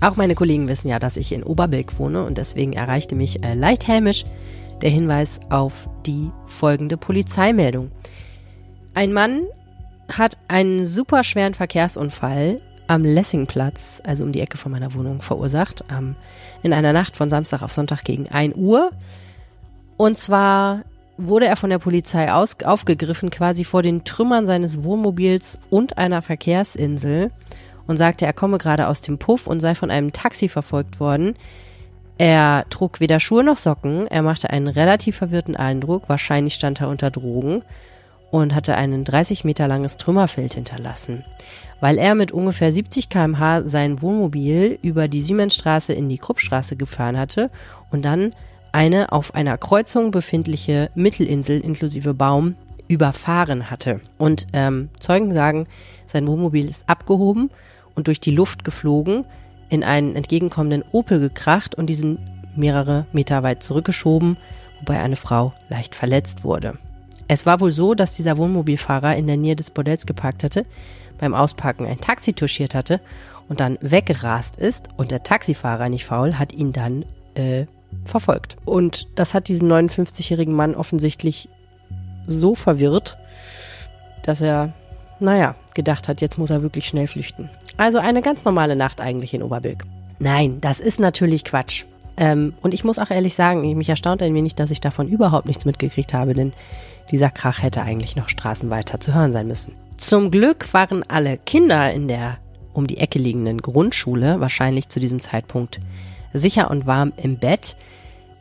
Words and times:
Auch 0.00 0.16
meine 0.16 0.34
Kollegen 0.34 0.68
wissen 0.68 0.88
ja, 0.88 0.98
dass 0.98 1.16
ich 1.16 1.32
in 1.32 1.42
Oberbilk 1.42 1.98
wohne 1.98 2.24
und 2.24 2.38
deswegen 2.38 2.72
erreichte 2.72 3.14
mich 3.14 3.42
äh, 3.42 3.54
leicht 3.54 3.88
hämisch 3.88 4.24
der 4.82 4.90
Hinweis 4.90 5.40
auf 5.48 5.88
die 6.04 6.30
folgende 6.44 6.96
Polizeimeldung. 6.96 7.90
Ein 8.94 9.12
Mann 9.12 9.42
hat 10.12 10.38
einen 10.48 10.86
super 10.86 11.24
schweren 11.24 11.54
Verkehrsunfall 11.54 12.60
am 12.86 13.04
Lessingplatz, 13.04 14.00
also 14.04 14.24
um 14.24 14.32
die 14.32 14.40
Ecke 14.40 14.58
von 14.58 14.70
meiner 14.70 14.94
Wohnung, 14.94 15.20
verursacht, 15.20 15.84
ähm, 15.90 16.14
in 16.62 16.72
einer 16.72 16.92
Nacht 16.92 17.16
von 17.16 17.30
Samstag 17.30 17.62
auf 17.62 17.72
Sonntag 17.72 18.04
gegen 18.04 18.28
1 18.28 18.54
Uhr. 18.56 18.90
Und 19.96 20.18
zwar 20.18 20.84
wurde 21.16 21.46
er 21.46 21.56
von 21.56 21.70
der 21.70 21.78
Polizei 21.78 22.30
aus, 22.30 22.56
aufgegriffen, 22.62 23.30
quasi 23.30 23.64
vor 23.64 23.82
den 23.82 24.04
Trümmern 24.04 24.46
seines 24.46 24.84
Wohnmobils 24.84 25.58
und 25.70 25.98
einer 25.98 26.22
Verkehrsinsel 26.22 27.30
und 27.86 27.96
sagte, 27.96 28.26
er 28.26 28.32
komme 28.32 28.58
gerade 28.58 28.88
aus 28.88 29.00
dem 29.00 29.18
Puff 29.18 29.46
und 29.46 29.60
sei 29.60 29.74
von 29.74 29.90
einem 29.90 30.12
Taxi 30.12 30.48
verfolgt 30.48 31.00
worden. 31.00 31.34
Er 32.18 32.64
trug 32.70 33.00
weder 33.00 33.20
Schuhe 33.20 33.44
noch 33.44 33.58
Socken, 33.58 34.06
er 34.06 34.22
machte 34.22 34.50
einen 34.50 34.68
relativ 34.68 35.16
verwirrten 35.16 35.56
Eindruck, 35.56 36.08
wahrscheinlich 36.08 36.54
stand 36.54 36.80
er 36.80 36.88
unter 36.88 37.10
Drogen 37.10 37.62
und 38.30 38.54
hatte 38.54 38.74
ein 38.74 39.04
30 39.04 39.44
Meter 39.44 39.68
langes 39.68 39.98
Trümmerfeld 39.98 40.54
hinterlassen. 40.54 41.24
Weil 41.80 41.98
er 41.98 42.14
mit 42.14 42.32
ungefähr 42.32 42.72
70 42.72 43.10
km/h 43.10 43.66
sein 43.66 44.00
Wohnmobil 44.00 44.78
über 44.82 45.08
die 45.08 45.20
Siemensstraße 45.20 45.92
in 45.92 46.08
die 46.08 46.18
Kruppstraße 46.18 46.76
gefahren 46.76 47.18
hatte 47.18 47.50
und 47.90 48.04
dann 48.04 48.30
eine 48.72 49.12
auf 49.12 49.34
einer 49.34 49.58
Kreuzung 49.58 50.10
befindliche 50.10 50.90
Mittelinsel 50.94 51.60
inklusive 51.60 52.14
Baum 52.14 52.56
überfahren 52.88 53.70
hatte. 53.70 54.00
Und 54.16 54.46
ähm, 54.52 54.88
Zeugen 55.00 55.34
sagen, 55.34 55.66
sein 56.06 56.26
Wohnmobil 56.26 56.68
ist 56.68 56.88
abgehoben 56.88 57.50
und 57.96 58.06
durch 58.06 58.20
die 58.20 58.30
Luft 58.30 58.62
geflogen, 58.62 59.26
in 59.68 59.82
einen 59.82 60.14
entgegenkommenden 60.14 60.84
Opel 60.92 61.18
gekracht 61.18 61.74
und 61.74 61.86
diesen 61.86 62.18
mehrere 62.54 63.06
Meter 63.12 63.42
weit 63.42 63.62
zurückgeschoben, 63.62 64.36
wobei 64.78 65.00
eine 65.00 65.16
Frau 65.16 65.52
leicht 65.68 65.96
verletzt 65.96 66.44
wurde. 66.44 66.78
Es 67.28 67.44
war 67.44 67.60
wohl 67.60 67.72
so, 67.72 67.94
dass 67.94 68.14
dieser 68.14 68.36
Wohnmobilfahrer 68.36 69.16
in 69.16 69.26
der 69.26 69.36
Nähe 69.36 69.56
des 69.56 69.70
Bordells 69.70 70.06
geparkt 70.06 70.44
hatte, 70.44 70.64
beim 71.18 71.34
Ausparken 71.34 71.86
ein 71.86 72.00
Taxi 72.00 72.32
touchiert 72.32 72.74
hatte 72.74 73.00
und 73.48 73.60
dann 73.60 73.78
weggerast 73.80 74.56
ist 74.56 74.88
und 74.96 75.10
der 75.10 75.22
Taxifahrer, 75.22 75.88
nicht 75.88 76.04
faul, 76.04 76.38
hat 76.38 76.52
ihn 76.52 76.72
dann 76.72 77.04
äh, 77.34 77.66
verfolgt. 78.04 78.56
Und 78.64 79.08
das 79.14 79.34
hat 79.34 79.48
diesen 79.48 79.70
59-jährigen 79.70 80.54
Mann 80.54 80.74
offensichtlich 80.74 81.48
so 82.26 82.54
verwirrt, 82.54 83.18
dass 84.22 84.40
er, 84.40 84.72
naja, 85.20 85.54
gedacht 85.74 86.08
hat, 86.08 86.20
jetzt 86.20 86.38
muss 86.38 86.50
er 86.50 86.62
wirklich 86.62 86.86
schnell 86.86 87.06
flüchten. 87.06 87.50
Also 87.76 87.98
eine 87.98 88.22
ganz 88.22 88.44
normale 88.44 88.76
Nacht 88.76 89.00
eigentlich 89.00 89.34
in 89.34 89.42
Oberbilk. 89.42 89.84
Nein, 90.18 90.58
das 90.60 90.80
ist 90.80 90.98
natürlich 90.98 91.44
Quatsch. 91.44 91.84
Ähm, 92.16 92.54
und 92.62 92.72
ich 92.72 92.84
muss 92.84 92.98
auch 92.98 93.10
ehrlich 93.10 93.34
sagen, 93.34 93.76
mich 93.76 93.88
erstaunt 93.88 94.22
ein 94.22 94.34
wenig, 94.34 94.54
dass 94.54 94.70
ich 94.70 94.80
davon 94.80 95.08
überhaupt 95.08 95.46
nichts 95.46 95.64
mitgekriegt 95.66 96.14
habe, 96.14 96.32
denn 96.32 96.52
dieser 97.10 97.30
Krach 97.30 97.62
hätte 97.62 97.82
eigentlich 97.82 98.16
noch 98.16 98.28
straßenweiter 98.28 98.98
zu 99.00 99.14
hören 99.14 99.32
sein 99.32 99.46
müssen. 99.46 99.74
Zum 99.96 100.30
Glück 100.30 100.72
waren 100.72 101.02
alle 101.08 101.38
Kinder 101.38 101.92
in 101.92 102.08
der 102.08 102.38
um 102.72 102.86
die 102.86 102.98
Ecke 102.98 103.18
liegenden 103.18 103.58
Grundschule 103.62 104.38
wahrscheinlich 104.40 104.88
zu 104.88 105.00
diesem 105.00 105.20
Zeitpunkt 105.20 105.80
sicher 106.34 106.70
und 106.70 106.86
warm 106.86 107.12
im 107.16 107.38
Bett. 107.38 107.76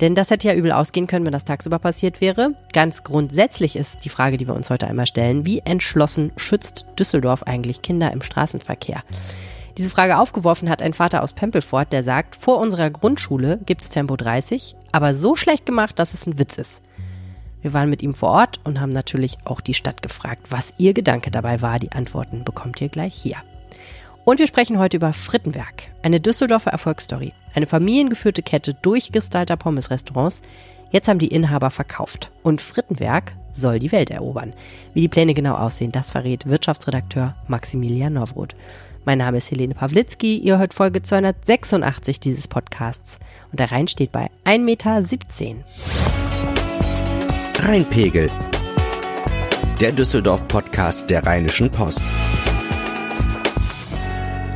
Denn 0.02 0.16
das 0.16 0.30
hätte 0.30 0.48
ja 0.48 0.54
übel 0.54 0.72
ausgehen 0.72 1.08
können, 1.08 1.26
wenn 1.26 1.32
das 1.32 1.46
tagsüber 1.46 1.80
passiert 1.80 2.20
wäre. 2.20 2.56
Ganz 2.74 3.04
grundsätzlich 3.04 3.76
ist 3.76 4.04
die 4.04 4.10
Frage, 4.10 4.38
die 4.38 4.48
wir 4.48 4.56
uns 4.56 4.70
heute 4.70 4.88
einmal 4.88 5.06
stellen, 5.06 5.46
wie 5.46 5.60
entschlossen 5.60 6.32
schützt 6.36 6.86
Düsseldorf 7.00 7.44
eigentlich 7.44 7.82
Kinder 7.82 8.12
im 8.12 8.22
Straßenverkehr? 8.22 9.04
Diese 9.78 9.90
Frage 9.90 10.18
aufgeworfen 10.18 10.70
hat 10.70 10.82
ein 10.82 10.94
Vater 10.94 11.22
aus 11.22 11.34
Pempelfort, 11.34 11.92
der 11.92 12.04
sagt, 12.04 12.36
vor 12.36 12.60
unserer 12.60 12.90
Grundschule 12.90 13.60
gibt's 13.66 13.90
Tempo 13.90 14.16
30, 14.16 14.76
aber 14.92 15.14
so 15.14 15.36
schlecht 15.36 15.66
gemacht, 15.66 16.00
dass 16.00 16.14
es 16.14 16.26
ein 16.26 16.40
Witz 16.40 16.58
ist. 16.58 16.82
Wir 17.62 17.74
waren 17.74 17.90
mit 17.90 18.04
ihm 18.04 18.14
vor 18.14 18.30
Ort 18.30 18.60
und 18.64 18.80
haben 18.80 18.92
natürlich 18.92 19.38
auch 19.44 19.60
die 19.60 19.74
Stadt 19.74 20.02
gefragt, 20.02 20.48
was 20.52 20.74
ihr 20.78 20.94
Gedanke 20.94 21.32
dabei 21.32 21.62
war. 21.62 21.80
Die 21.80 21.92
Antworten 21.92 22.44
bekommt 22.44 22.80
ihr 22.80 22.90
gleich 22.90 23.16
hier. 23.16 23.38
Und 24.26 24.40
wir 24.40 24.48
sprechen 24.48 24.80
heute 24.80 24.98
über 24.98 25.14
Frittenwerk, 25.14 25.84
eine 26.02 26.20
Düsseldorfer 26.20 26.72
Erfolgsstory. 26.72 27.32
Eine 27.54 27.68
familiengeführte 27.68 28.42
Kette 28.42 28.74
durchgestylter 28.74 29.56
Pommes-Restaurants. 29.56 30.42
Jetzt 30.90 31.08
haben 31.08 31.20
die 31.20 31.28
Inhaber 31.28 31.70
verkauft. 31.70 32.32
Und 32.42 32.60
Frittenwerk 32.60 33.34
soll 33.54 33.78
die 33.78 33.92
Welt 33.92 34.10
erobern. 34.10 34.54
Wie 34.96 35.02
die 35.02 35.08
Pläne 35.08 35.36
genau 35.36 35.56
aussehen, 35.56 35.92
das 35.92 36.10
verrät 36.10 36.48
Wirtschaftsredakteur 36.48 37.36
Maximilian 37.48 38.14
Nowroth. 38.14 38.56
Mein 39.06 39.20
Name 39.20 39.38
ist 39.38 39.52
Helene 39.52 39.76
Pawlitzki. 39.76 40.38
Ihr 40.38 40.58
hört 40.58 40.74
Folge 40.74 41.04
286 41.04 42.20
dieses 42.20 42.48
Podcasts. 42.48 43.20
Und 43.52 43.60
der 43.60 43.72
Rhein 43.72 43.88
steht 43.88 44.12
bei 44.12 44.32
1,17 44.44 44.60
Meter. 44.64 45.04
Rheinpegel. 47.60 48.32
Der 49.80 49.92
Düsseldorf-Podcast 49.92 51.12
der 51.12 51.24
Rheinischen 51.24 51.70
Post. 51.70 52.04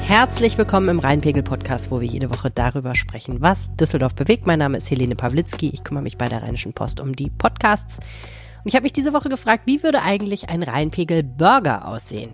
Herzlich 0.09 0.58
willkommen 0.58 0.90
im 0.90 0.97
Rheinpegel-Podcast, 0.97 1.92
wo 1.92 2.02
wir 2.02 2.08
jede 2.08 2.31
Woche 2.31 2.50
darüber 2.50 2.96
sprechen, 2.96 3.42
was 3.42 3.75
Düsseldorf 3.75 4.16
bewegt. 4.16 4.47
Mein 4.47 4.58
Name 4.58 4.78
ist 4.80 4.90
Helene 4.90 5.16
Pawlitzki. 5.16 5.70
Ich 5.72 5.84
kümmere 5.84 6.02
mich 6.02 6.18
bei 6.18 6.28
der 6.28 6.42
Rheinischen 6.42 6.74
Post 6.74 7.00
um 7.00 7.16
die 7.16 7.30
Podcasts. 7.30 8.00
Und 8.00 8.66
ich 8.66 8.74
habe 8.74 8.86
mich 8.86 8.92
diese 8.92 9.14
Woche 9.14 9.30
gefragt, 9.30 9.68
wie 9.68 9.84
würde 9.84 10.02
eigentlich 10.02 10.50
ein 10.50 10.64
Rheinpegel-Burger 10.64 11.88
aussehen? 11.88 12.31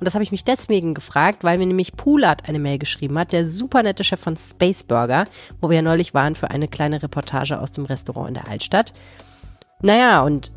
Und 0.00 0.06
das 0.06 0.14
habe 0.14 0.24
ich 0.24 0.30
mich 0.32 0.44
deswegen 0.44 0.94
gefragt, 0.94 1.44
weil 1.44 1.58
mir 1.58 1.66
nämlich 1.66 1.96
Poulat 1.98 2.48
eine 2.48 2.58
Mail 2.58 2.78
geschrieben 2.78 3.18
hat, 3.18 3.34
der 3.34 3.44
super 3.44 3.82
nette 3.82 4.04
Chef 4.04 4.20
von 4.20 4.38
Space 4.38 4.84
Burger, 4.84 5.26
wo 5.60 5.68
wir 5.68 5.76
ja 5.76 5.82
neulich 5.82 6.14
waren 6.14 6.34
für 6.34 6.50
eine 6.50 6.66
kleine 6.66 7.02
Reportage 7.02 7.60
aus 7.60 7.72
dem 7.72 7.84
Restaurant 7.84 8.28
in 8.28 8.34
der 8.34 8.48
Altstadt. 8.48 8.94
Naja, 9.82 10.22
und 10.22 10.50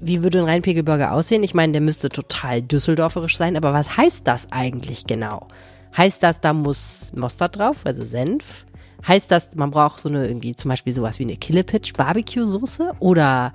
wie 0.00 0.24
würde 0.24 0.40
ein 0.40 0.46
Rheinpegel-Burger 0.46 1.12
aussehen? 1.12 1.44
Ich 1.44 1.54
meine, 1.54 1.70
der 1.70 1.82
müsste 1.82 2.08
total 2.08 2.62
düsseldorferisch 2.62 3.36
sein, 3.36 3.56
aber 3.56 3.72
was 3.72 3.96
heißt 3.96 4.26
das 4.26 4.48
eigentlich 4.50 5.06
genau? 5.06 5.46
Heißt 5.96 6.22
das, 6.22 6.40
da 6.40 6.52
muss 6.52 7.12
Mostard 7.14 7.58
drauf, 7.58 7.78
also 7.84 8.04
Senf? 8.04 8.66
Heißt 9.06 9.30
das, 9.30 9.54
man 9.54 9.70
braucht 9.70 10.00
so 10.00 10.08
eine 10.08 10.26
irgendwie 10.26 10.56
zum 10.56 10.68
Beispiel 10.68 10.92
sowas 10.92 11.18
wie 11.18 11.24
eine 11.24 11.36
Killepitch 11.36 11.92
Barbecue 11.94 12.46
Soße 12.46 12.92
oder 12.98 13.54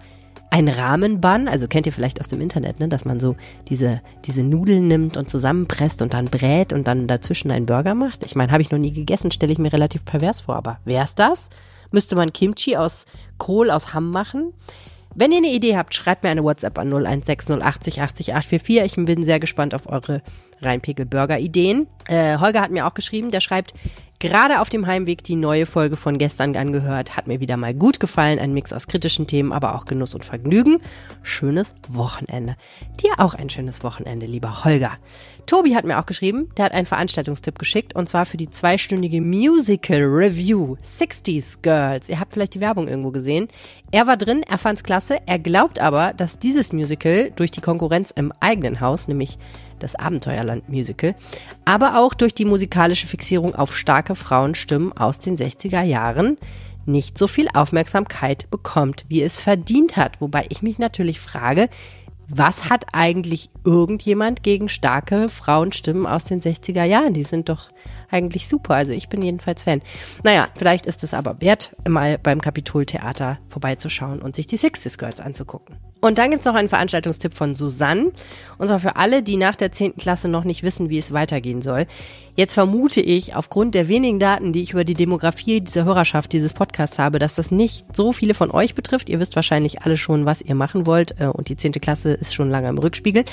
ein 0.49 0.67
Rahmenbun? 0.67 1.47
Also 1.47 1.67
kennt 1.67 1.85
ihr 1.85 1.93
vielleicht 1.93 2.19
aus 2.19 2.29
dem 2.29 2.41
Internet, 2.41 2.79
ne, 2.79 2.87
dass 2.87 3.05
man 3.05 3.19
so 3.19 3.35
diese 3.67 4.01
diese 4.25 4.43
Nudeln 4.43 4.87
nimmt 4.87 5.17
und 5.17 5.29
zusammenpresst 5.29 6.01
und 6.01 6.13
dann 6.13 6.25
brät 6.25 6.73
und 6.73 6.87
dann 6.87 7.07
dazwischen 7.07 7.51
einen 7.51 7.65
Burger 7.65 7.95
macht. 7.95 8.23
Ich 8.23 8.35
meine, 8.35 8.51
habe 8.51 8.61
ich 8.61 8.71
noch 8.71 8.79
nie 8.79 8.93
gegessen, 8.93 9.31
stelle 9.31 9.53
ich 9.53 9.59
mir 9.59 9.73
relativ 9.73 10.05
pervers 10.05 10.39
vor, 10.39 10.55
aber 10.55 10.79
wär's 10.85 11.15
das? 11.15 11.49
Müsste 11.91 12.15
man 12.15 12.33
Kimchi 12.33 12.77
aus 12.77 13.05
Kohl 13.37 13.69
aus 13.69 13.93
Hamm 13.93 14.11
machen? 14.11 14.53
Wenn 15.13 15.31
ihr 15.31 15.39
eine 15.39 15.47
Idee 15.47 15.75
habt, 15.77 15.93
schreibt 15.93 16.23
mir 16.23 16.29
eine 16.29 16.43
WhatsApp 16.43 16.77
an 16.79 16.87
0160 16.87 17.61
80 17.61 18.69
Ich 18.69 18.95
bin 18.95 19.23
sehr 19.23 19.39
gespannt 19.39 19.75
auf 19.75 19.87
eure 19.87 20.21
Rheinpegel-Burger-Ideen. 20.61 21.87
Äh, 22.07 22.37
Holger 22.37 22.61
hat 22.61 22.71
mir 22.71 22.87
auch 22.87 22.93
geschrieben, 22.93 23.31
der 23.31 23.41
schreibt, 23.41 23.73
gerade 24.21 24.61
auf 24.61 24.69
dem 24.69 24.85
Heimweg 24.85 25.23
die 25.23 25.35
neue 25.35 25.65
Folge 25.65 25.97
von 25.97 26.17
gestern 26.17 26.55
angehört. 26.55 27.17
Hat 27.17 27.27
mir 27.27 27.39
wieder 27.39 27.57
mal 27.57 27.73
gut 27.73 27.99
gefallen. 27.99 28.39
Ein 28.39 28.53
Mix 28.53 28.71
aus 28.71 28.87
kritischen 28.87 29.25
Themen, 29.27 29.51
aber 29.51 29.75
auch 29.75 29.85
Genuss 29.85 30.13
und 30.13 30.23
Vergnügen. 30.23 30.77
Schönes 31.23 31.73
Wochenende. 31.89 32.55
Dir 33.01 33.13
auch 33.17 33.33
ein 33.33 33.49
schönes 33.49 33.83
Wochenende, 33.83 34.27
lieber 34.27 34.63
Holger. 34.63 34.91
Tobi 35.47 35.75
hat 35.75 35.85
mir 35.85 35.99
auch 35.99 36.05
geschrieben, 36.05 36.49
der 36.55 36.65
hat 36.65 36.71
einen 36.71 36.85
Veranstaltungstipp 36.85 37.57
geschickt 37.57 37.95
und 37.95 38.07
zwar 38.07 38.25
für 38.25 38.37
die 38.37 38.49
zweistündige 38.49 39.21
Musical 39.21 40.01
Review 40.03 40.75
60s 40.83 41.63
Girls. 41.63 42.07
Ihr 42.07 42.19
habt 42.19 42.33
vielleicht 42.33 42.53
die 42.53 42.61
Werbung 42.61 42.87
irgendwo 42.87 43.09
gesehen. 43.09 43.47
Er 43.91 44.05
war 44.05 44.17
drin, 44.17 44.43
er 44.43 44.59
fand's 44.59 44.83
klasse. 44.83 45.17
Er 45.25 45.39
glaubt 45.39 45.79
aber, 45.79 46.13
dass 46.13 46.37
dieses 46.37 46.71
Musical 46.71 47.31
durch 47.35 47.49
die 47.49 47.61
Konkurrenz 47.61 48.11
im 48.11 48.31
eigenen 48.39 48.79
Haus, 48.81 49.07
nämlich 49.07 49.39
das 49.83 49.95
Abenteuerland 49.95 50.69
Musical, 50.69 51.15
aber 51.65 51.99
auch 51.99 52.13
durch 52.13 52.33
die 52.33 52.45
musikalische 52.45 53.07
Fixierung 53.07 53.55
auf 53.55 53.75
starke 53.75 54.15
Frauenstimmen 54.15 54.93
aus 54.93 55.19
den 55.19 55.37
60er 55.37 55.83
Jahren 55.83 56.37
nicht 56.85 57.17
so 57.17 57.27
viel 57.27 57.47
Aufmerksamkeit 57.53 58.49
bekommt, 58.49 59.05
wie 59.07 59.21
es 59.21 59.39
verdient 59.39 59.97
hat. 59.97 60.19
Wobei 60.19 60.45
ich 60.49 60.61
mich 60.61 60.79
natürlich 60.79 61.19
frage, 61.19 61.69
was 62.33 62.69
hat 62.69 62.85
eigentlich 62.93 63.49
irgendjemand 63.65 64.41
gegen 64.41 64.69
starke 64.69 65.27
Frauenstimmen 65.27 66.05
aus 66.05 66.23
den 66.23 66.41
60er 66.41 66.85
Jahren? 66.85 67.13
Die 67.13 67.23
sind 67.23 67.49
doch 67.49 67.69
eigentlich 68.09 68.47
super. 68.47 68.75
Also 68.75 68.93
ich 68.93 69.09
bin 69.09 69.21
jedenfalls 69.21 69.63
Fan. 69.63 69.81
Naja, 70.23 70.47
vielleicht 70.55 70.85
ist 70.85 71.03
es 71.03 71.13
aber 71.13 71.41
wert, 71.41 71.75
mal 71.87 72.17
beim 72.17 72.39
Kapitoltheater 72.39 73.39
vorbeizuschauen 73.49 74.21
und 74.21 74.35
sich 74.35 74.47
die 74.47 74.57
Sixties 74.57 74.97
Girls 74.97 75.19
anzugucken. 75.19 75.75
Und 76.01 76.17
dann 76.17 76.31
gibt's 76.31 76.45
noch 76.45 76.55
einen 76.55 76.69
Veranstaltungstipp 76.69 77.33
von 77.35 77.53
Susanne. 77.55 78.11
Und 78.57 78.67
zwar 78.67 78.79
für 78.79 78.95
alle, 78.95 79.23
die 79.23 79.37
nach 79.37 79.55
der 79.55 79.71
10. 79.71 79.97
Klasse 79.97 80.27
noch 80.27 80.43
nicht 80.43 80.63
wissen, 80.63 80.89
wie 80.89 80.97
es 80.97 81.13
weitergehen 81.13 81.61
soll. 81.61 81.85
Jetzt 82.35 82.53
vermute 82.53 83.01
ich, 83.01 83.35
aufgrund 83.35 83.75
der 83.75 83.89
wenigen 83.89 84.17
Daten, 84.17 84.53
die 84.53 84.63
ich 84.63 84.71
über 84.71 84.85
die 84.85 84.93
Demografie 84.93 85.59
dieser 85.59 85.83
Hörerschaft 85.83 86.31
dieses 86.31 86.53
Podcasts 86.53 86.97
habe, 86.97 87.19
dass 87.19 87.35
das 87.35 87.51
nicht 87.51 87.85
so 87.93 88.13
viele 88.13 88.33
von 88.33 88.51
euch 88.51 88.73
betrifft. 88.73 89.09
Ihr 89.09 89.19
wisst 89.19 89.35
wahrscheinlich 89.35 89.81
alle 89.81 89.97
schon, 89.97 90.25
was 90.25 90.41
ihr 90.41 90.55
machen 90.55 90.85
wollt. 90.85 91.19
Äh, 91.19 91.25
und 91.25 91.49
die 91.49 91.57
10. 91.57 91.73
Klasse 91.73 92.13
ist 92.13 92.33
schon 92.33 92.49
lange 92.49 92.69
im 92.69 92.77
Rückspiegel. 92.77 93.25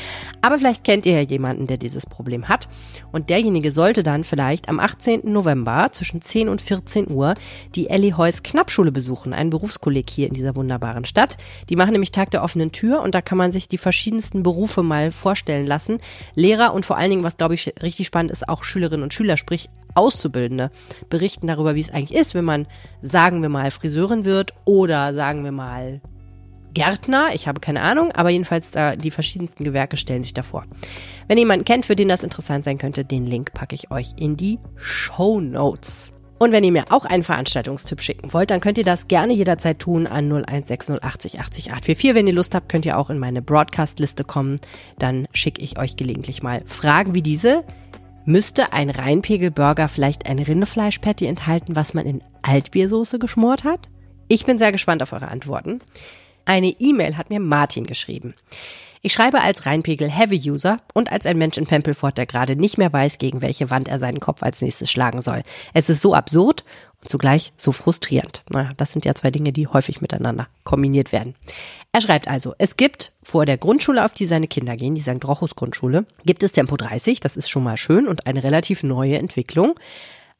Aber 0.42 0.58
vielleicht 0.58 0.82
kennt 0.82 1.06
ihr 1.06 1.12
ja 1.12 1.20
jemanden, 1.20 1.68
der 1.68 1.76
dieses 1.76 2.06
Problem 2.06 2.48
hat. 2.48 2.68
Und 3.12 3.30
derjenige 3.30 3.70
sollte 3.70 4.02
dann 4.02 4.24
vielleicht 4.24 4.68
am 4.68 4.80
18. 4.80 5.20
November 5.24 5.88
zwischen 5.92 6.20
10 6.20 6.48
und 6.48 6.60
14 6.60 7.08
Uhr 7.08 7.34
die 7.76 7.88
Ellie 7.88 8.16
Heuss 8.16 8.42
Knappschule 8.42 8.90
besuchen, 8.90 9.32
ein 9.32 9.50
Berufskolleg 9.50 10.10
hier 10.10 10.26
in 10.26 10.34
dieser 10.34 10.56
wunderbaren 10.56 11.04
Stadt. 11.04 11.36
Die 11.68 11.76
machen 11.76 11.92
nämlich 11.92 12.10
Tag 12.10 12.32
der 12.32 12.42
offenen 12.42 12.57
Tür 12.72 13.02
und 13.02 13.14
da 13.14 13.22
kann 13.22 13.38
man 13.38 13.52
sich 13.52 13.68
die 13.68 13.78
verschiedensten 13.78 14.42
Berufe 14.42 14.82
mal 14.82 15.10
vorstellen 15.10 15.66
lassen. 15.66 15.98
Lehrer 16.34 16.74
und 16.74 16.84
vor 16.84 16.96
allen 16.96 17.10
Dingen, 17.10 17.22
was 17.22 17.36
glaube 17.36 17.54
ich 17.54 17.72
richtig 17.82 18.06
spannend 18.06 18.30
ist, 18.30 18.48
auch 18.48 18.64
Schülerinnen 18.64 19.02
und 19.02 19.14
Schüler, 19.14 19.36
sprich 19.36 19.68
Auszubildende, 19.94 20.70
berichten 21.08 21.46
darüber, 21.46 21.74
wie 21.74 21.80
es 21.80 21.90
eigentlich 21.90 22.18
ist, 22.18 22.34
wenn 22.34 22.44
man, 22.44 22.66
sagen 23.00 23.42
wir 23.42 23.48
mal, 23.48 23.70
Friseurin 23.70 24.24
wird 24.24 24.52
oder 24.64 25.14
sagen 25.14 25.44
wir 25.44 25.52
mal 25.52 26.00
Gärtner, 26.74 27.30
ich 27.34 27.48
habe 27.48 27.60
keine 27.60 27.80
Ahnung, 27.80 28.12
aber 28.12 28.30
jedenfalls 28.30 28.70
da 28.70 28.94
die 28.94 29.10
verschiedensten 29.10 29.64
Gewerke 29.64 29.96
stellen 29.96 30.22
sich 30.22 30.34
davor. 30.34 30.64
Wenn 31.26 31.38
ihr 31.38 31.42
jemanden 31.42 31.64
kennt, 31.64 31.86
für 31.86 31.96
den 31.96 32.08
das 32.08 32.22
interessant 32.22 32.64
sein 32.64 32.78
könnte, 32.78 33.04
den 33.04 33.26
Link 33.26 33.52
packe 33.52 33.74
ich 33.74 33.90
euch 33.90 34.12
in 34.16 34.36
die 34.36 34.58
Show 34.76 35.40
Notes. 35.40 36.12
Und 36.38 36.52
wenn 36.52 36.62
ihr 36.62 36.70
mir 36.70 36.84
auch 36.90 37.04
einen 37.04 37.24
Veranstaltungstipp 37.24 38.00
schicken 38.00 38.32
wollt, 38.32 38.50
dann 38.50 38.60
könnt 38.60 38.78
ihr 38.78 38.84
das 38.84 39.08
gerne 39.08 39.32
jederzeit 39.34 39.80
tun 39.80 40.06
an 40.06 40.28
016080 40.28 41.40
80 41.40 41.70
844. 41.70 42.14
Wenn 42.14 42.28
ihr 42.28 42.32
Lust 42.32 42.54
habt, 42.54 42.68
könnt 42.68 42.86
ihr 42.86 42.96
auch 42.96 43.10
in 43.10 43.18
meine 43.18 43.42
Broadcast-Liste 43.42 44.22
kommen. 44.22 44.60
Dann 44.98 45.26
schicke 45.32 45.62
ich 45.62 45.78
euch 45.78 45.96
gelegentlich 45.96 46.42
mal 46.42 46.62
Fragen 46.66 47.14
wie 47.14 47.22
diese. 47.22 47.64
Müsste 48.24 48.72
ein 48.72 48.90
Reinpegel-Burger 48.90 49.88
vielleicht 49.88 50.26
ein 50.26 50.38
Rindfleisch-Patty 50.38 51.26
enthalten, 51.26 51.74
was 51.74 51.94
man 51.94 52.06
in 52.06 52.22
Altbiersoße 52.42 53.18
geschmort 53.18 53.64
hat? 53.64 53.88
Ich 54.28 54.44
bin 54.44 54.58
sehr 54.58 54.70
gespannt 54.70 55.02
auf 55.02 55.12
eure 55.12 55.28
Antworten. 55.28 55.80
Eine 56.44 56.68
E-Mail 56.78 57.16
hat 57.16 57.30
mir 57.30 57.40
Martin 57.40 57.86
geschrieben. 57.86 58.34
Ich 59.02 59.12
schreibe 59.12 59.40
als 59.40 59.66
Rheinpegel-Heavy-User 59.66 60.78
und 60.94 61.12
als 61.12 61.26
ein 61.26 61.38
Mensch 61.38 61.56
in 61.56 61.66
Pempelfort, 61.66 62.12
der 62.16 62.26
gerade 62.26 62.56
nicht 62.56 62.78
mehr 62.78 62.92
weiß, 62.92 63.18
gegen 63.18 63.42
welche 63.42 63.70
Wand 63.70 63.88
er 63.88 63.98
seinen 63.98 64.20
Kopf 64.20 64.42
als 64.42 64.60
nächstes 64.60 64.90
schlagen 64.90 65.22
soll. 65.22 65.42
Es 65.74 65.88
ist 65.88 66.02
so 66.02 66.14
absurd 66.14 66.64
und 67.00 67.08
zugleich 67.08 67.52
so 67.56 67.72
frustrierend. 67.72 68.42
Naja, 68.50 68.72
das 68.76 68.92
sind 68.92 69.04
ja 69.04 69.14
zwei 69.14 69.30
Dinge, 69.30 69.52
die 69.52 69.66
häufig 69.66 70.00
miteinander 70.00 70.48
kombiniert 70.64 71.12
werden. 71.12 71.34
Er 71.92 72.00
schreibt 72.00 72.28
also, 72.28 72.54
es 72.58 72.76
gibt 72.76 73.12
vor 73.22 73.46
der 73.46 73.58
Grundschule, 73.58 74.04
auf 74.04 74.12
die 74.12 74.26
seine 74.26 74.48
Kinder 74.48 74.76
gehen, 74.76 74.94
die 74.94 75.00
St. 75.00 75.24
Rochus 75.24 75.54
Grundschule, 75.54 76.06
gibt 76.24 76.42
es 76.42 76.52
Tempo 76.52 76.76
30, 76.76 77.20
das 77.20 77.36
ist 77.36 77.48
schon 77.48 77.64
mal 77.64 77.76
schön 77.76 78.08
und 78.08 78.26
eine 78.26 78.42
relativ 78.42 78.82
neue 78.82 79.18
Entwicklung. 79.18 79.74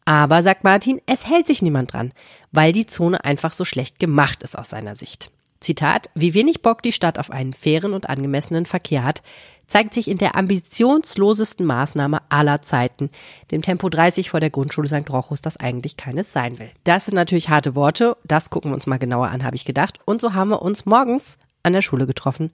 Aber, 0.04 0.42
sagt 0.42 0.64
Martin, 0.64 1.02
es 1.04 1.28
hält 1.28 1.46
sich 1.46 1.60
niemand 1.60 1.92
dran, 1.92 2.12
weil 2.50 2.72
die 2.72 2.86
Zone 2.86 3.22
einfach 3.24 3.52
so 3.52 3.66
schlecht 3.66 3.98
gemacht 3.98 4.42
ist 4.42 4.56
aus 4.56 4.70
seiner 4.70 4.94
Sicht. 4.94 5.30
Zitat, 5.60 6.10
wie 6.14 6.34
wenig 6.34 6.62
Bock 6.62 6.82
die 6.82 6.92
Stadt 6.92 7.18
auf 7.18 7.30
einen 7.30 7.52
fairen 7.52 7.94
und 7.94 8.08
angemessenen 8.08 8.66
Verkehr 8.66 9.04
hat, 9.04 9.22
zeigt 9.66 9.92
sich 9.92 10.08
in 10.08 10.18
der 10.18 10.34
ambitionslosesten 10.34 11.66
Maßnahme 11.66 12.20
aller 12.30 12.62
Zeiten, 12.62 13.10
dem 13.50 13.62
Tempo 13.62 13.88
30 13.88 14.30
vor 14.30 14.40
der 14.40 14.50
Grundschule 14.50 14.88
St. 14.88 15.10
Rochus, 15.10 15.42
das 15.42 15.58
eigentlich 15.58 15.96
keines 15.96 16.32
sein 16.32 16.58
will. 16.58 16.70
Das 16.84 17.04
sind 17.04 17.14
natürlich 17.14 17.48
harte 17.50 17.74
Worte, 17.74 18.16
das 18.24 18.50
gucken 18.50 18.70
wir 18.70 18.74
uns 18.74 18.86
mal 18.86 18.98
genauer 18.98 19.28
an, 19.28 19.44
habe 19.44 19.56
ich 19.56 19.64
gedacht. 19.64 20.00
Und 20.04 20.20
so 20.20 20.32
haben 20.34 20.50
wir 20.50 20.62
uns 20.62 20.86
morgens 20.86 21.38
an 21.62 21.74
der 21.74 21.82
Schule 21.82 22.06
getroffen, 22.06 22.50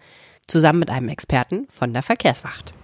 zusammen 0.47 0.81
mit 0.81 0.91
einem 0.91 1.09
Experten 1.09 1.67
von 1.71 1.93
der 1.93 2.03
Verkehrswacht 2.03 2.75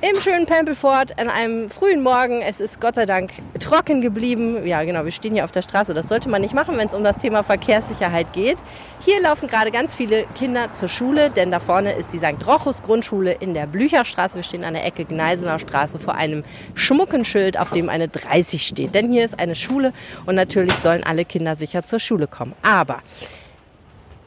im 0.00 0.20
schönen 0.20 0.46
Pempelfort 0.46 1.18
an 1.18 1.28
einem 1.28 1.70
frühen 1.70 2.02
Morgen. 2.02 2.40
Es 2.40 2.60
ist 2.60 2.80
Gott 2.80 2.94
sei 2.94 3.04
Dank 3.04 3.32
trocken 3.58 4.00
geblieben. 4.00 4.64
Ja, 4.64 4.84
genau, 4.84 5.04
wir 5.04 5.10
stehen 5.10 5.34
hier 5.34 5.42
auf 5.42 5.50
der 5.50 5.62
Straße. 5.62 5.92
Das 5.92 6.06
sollte 6.06 6.28
man 6.28 6.40
nicht 6.40 6.54
machen, 6.54 6.76
wenn 6.78 6.86
es 6.86 6.94
um 6.94 7.02
das 7.02 7.16
Thema 7.16 7.42
Verkehrssicherheit 7.42 8.32
geht. 8.32 8.58
Hier 9.00 9.20
laufen 9.20 9.48
gerade 9.48 9.72
ganz 9.72 9.96
viele 9.96 10.24
Kinder 10.36 10.70
zur 10.70 10.88
Schule, 10.88 11.30
denn 11.30 11.50
da 11.50 11.58
vorne 11.58 11.92
ist 11.92 12.12
die 12.12 12.18
St. 12.18 12.46
Rochus 12.46 12.82
Grundschule 12.82 13.32
in 13.32 13.54
der 13.54 13.66
Blücherstraße. 13.66 14.36
Wir 14.36 14.44
stehen 14.44 14.64
an 14.64 14.74
der 14.74 14.86
Ecke 14.86 15.04
Gneisener 15.04 15.58
Straße 15.58 15.98
vor 15.98 16.14
einem 16.14 16.44
schmucken 16.74 17.24
Schild, 17.24 17.58
auf 17.58 17.70
dem 17.70 17.88
eine 17.88 18.06
30 18.06 18.64
steht. 18.64 18.94
Denn 18.94 19.10
hier 19.10 19.24
ist 19.24 19.40
eine 19.40 19.56
Schule 19.56 19.92
und 20.26 20.36
natürlich 20.36 20.74
sollen 20.74 21.02
alle 21.02 21.24
Kinder 21.24 21.56
sicher 21.56 21.84
zur 21.84 21.98
Schule 21.98 22.28
kommen. 22.28 22.54
Aber 22.62 23.02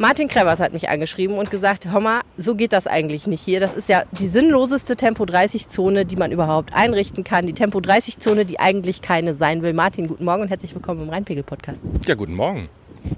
Martin 0.01 0.27
Krevers 0.27 0.59
hat 0.59 0.73
mich 0.73 0.89
angeschrieben 0.89 1.37
und 1.37 1.51
gesagt, 1.51 1.85
hör 1.91 1.99
so 2.35 2.55
geht 2.55 2.73
das 2.73 2.87
eigentlich 2.87 3.27
nicht 3.27 3.43
hier. 3.43 3.59
Das 3.59 3.75
ist 3.75 3.87
ja 3.87 4.03
die 4.13 4.29
sinnloseste 4.29 4.95
Tempo-30-Zone, 4.95 6.05
die 6.07 6.15
man 6.15 6.31
überhaupt 6.31 6.73
einrichten 6.73 7.23
kann. 7.23 7.45
Die 7.45 7.53
Tempo-30-Zone, 7.53 8.45
die 8.45 8.59
eigentlich 8.59 9.03
keine 9.03 9.35
sein 9.35 9.61
will. 9.61 9.73
Martin, 9.73 10.07
guten 10.07 10.25
Morgen 10.25 10.41
und 10.41 10.47
herzlich 10.47 10.73
willkommen 10.73 11.03
im 11.03 11.09
Rheinpegel-Podcast. 11.09 11.83
Ja, 12.03 12.15
guten 12.15 12.33
Morgen. 12.33 12.67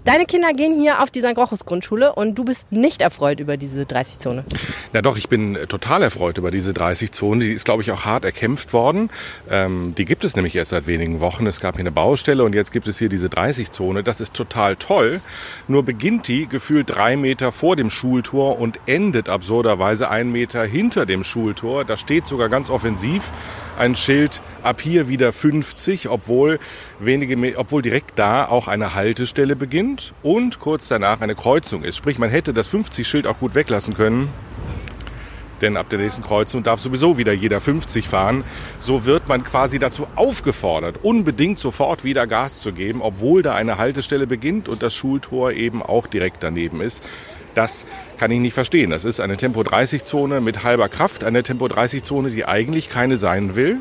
Deine 0.06 0.26
Kinder 0.26 0.54
gehen 0.54 0.80
hier 0.80 1.02
auf 1.02 1.12
die 1.12 1.20
St. 1.20 1.38
Rochus 1.38 1.66
Grundschule 1.66 2.14
und 2.14 2.36
du 2.36 2.46
bist 2.46 2.72
nicht 2.72 3.02
erfreut 3.02 3.42
über 3.42 3.58
diese 3.58 3.84
30-Zone. 3.84 4.46
Ja 4.94 5.02
doch, 5.02 5.18
ich 5.18 5.28
bin 5.28 5.58
total 5.68 6.04
erfreut 6.04 6.38
über 6.38 6.52
diese 6.52 6.72
30-Zone. 6.72 7.44
Die 7.44 7.52
ist, 7.52 7.66
glaube 7.66 7.84
ich, 7.84 7.92
auch 7.92 8.06
hart 8.06 8.24
erkämpft 8.24 8.72
worden. 8.72 9.10
Ähm, 9.50 9.94
die 9.98 10.06
gibt 10.06 10.24
es 10.24 10.36
nämlich 10.36 10.56
erst 10.56 10.72
seit 10.72 10.88
wenigen 10.88 11.20
Wochen. 11.20 11.48
Es 11.48 11.60
gab 11.60 11.76
hier 11.76 11.82
eine 11.82 11.92
Baustelle 11.92 12.46
und 12.46 12.54
jetzt 12.54 12.72
gibt 12.72 12.88
es 12.88 12.98
hier 12.98 13.10
diese 13.10 13.28
30-Zone. 13.28 14.04
Das 14.04 14.22
ist 14.22 14.34
total 14.34 14.78
toll. 14.78 15.20
Nur 15.68 15.84
beginnt 15.84 16.30
die 16.30 16.48
gefühlt 16.48 16.96
drei 16.96 17.18
Meter 17.18 17.52
vor 17.52 17.76
dem 17.76 17.90
Schultor 17.90 18.60
und 18.60 18.80
endet 18.86 19.28
absurderweise 19.30 20.10
einen 20.10 20.32
Meter 20.32 20.64
hinter 20.64 21.06
dem 21.06 21.26
Schultor. 21.26 21.84
Da 21.84 21.98
steht 21.98 22.26
sogar 22.26 22.48
ganz 22.48 22.70
offensiv 22.70 23.32
ein 23.78 23.96
Schild 23.96 24.42
ab 24.62 24.80
hier 24.80 25.08
wieder 25.08 25.34
50, 25.34 26.08
obwohl 26.08 26.60
wenige, 27.00 27.58
obwohl 27.58 27.82
direkt 27.82 28.18
da 28.18 28.46
auch 28.46 28.68
eine 28.68 28.96
Haltestelle 28.96 29.56
beginnt 29.56 29.73
und 30.22 30.60
kurz 30.60 30.88
danach 30.88 31.22
eine 31.22 31.34
Kreuzung 31.34 31.84
ist. 31.84 31.98
Sprich, 31.98 32.20
man 32.20 32.30
hätte 32.30 32.54
das 32.54 32.72
50-Schild 32.72 33.26
auch 33.26 33.40
gut 33.40 33.56
weglassen 33.56 33.96
können. 33.96 34.30
Denn 35.62 35.78
ab 35.78 35.90
der 35.90 35.98
nächsten 35.98 36.22
Kreuzung 36.22 36.62
darf 36.62 36.80
sowieso 36.80 37.18
wieder 37.18 37.34
jeder 37.34 37.60
50 37.60 38.08
fahren. 38.08 38.44
So 38.78 39.06
wird 39.06 39.28
man 39.30 39.44
quasi 39.44 39.80
dazu 39.80 40.08
aufgefordert, 40.16 41.00
unbedingt 41.02 41.58
sofort 41.58 42.04
wieder 42.04 42.28
Gas 42.28 42.60
zu 42.60 42.72
geben, 42.72 43.02
obwohl 43.02 43.42
da 43.42 43.56
eine 43.56 43.78
Haltestelle 43.78 44.28
beginnt 44.28 44.70
und 44.70 44.84
das 44.84 44.94
Schultor 44.94 45.54
eben 45.54 45.82
auch 45.82 46.06
direkt 46.06 46.44
daneben 46.44 46.82
ist. 46.82 47.04
Das 47.56 47.88
kann 48.18 48.30
ich 48.30 48.40
nicht 48.40 48.54
verstehen. 48.54 48.92
Das 48.92 49.06
ist 49.06 49.20
eine 49.20 49.38
Tempo-30-Zone 49.38 50.42
mit 50.42 50.64
halber 50.64 50.90
Kraft, 50.90 51.24
eine 51.24 51.42
Tempo-30-Zone, 51.42 52.30
die 52.30 52.46
eigentlich 52.46 52.90
keine 52.90 53.18
sein 53.18 53.56
will. 53.56 53.78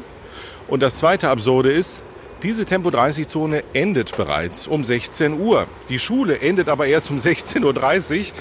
Und 0.68 0.82
das 0.82 0.98
zweite 0.98 1.28
Absurde 1.28 1.72
ist, 1.72 2.04
diese 2.42 2.64
Tempo-30-Zone 2.64 3.62
endet 3.72 4.16
bereits 4.16 4.66
um 4.66 4.84
16 4.84 5.40
Uhr. 5.40 5.66
Die 5.88 5.98
Schule 5.98 6.40
endet 6.40 6.68
aber 6.68 6.86
erst 6.86 7.10
um 7.10 7.18
16.30 7.18 7.62
Uhr. 7.62 8.36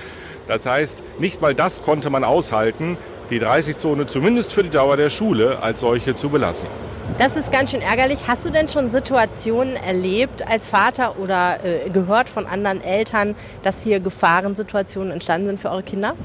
Das 0.48 0.66
heißt, 0.66 1.04
nicht 1.20 1.42
mal 1.42 1.56
das 1.56 1.82
konnte 1.82 2.10
man 2.10 2.24
aushalten, 2.24 2.98
die 3.30 3.40
30-Zone 3.40 4.08
zumindest 4.08 4.54
für 4.54 4.64
die 4.64 4.70
Dauer 4.70 4.98
der 4.98 5.10
Schule 5.10 5.62
als 5.62 5.80
solche 5.80 6.16
zu 6.16 6.30
belassen. 6.30 6.68
Das 7.18 7.36
ist 7.36 7.52
ganz 7.52 7.72
schön 7.72 7.82
ärgerlich. 7.82 8.28
Hast 8.28 8.46
du 8.46 8.50
denn 8.50 8.70
schon 8.70 8.90
Situationen 8.90 9.76
erlebt 9.76 10.48
als 10.48 10.68
Vater 10.68 11.20
oder 11.20 11.60
äh, 11.64 11.90
gehört 11.90 12.30
von 12.30 12.46
anderen 12.46 12.84
Eltern, 12.84 13.36
dass 13.64 13.84
hier 13.84 14.00
Gefahrensituationen 14.00 15.12
entstanden 15.12 15.48
sind 15.48 15.60
für 15.60 15.70
eure 15.70 15.84
Kinder? 15.84 16.16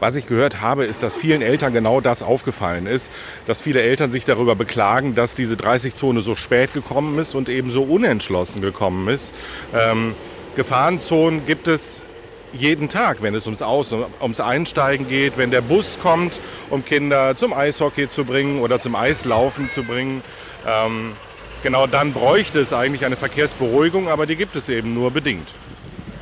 Was 0.00 0.16
ich 0.16 0.26
gehört 0.26 0.60
habe, 0.60 0.84
ist, 0.84 1.02
dass 1.02 1.16
vielen 1.16 1.42
Eltern 1.42 1.72
genau 1.72 2.00
das 2.00 2.22
aufgefallen 2.22 2.86
ist, 2.86 3.12
dass 3.46 3.60
viele 3.60 3.82
Eltern 3.82 4.10
sich 4.10 4.24
darüber 4.24 4.54
beklagen, 4.54 5.14
dass 5.14 5.34
diese 5.34 5.54
30-Zone 5.54 6.20
so 6.20 6.34
spät 6.34 6.72
gekommen 6.72 7.18
ist 7.18 7.34
und 7.34 7.48
eben 7.48 7.70
so 7.70 7.82
unentschlossen 7.82 8.62
gekommen 8.62 9.08
ist. 9.08 9.34
Ähm, 9.74 10.14
Gefahrenzonen 10.54 11.44
gibt 11.44 11.68
es 11.68 12.02
jeden 12.52 12.88
Tag, 12.88 13.22
wenn 13.22 13.34
es 13.34 13.46
ums 13.46 13.62
Aus, 13.62 13.92
ums 14.20 14.40
Einsteigen 14.40 15.08
geht, 15.08 15.38
wenn 15.38 15.50
der 15.50 15.60
Bus 15.60 15.98
kommt, 16.02 16.40
um 16.70 16.84
Kinder 16.84 17.36
zum 17.36 17.52
Eishockey 17.52 18.08
zu 18.08 18.24
bringen 18.24 18.60
oder 18.60 18.80
zum 18.80 18.94
Eislaufen 18.94 19.70
zu 19.70 19.82
bringen. 19.82 20.22
Ähm, 20.66 21.12
genau 21.62 21.86
dann 21.86 22.12
bräuchte 22.12 22.60
es 22.60 22.72
eigentlich 22.72 23.04
eine 23.04 23.16
Verkehrsberuhigung, 23.16 24.08
aber 24.08 24.26
die 24.26 24.36
gibt 24.36 24.56
es 24.56 24.68
eben 24.68 24.94
nur 24.94 25.10
bedingt. 25.10 25.48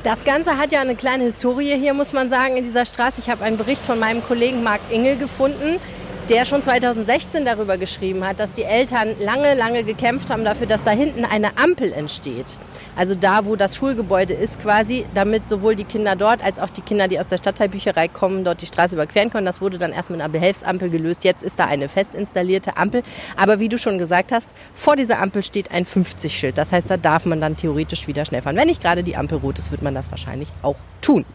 Das 0.02 0.22
Ganze 0.22 0.58
hat 0.58 0.70
ja 0.70 0.82
eine 0.82 0.96
kleine 0.96 1.24
Historie 1.24 1.78
hier, 1.78 1.94
muss 1.94 2.12
man 2.12 2.28
sagen, 2.28 2.58
in 2.58 2.64
dieser 2.64 2.84
Straße. 2.84 3.20
Ich 3.20 3.30
habe 3.30 3.42
einen 3.42 3.56
Bericht 3.56 3.86
von 3.86 3.98
meinem 3.98 4.22
Kollegen 4.22 4.62
Marc 4.62 4.80
Engel 4.90 5.16
gefunden 5.16 5.80
der 6.28 6.46
schon 6.46 6.62
2016 6.62 7.44
darüber 7.44 7.76
geschrieben 7.76 8.26
hat, 8.26 8.40
dass 8.40 8.52
die 8.52 8.62
Eltern 8.62 9.14
lange, 9.20 9.54
lange 9.54 9.84
gekämpft 9.84 10.30
haben 10.30 10.44
dafür, 10.44 10.66
dass 10.66 10.82
da 10.82 10.90
hinten 10.90 11.24
eine 11.24 11.58
Ampel 11.58 11.92
entsteht. 11.92 12.58
Also 12.96 13.14
da, 13.14 13.44
wo 13.44 13.56
das 13.56 13.76
Schulgebäude 13.76 14.32
ist 14.32 14.60
quasi, 14.60 15.04
damit 15.14 15.48
sowohl 15.48 15.76
die 15.76 15.84
Kinder 15.84 16.16
dort 16.16 16.42
als 16.42 16.58
auch 16.58 16.70
die 16.70 16.80
Kinder, 16.80 17.08
die 17.08 17.20
aus 17.20 17.26
der 17.26 17.36
Stadtteilbücherei 17.36 18.08
kommen, 18.08 18.44
dort 18.44 18.62
die 18.62 18.66
Straße 18.66 18.94
überqueren 18.94 19.30
können. 19.30 19.44
Das 19.44 19.60
wurde 19.60 19.76
dann 19.76 19.92
erst 19.92 20.10
mit 20.10 20.20
einer 20.20 20.30
Behelfsampel 20.30 20.88
gelöst. 20.88 21.24
Jetzt 21.24 21.42
ist 21.42 21.58
da 21.58 21.66
eine 21.66 21.88
fest 21.88 22.14
installierte 22.14 22.78
Ampel. 22.78 23.02
Aber 23.36 23.60
wie 23.60 23.68
du 23.68 23.76
schon 23.76 23.98
gesagt 23.98 24.32
hast, 24.32 24.50
vor 24.74 24.96
dieser 24.96 25.18
Ampel 25.18 25.42
steht 25.42 25.72
ein 25.72 25.84
50-Schild. 25.84 26.56
Das 26.56 26.72
heißt, 26.72 26.88
da 26.88 26.96
darf 26.96 27.26
man 27.26 27.40
dann 27.40 27.56
theoretisch 27.56 28.06
wieder 28.06 28.24
schnell 28.24 28.40
fahren. 28.40 28.56
Wenn 28.56 28.68
nicht 28.68 28.82
gerade 28.82 29.02
die 29.02 29.16
Ampel 29.16 29.38
rot 29.38 29.58
ist, 29.58 29.72
wird 29.72 29.82
man 29.82 29.94
das 29.94 30.10
wahrscheinlich 30.10 30.48
auch 30.62 30.76
tun. 31.02 31.26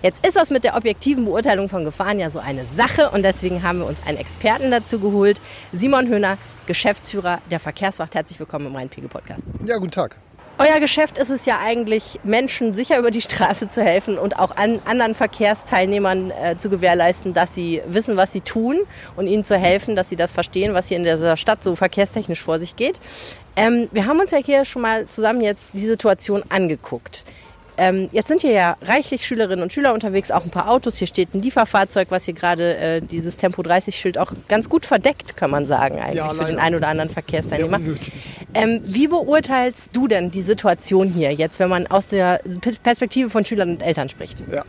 Jetzt 0.00 0.26
ist 0.26 0.36
das 0.36 0.50
mit 0.50 0.64
der 0.64 0.76
objektiven 0.76 1.24
Beurteilung 1.26 1.68
von 1.68 1.84
Gefahren 1.84 2.18
ja 2.18 2.30
so 2.30 2.38
eine 2.38 2.64
Sache 2.64 3.10
und 3.10 3.24
deswegen 3.24 3.62
haben 3.62 3.80
wir 3.80 3.86
uns 3.86 3.98
einen 4.06 4.16
Experten 4.16 4.37
dazu 4.42 5.00
geholt. 5.00 5.40
Simon 5.72 6.08
Höhner, 6.08 6.38
Geschäftsführer 6.66 7.40
der 7.50 7.60
Verkehrswacht. 7.60 8.14
Herzlich 8.14 8.38
willkommen 8.38 8.66
im 8.66 8.76
Rhein-Pegel-Podcast. 8.76 9.42
Ja, 9.64 9.76
guten 9.78 9.90
Tag. 9.90 10.16
Euer 10.60 10.80
Geschäft 10.80 11.18
ist 11.18 11.30
es 11.30 11.46
ja 11.46 11.60
eigentlich, 11.60 12.18
Menschen 12.24 12.74
sicher 12.74 12.98
über 12.98 13.12
die 13.12 13.20
Straße 13.20 13.68
zu 13.68 13.80
helfen 13.80 14.18
und 14.18 14.40
auch 14.40 14.56
an 14.56 14.80
anderen 14.86 15.14
Verkehrsteilnehmern 15.14 16.32
äh, 16.32 16.56
zu 16.56 16.68
gewährleisten, 16.68 17.32
dass 17.32 17.54
sie 17.54 17.80
wissen, 17.86 18.16
was 18.16 18.32
sie 18.32 18.40
tun 18.40 18.80
und 19.14 19.28
ihnen 19.28 19.44
zu 19.44 19.56
helfen, 19.56 19.94
dass 19.94 20.08
sie 20.08 20.16
das 20.16 20.32
verstehen, 20.32 20.74
was 20.74 20.88
hier 20.88 20.96
in 20.96 21.04
dieser 21.04 21.36
Stadt 21.36 21.62
so 21.62 21.76
verkehrstechnisch 21.76 22.42
vor 22.42 22.58
sich 22.58 22.74
geht. 22.74 22.98
Ähm, 23.54 23.88
wir 23.92 24.06
haben 24.06 24.18
uns 24.18 24.32
ja 24.32 24.38
hier 24.38 24.64
schon 24.64 24.82
mal 24.82 25.06
zusammen 25.06 25.42
jetzt 25.42 25.74
die 25.74 25.86
Situation 25.86 26.42
angeguckt. 26.48 27.24
Ähm, 27.78 28.08
jetzt 28.10 28.26
sind 28.26 28.40
hier 28.40 28.50
ja 28.50 28.76
reichlich 28.82 29.24
Schülerinnen 29.24 29.62
und 29.62 29.72
Schüler 29.72 29.94
unterwegs, 29.94 30.32
auch 30.32 30.44
ein 30.44 30.50
paar 30.50 30.68
Autos. 30.68 30.96
Hier 30.96 31.06
steht 31.06 31.32
ein 31.32 31.42
Lieferfahrzeug, 31.42 32.08
was 32.10 32.24
hier 32.24 32.34
gerade 32.34 32.76
äh, 32.76 33.00
dieses 33.00 33.36
Tempo 33.36 33.62
30-Schild 33.62 34.18
auch 34.18 34.32
ganz 34.48 34.68
gut 34.68 34.84
verdeckt, 34.84 35.36
kann 35.36 35.52
man 35.52 35.64
sagen, 35.64 36.00
eigentlich 36.00 36.16
ja, 36.16 36.34
für 36.34 36.44
den 36.44 36.58
einen 36.58 36.74
oder 36.74 36.88
anderen 36.88 37.08
Verkehrsteilnehmer. 37.08 37.78
Ähm, 38.52 38.80
wie 38.84 39.06
beurteilst 39.06 39.90
du 39.92 40.08
denn 40.08 40.32
die 40.32 40.42
Situation 40.42 41.08
hier 41.08 41.32
jetzt, 41.32 41.60
wenn 41.60 41.68
man 41.68 41.86
aus 41.86 42.08
der 42.08 42.40
Perspektive 42.82 43.30
von 43.30 43.44
Schülern 43.44 43.70
und 43.70 43.82
Eltern 43.82 44.08
spricht? 44.08 44.42
Ja, 44.50 44.64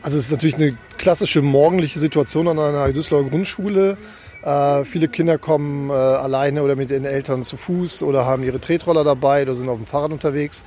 also 0.00 0.16
es 0.16 0.26
ist 0.26 0.30
natürlich 0.30 0.56
eine 0.56 0.78
klassische 0.96 1.42
morgendliche 1.42 1.98
Situation 1.98 2.48
an 2.48 2.58
einer 2.58 2.92
Düsseldorfer 2.92 3.28
Grundschule. 3.28 3.98
Äh, 4.42 4.84
viele 4.84 5.08
Kinder 5.08 5.36
kommen 5.36 5.90
äh, 5.90 5.92
alleine 5.92 6.62
oder 6.62 6.76
mit 6.76 6.90
ihren 6.90 7.04
Eltern 7.04 7.42
zu 7.42 7.56
Fuß 7.56 8.02
oder 8.02 8.24
haben 8.24 8.42
ihre 8.42 8.60
Tretroller 8.60 9.04
dabei 9.04 9.42
oder 9.42 9.54
sind 9.54 9.68
auf 9.68 9.78
dem 9.78 9.86
Fahrrad 9.86 10.12
unterwegs. 10.12 10.64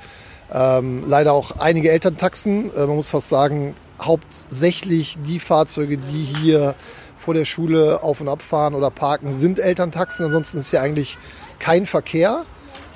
Ähm, 0.52 1.04
leider 1.06 1.32
auch 1.32 1.58
einige 1.58 1.90
Elterntaxen. 1.90 2.74
Äh, 2.74 2.86
man 2.86 2.96
muss 2.96 3.10
fast 3.10 3.28
sagen, 3.28 3.74
hauptsächlich 4.00 5.18
die 5.26 5.40
Fahrzeuge, 5.40 5.98
die 5.98 6.24
hier 6.24 6.74
vor 7.18 7.34
der 7.34 7.44
Schule 7.44 8.02
auf 8.02 8.20
und 8.20 8.28
abfahren 8.28 8.74
oder 8.74 8.90
parken, 8.90 9.32
sind 9.32 9.58
Elterntaxen. 9.58 10.24
Ansonsten 10.24 10.58
ist 10.58 10.70
hier 10.70 10.80
eigentlich 10.80 11.18
kein 11.58 11.84
Verkehr. 11.84 12.44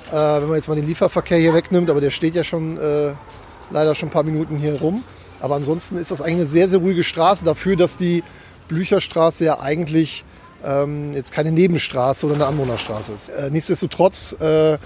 Äh, 0.09 0.13
wenn 0.13 0.47
man 0.47 0.55
jetzt 0.55 0.67
mal 0.67 0.75
den 0.75 0.87
Lieferverkehr 0.87 1.37
hier 1.37 1.53
wegnimmt, 1.53 1.89
aber 1.89 2.01
der 2.01 2.09
steht 2.09 2.35
ja 2.35 2.43
schon 2.43 2.77
äh, 2.77 3.13
leider 3.69 3.95
schon 3.95 4.09
ein 4.09 4.11
paar 4.11 4.23
Minuten 4.23 4.57
hier 4.57 4.79
rum. 4.79 5.03
Aber 5.39 5.55
ansonsten 5.55 5.97
ist 5.97 6.09
das 6.09 6.21
eigentlich 6.21 6.35
eine 6.35 6.45
sehr, 6.45 6.69
sehr 6.69 6.79
ruhige 6.79 7.03
Straße 7.03 7.43
dafür, 7.43 7.75
dass 7.75 7.97
die 7.97 8.23
Blücherstraße 8.69 9.43
ja 9.43 9.59
eigentlich 9.59 10.23
ähm, 10.63 11.13
jetzt 11.13 11.31
keine 11.31 11.51
Nebenstraße 11.51 12.25
oder 12.25 12.35
eine 12.35 12.45
Anwohnerstraße 12.45 13.11
ist. 13.11 13.29
Äh, 13.29 13.51
nichtsdestotrotz 13.51 14.33
äh, 14.39 14.77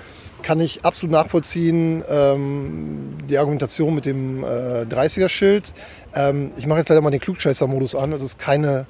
kann 0.43 0.59
ich 0.59 0.85
absolut 0.85 1.11
nachvollziehen, 1.11 2.03
ähm, 2.09 3.17
die 3.29 3.37
Argumentation 3.37 3.93
mit 3.95 4.05
dem 4.05 4.43
äh, 4.43 4.83
30er-Schild. 4.83 5.73
Ähm, 6.13 6.51
ich 6.57 6.67
mache 6.67 6.79
jetzt 6.79 6.89
leider 6.89 7.01
mal 7.01 7.11
den 7.11 7.19
Klugscheißer-Modus 7.19 7.95
an. 7.95 8.11
Es 8.11 8.21
ist 8.21 8.39
keine 8.39 8.87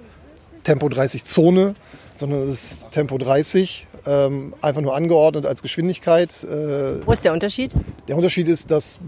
Tempo 0.64 0.88
30-Zone, 0.88 1.76
sondern 2.14 2.42
es 2.44 2.50
ist 2.50 2.92
Tempo 2.92 3.18
30, 3.18 3.88
ähm, 4.06 4.54
einfach 4.62 4.82
nur 4.82 4.96
angeordnet 4.96 5.46
als 5.46 5.62
Geschwindigkeit. 5.62 6.44
Äh, 6.44 7.06
Wo 7.06 7.12
ist 7.12 7.24
der 7.24 7.34
Unterschied? 7.34 7.74
Der 8.08 8.16
Unterschied 8.16 8.48
ist, 8.48 8.70
dass 8.72 9.00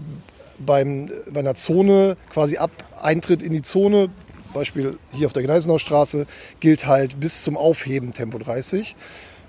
beim, 0.58 1.10
bei 1.30 1.40
einer 1.40 1.54
Zone 1.54 2.16
quasi 2.30 2.56
ab 2.56 2.70
Eintritt 3.00 3.42
in 3.42 3.52
die 3.52 3.62
Zone, 3.62 4.08
Beispiel 4.52 4.98
hier 5.12 5.26
auf 5.26 5.32
der 5.32 5.42
Gneisenaustraße, 5.42 6.26
gilt 6.60 6.86
halt 6.86 7.20
bis 7.20 7.42
zum 7.42 7.56
Aufheben 7.56 8.12
Tempo 8.12 8.38
30. 8.38 8.96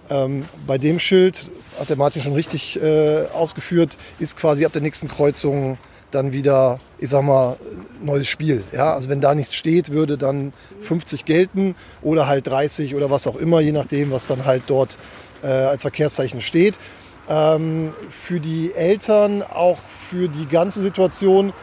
Ähm, 0.10 0.46
bei 0.68 0.78
dem 0.78 1.00
Schild, 1.00 1.50
hat 1.80 1.90
der 1.90 1.98
Martin 1.98 2.22
schon 2.22 2.34
richtig 2.34 2.82
äh, 2.82 3.26
ausgeführt, 3.34 3.98
ist 4.20 4.38
quasi 4.38 4.66
ab 4.66 4.74
der 4.74 4.82
nächsten 4.82 5.08
Kreuzung 5.08 5.78
dann 6.12 6.34
wieder, 6.34 6.78
ich 7.00 7.10
sag 7.10 7.24
mal, 7.24 7.58
neues 8.02 8.28
Spiel. 8.28 8.64
Ja? 8.72 8.94
Also 8.94 9.10
wenn 9.10 9.22
da 9.22 9.34
nichts 9.34 9.56
steht, 9.56 9.92
würde 9.92 10.18
dann 10.18 10.54
50 10.82 11.26
gelten 11.26 11.76
oder 12.02 12.28
halt 12.28 12.48
30 12.48 12.96
oder 12.96 13.10
was 13.10 13.28
auch 13.28 13.38
immer, 13.38 13.62
je 13.62 13.72
nachdem, 13.72 14.12
was 14.12 14.28
dann 14.28 14.46
halt 14.46 14.64
dort 14.68 14.98
äh, 15.42 15.48
als 15.48 15.84
Verkehrszeichen 15.84 16.42
steht. 16.42 16.78
Ähm, 17.30 17.94
für 18.10 18.40
die 18.40 18.74
Eltern, 18.74 19.44
auch 19.44 19.78
für 19.78 20.28
die 20.28 20.48
ganze 20.48 20.82
Situation, 20.82 21.54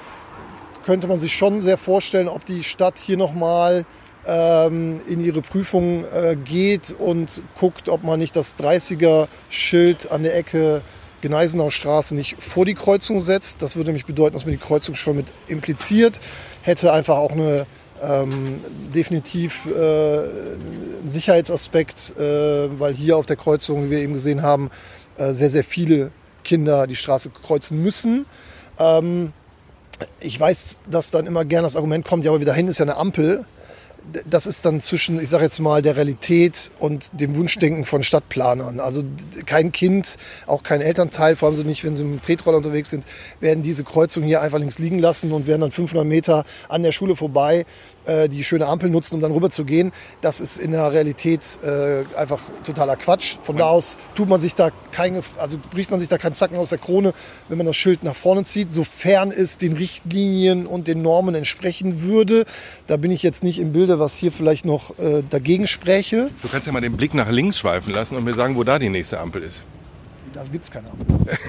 könnte 0.84 1.06
man 1.06 1.18
sich 1.18 1.34
schon 1.34 1.60
sehr 1.60 1.76
vorstellen, 1.76 2.28
ob 2.28 2.44
die 2.46 2.64
Stadt 2.64 2.98
hier 2.98 3.18
nochmal 3.18 3.84
in 4.26 5.24
ihre 5.24 5.40
Prüfung 5.40 6.04
äh, 6.12 6.36
geht 6.36 6.94
und 6.98 7.40
guckt, 7.58 7.88
ob 7.88 8.04
man 8.04 8.18
nicht 8.18 8.36
das 8.36 8.58
30er-Schild 8.58 10.10
an 10.12 10.22
der 10.22 10.36
Ecke 10.36 10.82
Gneisenaustraße 11.22 12.14
nicht 12.14 12.36
vor 12.42 12.64
die 12.64 12.74
Kreuzung 12.74 13.20
setzt. 13.20 13.62
Das 13.62 13.76
würde 13.76 13.90
nämlich 13.90 14.06
bedeuten, 14.06 14.34
dass 14.34 14.44
man 14.44 14.52
die 14.52 14.58
Kreuzung 14.58 14.94
schon 14.94 15.16
mit 15.16 15.26
impliziert. 15.46 16.20
Hätte 16.62 16.92
einfach 16.92 17.16
auch 17.16 17.32
eine 17.32 17.66
ähm, 18.02 18.60
definitiv 18.94 19.66
äh, 19.66 19.70
einen 19.78 21.08
Sicherheitsaspekt, 21.10 22.14
äh, 22.18 22.78
weil 22.78 22.94
hier 22.94 23.16
auf 23.16 23.26
der 23.26 23.36
Kreuzung, 23.36 23.86
wie 23.86 23.90
wir 23.90 23.98
eben 23.98 24.12
gesehen 24.12 24.42
haben, 24.42 24.70
äh, 25.16 25.32
sehr, 25.32 25.50
sehr 25.50 25.64
viele 25.64 26.12
Kinder 26.44 26.86
die 26.86 26.96
Straße 26.96 27.30
kreuzen 27.30 27.82
müssen. 27.82 28.26
Ähm, 28.78 29.32
ich 30.20 30.38
weiß, 30.38 30.80
dass 30.88 31.10
dann 31.10 31.26
immer 31.26 31.44
gerne 31.44 31.64
das 31.64 31.74
Argument 31.74 32.04
kommt, 32.04 32.24
ja, 32.24 32.30
aber 32.30 32.40
wieder 32.40 32.54
hin 32.54 32.68
ist 32.68 32.78
ja 32.78 32.84
eine 32.84 32.96
Ampel 32.96 33.44
das 34.28 34.46
ist 34.46 34.64
dann 34.64 34.80
zwischen, 34.80 35.20
ich 35.20 35.28
sage 35.28 35.44
jetzt 35.44 35.58
mal, 35.58 35.82
der 35.82 35.96
Realität 35.96 36.70
und 36.78 37.10
dem 37.12 37.36
Wunschdenken 37.36 37.84
von 37.84 38.02
Stadtplanern. 38.02 38.80
Also 38.80 39.02
kein 39.46 39.72
Kind, 39.72 40.16
auch 40.46 40.62
kein 40.62 40.80
Elternteil, 40.80 41.36
vor 41.36 41.48
allem 41.48 41.66
nicht, 41.66 41.84
wenn 41.84 41.96
sie 41.96 42.02
dem 42.02 42.22
Tretroller 42.22 42.58
unterwegs 42.58 42.90
sind, 42.90 43.04
werden 43.40 43.62
diese 43.62 43.84
Kreuzung 43.84 44.22
hier 44.22 44.40
einfach 44.40 44.58
links 44.58 44.78
liegen 44.78 44.98
lassen 44.98 45.32
und 45.32 45.46
werden 45.46 45.62
dann 45.62 45.72
500 45.72 46.06
Meter 46.06 46.44
an 46.68 46.82
der 46.82 46.92
Schule 46.92 47.16
vorbei 47.16 47.64
äh, 48.08 48.28
die 48.28 48.42
schöne 48.42 48.66
Ampel 48.66 48.90
nutzen, 48.90 49.14
um 49.14 49.20
dann 49.20 49.32
rüber 49.32 49.50
zu 49.50 49.64
gehen. 49.64 49.92
Das 50.20 50.40
ist 50.40 50.58
in 50.58 50.72
der 50.72 50.92
Realität 50.92 51.58
äh, 51.62 52.04
einfach 52.16 52.40
totaler 52.64 52.96
Quatsch. 52.96 53.36
Von 53.40 53.56
da 53.56 53.66
aus 53.66 53.96
tut 54.14 54.28
man 54.28 54.40
sich 54.40 54.54
da 54.54 54.70
keine, 54.90 55.22
also 55.36 55.58
bricht 55.70 55.90
man 55.90 56.00
sich 56.00 56.08
da 56.08 56.18
keinen 56.18 56.32
Zacken 56.32 56.56
aus 56.56 56.70
der 56.70 56.78
Krone, 56.78 57.12
wenn 57.48 57.58
man 57.58 57.66
das 57.66 57.76
Schild 57.76 58.02
nach 58.02 58.16
vorne 58.16 58.44
zieht, 58.44 58.70
sofern 58.70 59.30
es 59.30 59.58
den 59.58 59.74
Richtlinien 59.74 60.66
und 60.66 60.88
den 60.88 61.02
Normen 61.02 61.34
entsprechen 61.34 62.02
würde. 62.02 62.44
Da 62.86 62.96
bin 62.96 63.10
ich 63.10 63.22
jetzt 63.22 63.44
nicht 63.44 63.58
im 63.58 63.72
Bilde, 63.72 63.97
was 63.98 64.16
hier 64.16 64.32
vielleicht 64.32 64.64
noch 64.64 64.98
äh, 64.98 65.22
dagegen 65.28 65.66
spräche. 65.66 66.30
Du 66.42 66.48
kannst 66.48 66.66
ja 66.66 66.72
mal 66.72 66.80
den 66.80 66.96
Blick 66.96 67.14
nach 67.14 67.30
links 67.30 67.58
schweifen 67.58 67.92
lassen 67.92 68.16
und 68.16 68.24
mir 68.24 68.34
sagen, 68.34 68.56
wo 68.56 68.64
da 68.64 68.78
die 68.78 68.88
nächste 68.88 69.20
Ampel 69.20 69.42
ist. 69.42 69.64
Da 70.32 70.44
gibt 70.44 70.64
es 70.64 70.70
keine 70.70 70.88
Ampel. 70.90 71.06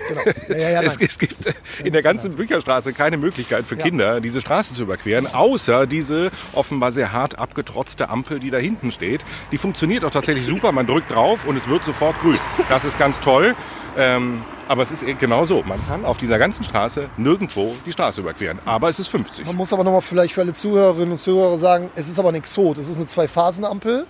Genau. 0.08 0.22
Ja, 0.50 0.70
ja, 0.70 0.82
es, 0.84 0.98
es, 0.98 1.20
gibt 1.20 1.54
in 1.84 1.94
der 1.94 2.02
ganzen 2.02 2.36
Bücherstraße 2.36 2.94
keine 2.94 3.18
Möglichkeit 3.18 3.66
für 3.66 3.76
Kinder, 3.76 4.22
diese 4.22 4.42
Straße 4.42 4.74
zu 4.74 4.84
überqueren, 4.84 5.28
außer 5.28 5.86
diese 5.86 6.32
offenbar 6.54 6.92
sehr 6.92 7.12
hart 7.12 7.38
abgetrotzte 7.38 8.10
Ampel, 8.10 8.40
die 8.40 8.50
da 8.50 8.58
hinten 8.58 8.92
steht. 8.92 9.26
Die 9.52 9.58
funktioniert 9.58 10.06
auch 10.06 10.12
tatsächlich 10.12 10.46
super. 10.46 10.72
Man 10.72 10.88
drückt 10.88 11.12
drauf 11.12 11.46
und 11.46 11.56
es 11.56 11.68
wird 11.68 11.84
sofort 11.84 12.20
grün. 12.20 12.40
Das 12.70 12.86
ist 12.86 12.98
ganz 12.98 13.20
toll. 13.20 13.56
Ähm, 14.00 14.42
aber 14.68 14.84
es 14.84 14.92
ist 14.92 15.06
genau 15.20 15.44
so. 15.46 15.62
Man 15.64 15.80
kann 15.88 16.06
auf 16.06 16.18
dieser 16.18 16.40
ganzen 16.40 16.64
Straße 16.64 17.10
nirgendwo 17.18 17.76
die 17.86 17.92
Straße 17.92 18.22
überqueren. 18.22 18.60
Aber 18.66 18.90
es 18.90 19.00
ist 19.00 19.10
50. 19.10 19.46
Man 19.46 19.56
muss 19.56 19.74
aber 19.74 19.84
nochmal 19.84 20.02
vielleicht 20.02 20.34
für 20.34 20.42
alle 20.42 20.54
Zuhörerinnen 20.54 21.12
und 21.12 21.20
Zuhörer 21.20 21.58
sagen, 21.58 21.92
es 21.96 22.08
ist 22.08 22.18
aber 22.18 22.30
ein 22.30 22.36
Exot. 22.36 22.78
Es 22.78 22.88
ist 22.88 22.98
eine 22.98 23.08
Zwei-Phasen-Ampel. 23.08 24.06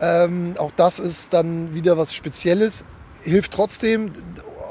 Ähm, 0.00 0.54
auch 0.58 0.70
das 0.76 1.00
ist 1.00 1.32
dann 1.34 1.74
wieder 1.74 1.98
was 1.98 2.14
Spezielles 2.14 2.84
hilft 3.24 3.52
trotzdem, 3.52 4.12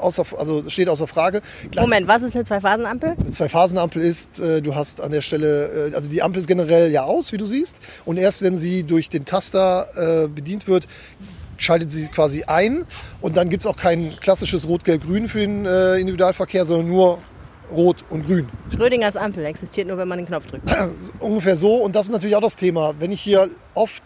außer, 0.00 0.24
also 0.38 0.68
steht 0.68 0.88
außer 0.88 1.06
Frage. 1.06 1.42
Klein, 1.70 1.84
Moment, 1.84 2.08
was 2.08 2.22
ist 2.22 2.34
eine 2.34 2.44
Zwei-Phasen-Ampel? 2.44 3.16
Eine 3.18 3.30
Zwei-Phasen-Ampel 3.30 4.02
ist, 4.02 4.40
äh, 4.40 4.62
du 4.62 4.74
hast 4.74 5.00
an 5.00 5.12
der 5.12 5.20
Stelle, 5.20 5.90
äh, 5.90 5.94
also 5.94 6.08
die 6.08 6.22
Ampel 6.22 6.40
ist 6.40 6.46
generell 6.46 6.90
ja 6.90 7.04
aus, 7.04 7.32
wie 7.32 7.36
du 7.36 7.46
siehst. 7.46 7.80
Und 8.04 8.18
erst 8.18 8.42
wenn 8.42 8.56
sie 8.56 8.84
durch 8.84 9.08
den 9.08 9.24
Taster 9.24 10.24
äh, 10.24 10.28
bedient 10.28 10.68
wird, 10.68 10.86
schaltet 11.58 11.90
sie 11.90 12.08
quasi 12.08 12.44
ein. 12.44 12.86
Und 13.20 13.36
dann 13.36 13.48
gibt 13.48 13.62
es 13.62 13.66
auch 13.66 13.76
kein 13.76 14.16
klassisches 14.20 14.68
Rot-Gelb-Grün 14.68 15.28
für 15.28 15.40
den 15.40 15.66
äh, 15.66 15.96
Individualverkehr, 15.96 16.64
sondern 16.64 16.88
nur 16.88 17.18
Rot 17.70 18.04
und 18.10 18.26
Grün. 18.26 18.48
Schrödingers 18.74 19.16
Ampel 19.16 19.44
existiert 19.44 19.88
nur, 19.88 19.98
wenn 19.98 20.08
man 20.08 20.18
den 20.18 20.26
Knopf 20.26 20.46
drückt. 20.46 20.64
Ungefähr 21.20 21.56
so. 21.56 21.76
Und 21.76 21.96
das 21.96 22.06
ist 22.06 22.12
natürlich 22.12 22.36
auch 22.36 22.42
das 22.42 22.56
Thema. 22.56 22.94
Wenn 22.98 23.12
ich 23.12 23.20
hier 23.20 23.50
oft, 23.74 24.02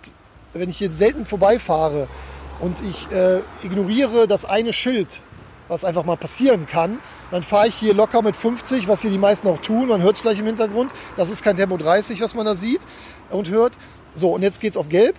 wenn 0.53 0.69
ich 0.69 0.79
hier 0.79 0.93
selten 0.93 1.25
vorbeifahre, 1.27 2.09
und 2.61 2.81
ich 2.81 3.11
äh, 3.13 3.41
ignoriere 3.63 4.27
das 4.27 4.45
eine 4.45 4.73
Schild, 4.73 5.21
was 5.69 5.85
einfach 5.85 6.05
mal 6.05 6.17
passieren 6.17 6.67
kann, 6.67 6.99
dann 7.31 7.43
fahre 7.43 7.69
ich 7.69 7.75
hier 7.75 7.95
locker 7.95 8.23
mit 8.23 8.37
50, 8.37 8.89
was 8.89 9.03
hier 9.03 9.11
die 9.11 9.19
meisten 9.19 9.49
auch 9.49 9.59
tun. 9.59 9.89
Man 9.89 10.03
hört 10.03 10.15
es 10.15 10.21
vielleicht 10.21 10.41
im 10.41 10.47
Hintergrund. 10.47 10.91
Das 11.17 11.31
ist 11.31 11.43
kein 11.43 11.57
Tempo 11.57 11.77
30, 11.77 12.21
was 12.21 12.35
man 12.35 12.47
da 12.47 12.55
sieht 12.55 12.81
und 13.31 13.51
hört. 13.51 13.75
So, 14.15 14.33
und 14.33 14.43
jetzt 14.43 14.61
geht 14.61 14.71
es 14.71 14.77
auf 14.77 14.89
Gelb. 14.89 15.15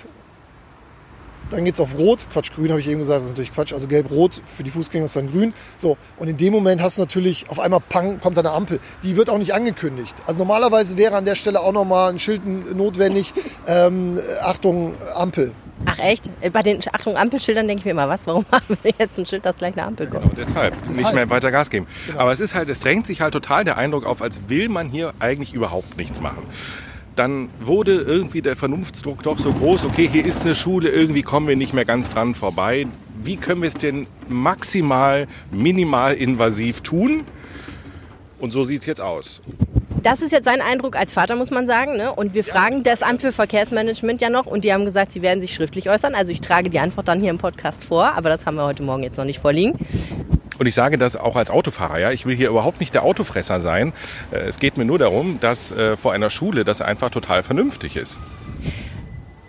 Dann 1.50 1.66
geht 1.66 1.74
es 1.76 1.80
auf 1.80 1.98
Rot. 1.98 2.26
Quatsch, 2.32 2.52
Grün 2.54 2.70
habe 2.70 2.80
ich 2.80 2.88
eben 2.88 3.00
gesagt, 3.00 3.20
das 3.20 3.26
ist 3.26 3.32
natürlich 3.32 3.54
Quatsch. 3.54 3.74
Also 3.74 3.88
Gelb-Rot, 3.88 4.42
für 4.46 4.64
die 4.64 4.72
Fußgänger 4.72 5.06
ist 5.06 5.16
dann 5.16 5.32
Grün. 5.32 5.54
So, 5.76 5.98
und 6.18 6.28
in 6.28 6.38
dem 6.38 6.54
Moment 6.54 6.82
hast 6.82 6.98
du 6.98 7.02
natürlich 7.02 7.50
auf 7.50 7.60
einmal 7.60 7.80
Pang, 7.80 8.20
kommt 8.20 8.38
eine 8.38 8.52
Ampel. 8.52 8.80
Die 9.04 9.16
wird 9.16 9.30
auch 9.30 9.38
nicht 9.38 9.54
angekündigt. 9.54 10.16
Also 10.26 10.40
normalerweise 10.40 10.98
wäre 10.98 11.16
an 11.16 11.26
der 11.26 11.36
Stelle 11.36 11.62
auch 11.62 11.72
nochmal 11.72 12.12
ein 12.12 12.20
Schild 12.20 12.42
notwendig. 12.76 13.34
Ähm, 13.68 14.20
Achtung, 14.42 14.96
Ampel. 15.16 15.52
Ach 15.86 16.00
echt? 16.00 16.30
Bei 16.52 16.62
den 16.62 16.80
Achtung 16.92 17.16
Ampelschildern 17.16 17.68
denke 17.68 17.80
ich 17.80 17.86
mir 17.86 17.92
immer, 17.92 18.10
was? 18.10 18.28
Warum 18.28 18.46
haben 18.52 18.78
wir 18.82 18.94
jetzt 18.98 19.18
ein 19.18 19.26
Schild, 19.26 19.46
das 19.46 19.58
gleich 19.58 19.74
eine 19.74 19.86
Ampel 19.86 20.08
kommt? 20.08 20.24
Genau, 20.24 20.36
deshalb. 20.36 20.76
deshalb. 20.82 20.98
Nicht 20.98 21.14
mehr 21.14 21.30
weiter 21.30 21.52
Gas 21.52 21.70
geben. 21.70 21.88
Genau. 22.08 22.20
Aber 22.20 22.32
es 22.32 22.40
ist 22.40 22.56
halt, 22.56 22.70
es 22.70 22.80
drängt 22.80 23.08
sich 23.08 23.22
halt 23.22 23.34
total 23.34 23.66
der 23.66 23.78
Eindruck 23.78 24.06
auf, 24.06 24.22
als 24.22 24.50
will 24.50 24.70
man 24.70 24.90
hier 24.90 25.14
eigentlich 25.20 25.54
überhaupt 25.54 25.98
nichts 25.98 26.20
machen. 26.20 26.44
Dann 27.20 27.50
wurde 27.60 27.96
irgendwie 27.96 28.42
der 28.42 28.56
Vernunftsdruck 28.56 29.24
doch 29.24 29.38
so 29.38 29.52
groß, 29.52 29.84
okay, 29.84 30.08
hier 30.10 30.26
ist 30.26 30.44
eine 30.44 30.56
Schule, 30.56 30.88
irgendwie 30.88 31.22
kommen 31.22 31.50
wir 31.50 31.58
nicht 31.58 31.74
mehr 31.74 31.84
ganz 31.84 32.08
dran 32.08 32.34
vorbei. 32.34 32.88
Wie 33.22 33.36
können 33.36 33.62
wir 33.62 33.68
es 33.68 33.74
denn 33.74 34.08
maximal, 34.30 35.28
minimal 35.52 36.14
invasiv 36.14 36.80
tun? 36.80 37.26
Und 38.40 38.52
so 38.52 38.64
sieht 38.64 38.80
es 38.80 38.86
jetzt 38.86 39.02
aus. 39.02 39.42
Das 40.02 40.22
ist 40.22 40.32
jetzt 40.32 40.46
sein 40.46 40.62
Eindruck 40.62 40.96
als 40.96 41.12
Vater, 41.12 41.36
muss 41.36 41.52
man 41.52 41.68
sagen. 41.68 41.98
Ne? 41.98 42.14
Und 42.14 42.36
wir 42.36 42.46
fragen 42.46 42.84
das 42.86 43.02
Amt 43.02 43.20
für 43.20 43.34
Verkehrsmanagement 43.34 44.22
ja 44.22 44.30
noch 44.30 44.46
und 44.46 44.64
die 44.64 44.72
haben 44.72 44.86
gesagt, 44.86 45.12
sie 45.12 45.22
werden 45.22 45.42
sich 45.42 45.54
schriftlich 45.54 45.90
äußern. 45.90 46.16
Also 46.16 46.32
ich 46.32 46.40
trage 46.40 46.70
die 46.70 46.80
Antwort 46.80 47.10
dann 47.10 47.20
hier 47.20 47.32
im 47.32 47.38
Podcast 47.38 47.84
vor, 47.84 48.14
aber 48.14 48.30
das 48.30 48.46
haben 48.46 48.56
wir 48.56 48.64
heute 48.64 48.84
Morgen 48.84 49.04
jetzt 49.04 49.18
noch 49.18 49.26
nicht 49.26 49.40
vorliegen. 49.40 49.78
Und 50.60 50.68
ich 50.68 50.76
sage 50.76 50.98
das 50.98 51.16
auch 51.16 51.38
als 51.38 51.50
Autofahrer, 51.50 52.00
ja. 52.00 52.12
Ich 52.12 52.26
will 52.26 52.36
hier 52.36 52.50
überhaupt 52.50 52.82
nicht 52.82 52.94
der 52.94 53.04
Autofresser 53.04 53.62
sein. 53.62 53.94
Äh, 54.32 54.40
es 54.40 54.60
geht 54.60 54.78
mir 54.78 54.86
nur 54.86 55.00
darum, 55.00 55.40
dass 55.40 55.72
äh, 55.72 55.96
vor 55.96 56.12
einer 56.12 56.30
Schule 56.30 56.66
das 56.66 56.82
einfach 56.82 57.10
total 57.10 57.44
vernünftig 57.44 57.96
ist. 57.96 58.20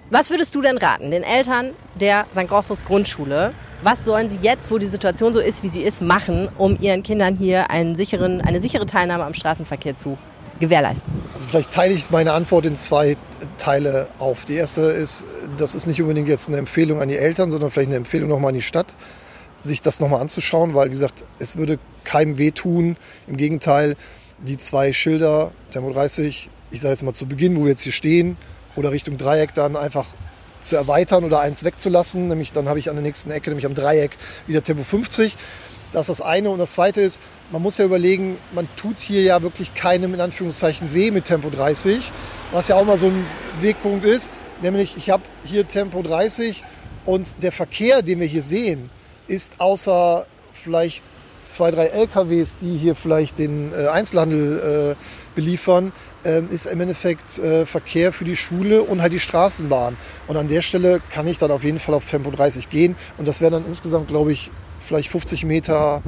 Was 0.09 0.31
würdest 0.31 0.55
du 0.55 0.63
denn 0.63 0.79
raten, 0.79 1.11
den 1.11 1.25
Eltern 1.25 1.71
der 1.97 2.27
St. 2.33 2.51
Rochus 2.51 2.85
Grundschule? 2.85 3.53
Was 3.83 4.05
sollen 4.05 4.29
sie 4.29 4.39
jetzt, 4.41 4.71
wo 4.71 4.79
die 4.79 4.87
Situation 4.87 5.35
so 5.35 5.41
ist, 5.41 5.63
wie 5.63 5.69
sie 5.69 5.83
ist, 5.83 6.01
machen, 6.01 6.49
um 6.59 6.79
ihren 6.81 7.03
Kindern 7.03 7.37
hier 7.37 7.71
einen 7.71 7.97
sicheren, 7.97 8.41
eine 8.41 8.61
sichere 8.61 8.87
Teilnahme 8.87 9.25
am 9.25 9.35
Straßenverkehr 9.35 9.97
zu 9.97 10.17
gewährleisten? 10.61 11.13
Also 11.35 11.49
vielleicht 11.49 11.73
teile 11.73 11.95
ich 11.95 12.11
meine 12.11 12.35
Antwort 12.35 12.67
in 12.67 12.77
zwei 12.77 13.17
Teile 13.59 14.09
auf. 14.19 14.45
Die 14.45 14.55
erste 14.55 14.83
ist, 14.83 15.25
das 15.57 15.75
ist 15.75 15.87
nicht 15.87 16.01
unbedingt 16.01 16.29
jetzt 16.29 16.49
eine 16.49 16.59
Empfehlung 16.59 17.01
an 17.01 17.09
die 17.09 17.17
Eltern, 17.17 17.51
sondern 17.51 17.73
vielleicht 17.73 17.89
eine 17.89 17.97
Empfehlung 17.97 18.29
nochmal 18.29 18.51
an 18.51 18.55
die 18.55 18.63
Stadt 18.63 18.95
sich 19.61 19.83
das 19.83 20.01
nochmal 20.01 20.21
anzuschauen, 20.21 20.75
weil, 20.75 20.89
wie 20.89 20.93
gesagt, 20.93 21.25
es 21.39 21.57
würde 21.57 21.79
keinem 22.05 22.39
wehtun. 22.39 22.97
Im 23.27 23.37
Gegenteil, 23.37 23.97
die 24.39 24.57
zwei 24.57 24.93
Schilder, 24.93 25.53
Tempo 25.71 25.93
30, 25.93 26.51
ich 26.71 26.81
sage 26.81 26.93
jetzt 26.93 27.03
mal 27.03 27.13
zu 27.13 27.27
Beginn, 27.27 27.57
wo 27.57 27.65
wir 27.65 27.71
jetzt 27.71 27.83
hier 27.83 27.93
stehen, 27.93 28.37
oder 28.77 28.93
Richtung 28.93 29.19
Dreieck 29.19 29.55
dann 29.55 29.77
einfach 29.77 30.07
zu 30.61 30.77
erweitern 30.77 31.25
oder 31.25 31.41
eins 31.41 31.65
wegzulassen. 31.65 32.29
Nämlich 32.29 32.53
dann 32.53 32.69
habe 32.69 32.79
ich 32.79 32.89
an 32.89 32.97
der 32.97 33.03
nächsten 33.03 33.31
Ecke, 33.31 33.51
nämlich 33.51 33.67
am 33.67 33.75
Dreieck, 33.75 34.17
wieder 34.47 34.63
Tempo 34.63 34.85
50. 34.85 35.37
Das 35.93 36.09
ist 36.09 36.21
das 36.21 36.27
eine. 36.27 36.51
Und 36.51 36.59
das 36.59 36.75
zweite 36.75 37.01
ist, 37.01 37.21
man 37.51 37.63
muss 37.63 37.79
ja 37.79 37.85
überlegen, 37.85 38.39
man 38.55 38.69
tut 38.77 39.01
hier 39.01 39.23
ja 39.23 39.43
wirklich 39.43 39.75
keinem 39.75 40.15
in 40.15 40.21
Anführungszeichen 40.21 40.95
weh 40.95 41.11
mit 41.11 41.25
Tempo 41.25 41.51
30, 41.51 42.13
was 42.53 42.69
ja 42.69 42.77
auch 42.77 42.85
mal 42.85 42.97
so 42.97 43.07
ein 43.07 43.27
Wegpunkt 43.61 44.05
ist. 44.05 44.31
Nämlich, 44.63 44.97
ich 44.97 45.11
habe 45.11 45.23
hier 45.45 45.67
Tempo 45.67 46.03
30 46.03 46.63
und 47.07 47.43
der 47.43 47.51
Verkehr, 47.51 48.03
den 48.03 48.21
wir 48.21 48.27
hier 48.27 48.43
sehen, 48.43 48.91
ist 49.31 49.61
außer 49.61 50.27
vielleicht 50.53 51.05
zwei, 51.39 51.71
drei 51.71 51.87
LKWs, 51.87 52.57
die 52.57 52.77
hier 52.77 52.95
vielleicht 52.95 53.39
den 53.39 53.73
äh, 53.73 53.87
Einzelhandel 53.89 54.97
äh, 54.97 55.35
beliefern, 55.35 55.93
äh, 56.25 56.43
ist 56.51 56.67
im 56.67 56.81
Endeffekt 56.81 57.39
äh, 57.39 57.65
Verkehr 57.65 58.13
für 58.13 58.25
die 58.25 58.37
Schule 58.37 58.83
und 58.83 59.01
halt 59.01 59.13
die 59.13 59.21
Straßenbahn. 59.21 59.97
Und 60.29 60.37
an 60.37 60.49
der 60.49 60.63
Stelle 60.63 61.01
kann 61.11 61.27
ich 61.27 61.39
dann 61.39 61.51
auf 61.51 61.65
jeden 61.65 61.79
Fall 61.79 61.95
auf 61.95 62.07
Tempo 62.07 62.31
30 62.31 62.69
gehen. 62.69 62.97
Und 63.17 63.27
das 63.27 63.41
wäre 63.41 63.53
dann 63.53 63.67
insgesamt, 63.67 64.09
glaube 64.09 64.33
ich, 64.33 64.51
vielleicht 64.81 65.09
50 65.09 65.45
Meter 65.45 66.03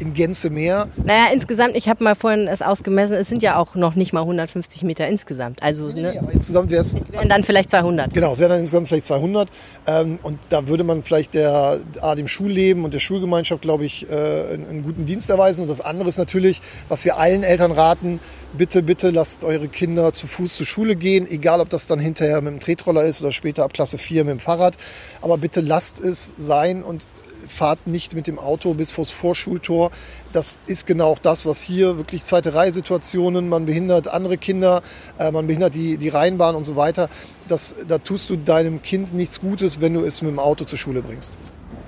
in 0.00 0.14
Gänze 0.14 0.50
mehr. 0.50 0.88
Naja, 1.04 1.26
insgesamt, 1.32 1.76
ich 1.76 1.88
habe 1.88 2.02
mal 2.02 2.14
vorhin 2.14 2.48
es 2.48 2.62
ausgemessen, 2.62 3.16
es 3.16 3.28
sind 3.28 3.42
ja 3.42 3.56
auch 3.56 3.74
noch 3.74 3.94
nicht 3.94 4.12
mal 4.12 4.20
150 4.20 4.82
Meter 4.82 5.06
insgesamt. 5.06 5.62
Also, 5.62 5.88
nee, 5.88 6.00
ne, 6.00 6.12
nee, 6.12 6.18
aber 6.18 6.32
insgesamt 6.32 6.70
wäre 6.70 6.80
es. 6.80 6.94
es 6.94 7.12
wären 7.12 7.28
dann 7.28 7.42
vielleicht 7.42 7.70
200. 7.70 8.12
Genau, 8.12 8.32
es 8.32 8.38
wären 8.38 8.50
dann 8.50 8.60
insgesamt 8.60 8.88
vielleicht 8.88 9.06
200. 9.06 9.48
Ähm, 9.86 10.18
und 10.22 10.38
da 10.48 10.66
würde 10.68 10.84
man 10.84 11.02
vielleicht 11.02 11.34
der, 11.34 11.80
A, 12.00 12.14
dem 12.14 12.28
Schulleben 12.28 12.84
und 12.84 12.94
der 12.94 12.98
Schulgemeinschaft, 12.98 13.62
glaube 13.62 13.84
ich, 13.84 14.10
äh, 14.10 14.14
einen, 14.14 14.68
einen 14.68 14.82
guten 14.82 15.04
Dienst 15.04 15.28
erweisen. 15.30 15.62
Und 15.62 15.70
das 15.70 15.80
andere 15.80 16.08
ist 16.08 16.18
natürlich, 16.18 16.60
was 16.88 17.04
wir 17.04 17.18
allen 17.18 17.42
Eltern 17.42 17.72
raten, 17.72 18.20
bitte, 18.52 18.82
bitte 18.82 19.10
lasst 19.10 19.44
eure 19.44 19.68
Kinder 19.68 20.12
zu 20.12 20.26
Fuß 20.26 20.56
zur 20.56 20.66
Schule 20.66 20.96
gehen, 20.96 21.30
egal 21.30 21.60
ob 21.60 21.68
das 21.68 21.86
dann 21.86 21.98
hinterher 21.98 22.40
mit 22.40 22.52
dem 22.52 22.60
Tretroller 22.60 23.04
ist 23.04 23.20
oder 23.20 23.32
später 23.32 23.64
ab 23.64 23.72
Klasse 23.72 23.98
4 23.98 24.24
mit 24.24 24.32
dem 24.32 24.40
Fahrrad. 24.40 24.76
Aber 25.20 25.38
bitte 25.38 25.60
lasst 25.60 26.00
es 26.00 26.34
sein 26.38 26.82
und 26.82 27.06
fahrt 27.50 27.86
nicht 27.86 28.14
mit 28.14 28.26
dem 28.26 28.38
Auto 28.38 28.74
bis 28.74 28.92
vors 28.92 29.10
Vorschultor. 29.10 29.90
Das 30.32 30.58
ist 30.66 30.86
genau 30.86 31.08
auch 31.08 31.18
das, 31.18 31.46
was 31.46 31.60
hier 31.60 31.96
wirklich 31.98 32.24
zweite 32.24 32.54
Reihe-Situationen, 32.54 33.48
man 33.48 33.66
behindert 33.66 34.08
andere 34.08 34.38
Kinder, 34.38 34.82
äh, 35.18 35.30
man 35.30 35.46
behindert 35.46 35.74
die, 35.74 35.98
die 35.98 36.08
Rheinbahn 36.08 36.54
und 36.54 36.64
so 36.64 36.76
weiter. 36.76 37.10
Das, 37.48 37.74
da 37.86 37.98
tust 37.98 38.30
du 38.30 38.36
deinem 38.36 38.82
Kind 38.82 39.12
nichts 39.12 39.40
Gutes, 39.40 39.80
wenn 39.80 39.94
du 39.94 40.04
es 40.04 40.22
mit 40.22 40.30
dem 40.30 40.38
Auto 40.38 40.64
zur 40.64 40.78
Schule 40.78 41.02
bringst. 41.02 41.38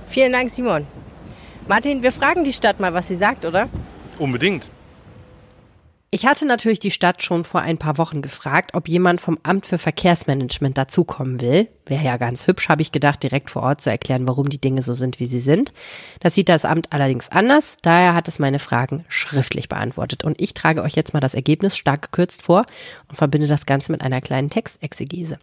Vielen 0.06 0.32
Dank, 0.32 0.50
Simon. 0.50 0.86
Martin, 1.68 2.02
wir 2.02 2.12
fragen 2.12 2.44
die 2.44 2.52
Stadt 2.52 2.80
mal, 2.80 2.92
was 2.92 3.08
sie 3.08 3.16
sagt, 3.16 3.44
oder? 3.44 3.68
Unbedingt. 4.18 4.70
Ich 6.14 6.26
hatte 6.26 6.44
natürlich 6.44 6.78
die 6.78 6.90
Stadt 6.90 7.22
schon 7.22 7.42
vor 7.42 7.62
ein 7.62 7.78
paar 7.78 7.96
Wochen 7.96 8.20
gefragt, 8.20 8.74
ob 8.74 8.86
jemand 8.86 9.18
vom 9.18 9.38
Amt 9.44 9.64
für 9.64 9.78
Verkehrsmanagement 9.78 10.76
dazukommen 10.76 11.40
will. 11.40 11.68
Wäre 11.86 12.04
ja 12.04 12.18
ganz 12.18 12.46
hübsch, 12.46 12.68
habe 12.68 12.82
ich 12.82 12.92
gedacht, 12.92 13.22
direkt 13.22 13.48
vor 13.48 13.62
Ort 13.62 13.80
zu 13.80 13.88
erklären, 13.88 14.28
warum 14.28 14.50
die 14.50 14.60
Dinge 14.60 14.82
so 14.82 14.92
sind, 14.92 15.20
wie 15.20 15.26
sie 15.26 15.40
sind. 15.40 15.72
Das 16.20 16.34
sieht 16.34 16.50
das 16.50 16.66
Amt 16.66 16.92
allerdings 16.92 17.30
anders. 17.30 17.78
Daher 17.80 18.12
hat 18.12 18.28
es 18.28 18.38
meine 18.38 18.58
Fragen 18.58 19.06
schriftlich 19.08 19.70
beantwortet. 19.70 20.22
Und 20.22 20.38
ich 20.38 20.52
trage 20.52 20.82
euch 20.82 20.96
jetzt 20.96 21.14
mal 21.14 21.20
das 21.20 21.32
Ergebnis 21.32 21.78
stark 21.78 22.02
gekürzt 22.02 22.42
vor 22.42 22.66
und 23.08 23.16
verbinde 23.16 23.46
das 23.46 23.64
Ganze 23.64 23.90
mit 23.90 24.02
einer 24.02 24.20
kleinen 24.20 24.50
Textexegese. 24.50 25.38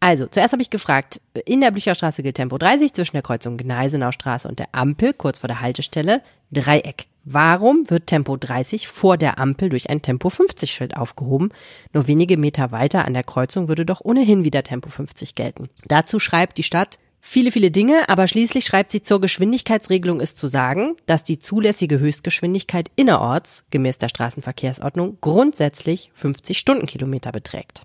Also, 0.00 0.26
zuerst 0.26 0.52
habe 0.52 0.62
ich 0.62 0.70
gefragt, 0.70 1.20
in 1.44 1.60
der 1.60 1.70
Blücherstraße 1.70 2.24
gilt 2.24 2.34
Tempo 2.34 2.58
30 2.58 2.94
zwischen 2.94 3.14
der 3.14 3.22
Kreuzung 3.22 3.56
Gneisenaustraße 3.56 4.48
und 4.48 4.58
der 4.58 4.70
Ampel, 4.72 5.12
kurz 5.12 5.38
vor 5.38 5.46
der 5.46 5.60
Haltestelle, 5.60 6.20
Dreieck. 6.50 7.06
Warum 7.24 7.88
wird 7.90 8.06
Tempo 8.06 8.36
30 8.36 8.88
vor 8.88 9.16
der 9.16 9.38
Ampel 9.38 9.68
durch 9.68 9.90
ein 9.90 10.02
Tempo 10.02 10.30
50 10.30 10.70
Schild 10.70 10.96
aufgehoben? 10.96 11.50
Nur 11.92 12.06
wenige 12.06 12.36
Meter 12.36 12.72
weiter 12.72 13.04
an 13.04 13.14
der 13.14 13.24
Kreuzung 13.24 13.68
würde 13.68 13.84
doch 13.84 14.00
ohnehin 14.02 14.42
wieder 14.44 14.62
Tempo 14.62 14.88
50 14.88 15.34
gelten. 15.34 15.68
Dazu 15.86 16.18
schreibt 16.18 16.58
die 16.58 16.62
Stadt, 16.62 16.98
Viele, 17.22 17.52
viele 17.52 17.70
Dinge, 17.70 18.08
aber 18.08 18.26
schließlich 18.26 18.64
schreibt 18.64 18.90
sie 18.90 19.02
zur 19.02 19.20
Geschwindigkeitsregelung 19.20 20.20
ist 20.20 20.38
zu 20.38 20.46
sagen, 20.46 20.96
dass 21.04 21.22
die 21.22 21.38
zulässige 21.38 21.98
Höchstgeschwindigkeit 21.98 22.88
innerorts 22.96 23.66
gemäß 23.70 23.98
der 23.98 24.08
Straßenverkehrsordnung 24.08 25.18
grundsätzlich 25.20 26.10
50 26.14 26.58
Stundenkilometer 26.58 27.30
beträgt. 27.30 27.82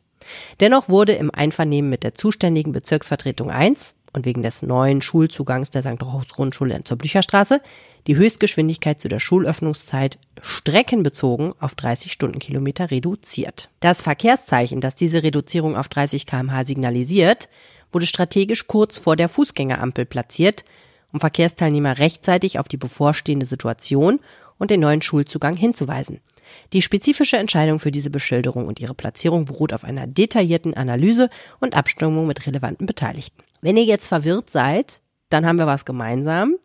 Dennoch 0.59 0.89
wurde 0.89 1.13
im 1.13 1.31
Einvernehmen 1.31 1.89
mit 1.89 2.03
der 2.03 2.13
zuständigen 2.13 2.71
Bezirksvertretung 2.71 3.49
1 3.49 3.95
und 4.13 4.25
wegen 4.25 4.43
des 4.43 4.61
neuen 4.61 5.01
Schulzugangs 5.01 5.69
der 5.69 5.83
St. 5.83 6.01
Rochus 6.01 6.29
Grundschule 6.29 6.83
zur 6.83 6.97
Blücherstraße 6.97 7.61
die 8.07 8.15
Höchstgeschwindigkeit 8.15 8.99
zu 9.01 9.07
der 9.07 9.19
Schulöffnungszeit 9.19 10.19
streckenbezogen 10.41 11.53
auf 11.59 11.75
30 11.75 12.11
Stundenkilometer 12.11 12.91
reduziert. 12.91 13.69
Das 13.79 14.01
Verkehrszeichen, 14.01 14.79
das 14.79 14.95
diese 14.95 15.23
Reduzierung 15.23 15.75
auf 15.75 15.88
30 15.88 16.25
kmh 16.25 16.63
signalisiert, 16.63 17.49
wurde 17.91 18.05
strategisch 18.05 18.67
kurz 18.67 18.97
vor 18.97 19.15
der 19.15 19.29
Fußgängerampel 19.29 20.05
platziert, 20.05 20.65
um 21.11 21.19
Verkehrsteilnehmer 21.19 21.97
rechtzeitig 21.97 22.59
auf 22.59 22.67
die 22.67 22.77
bevorstehende 22.77 23.45
Situation 23.45 24.19
und 24.57 24.71
den 24.71 24.81
neuen 24.81 25.01
Schulzugang 25.01 25.55
hinzuweisen. 25.55 26.19
Die 26.73 26.81
spezifische 26.81 27.38
Entscheidung 27.38 27.79
für 27.79 27.91
diese 27.91 28.10
Beschilderung 28.10 28.67
und 28.67 28.79
ihre 28.79 28.93
Platzierung 28.93 29.45
beruht 29.45 29.73
auf 29.73 29.84
einer 29.84 30.08
detaillierten 30.08 30.73
Analyse 30.73 31.29
und 31.60 31.75
Abstimmung 31.75 32.27
mit 32.27 32.45
relevanten 32.45 32.86
Beteiligten. 32.86 33.43
Wenn 33.62 33.77
ihr 33.77 33.86
jetzt 33.86 34.08
verwirrt 34.08 34.49
seid, 34.49 35.01
dann 35.29 35.45
haben 35.45 35.58
wir 35.58 35.67
was 35.67 35.86
gemeinsam. 35.86 36.55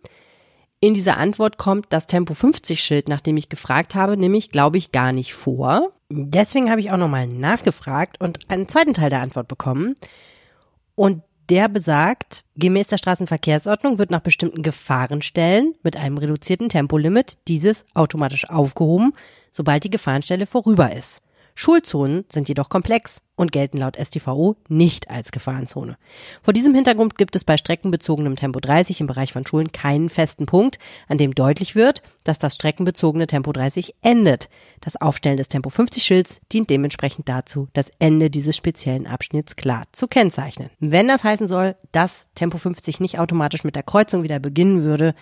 In 0.81 0.95
dieser 0.95 1.19
Antwort 1.19 1.59
kommt 1.59 1.87
das 1.91 2.07
Tempo 2.07 2.33
50 2.33 2.83
Schild, 2.83 3.09
nach 3.09 3.21
dem 3.21 3.37
ich 3.37 3.49
gefragt 3.49 3.95
habe, 3.95 4.17
nämlich 4.17 4.51
glaube 4.51 4.79
ich 4.79 4.93
gar 4.93 5.13
nicht 5.13 5.35
vor. 5.35 5.93
Deswegen 6.09 6.71
habe 6.71 6.81
ich 6.81 6.91
auch 6.91 6.97
nochmal 6.97 7.27
nachgefragt 7.27 8.21
und 8.21 8.51
einen 8.51 8.67
zweiten 8.67 8.95
Teil 8.95 9.11
der 9.11 9.21
Antwort 9.21 9.47
bekommen. 9.47 9.95
Und 10.95 11.23
der 11.51 11.69
besagt, 11.69 12.45
gemäß 12.57 12.87
der 12.87 12.99
Straßenverkehrsordnung 12.99 13.99
wird 13.99 14.11
nach 14.11 14.21
bestimmten 14.21 14.63
Gefahrenstellen 14.63 15.75
mit 15.83 15.97
einem 15.97 16.17
reduzierten 16.17 16.69
Tempolimit 16.69 17.39
dieses 17.49 17.85
automatisch 17.93 18.49
aufgehoben, 18.49 19.13
sobald 19.51 19.83
die 19.83 19.91
Gefahrenstelle 19.91 20.47
vorüber 20.47 20.93
ist. 20.93 21.21
Schulzonen 21.55 22.25
sind 22.29 22.49
jedoch 22.49 22.69
komplex 22.69 23.21
und 23.37 23.53
gelten 23.53 23.79
laut 23.79 23.97
StVO 23.97 24.57
nicht 24.69 25.11
als 25.11 25.33
Gefahrenzone. 25.33 25.97
Vor 26.43 26.53
diesem 26.53 26.75
Hintergrund 26.75 27.17
gibt 27.17 27.35
es 27.37 27.45
bei 27.45 27.57
streckenbezogenem 27.57 28.37
Tempo 28.37 28.61
30 28.61 29.01
im 29.01 29.07
Bereich 29.07 29.33
von 29.33 29.47
Schulen 29.47 29.73
keinen 29.73 30.11
festen 30.11 30.47
Punkt, 30.47 30.79
an 31.09 31.17
dem 31.17 31.35
deutlich 31.35 31.75
wird, 31.75 32.03
dass 32.23 32.39
das 32.39 32.55
streckenbezogene 32.55 33.27
Tempo 33.27 33.53
30 33.53 33.95
endet. 34.03 34.51
Das 34.81 35.01
Aufstellen 35.01 35.39
des 35.39 35.49
Tempo 35.49 35.71
50 35.71 36.03
Schilds 36.03 36.41
dient 36.53 36.69
dementsprechend 36.69 37.29
dazu, 37.29 37.69
das 37.73 37.91
Ende 37.99 38.31
dieses 38.31 38.57
speziellen 38.57 39.07
Abschnitts 39.07 39.57
klar 39.57 39.85
zu 39.93 40.07
kennzeichnen. 40.07 40.71
Wenn 40.79 41.09
das 41.09 41.25
heißen 41.25 41.49
soll, 41.49 41.77
dass 41.93 42.29
Tempo 42.35 42.59
50 42.59 43.01
nicht 43.01 43.19
automatisch 43.19 43.65
mit 43.65 43.75
der 43.75 43.83
Kreuzung 43.83 44.23
wieder 44.23 44.39
beginnen 44.39 44.83
würde, 44.83 45.15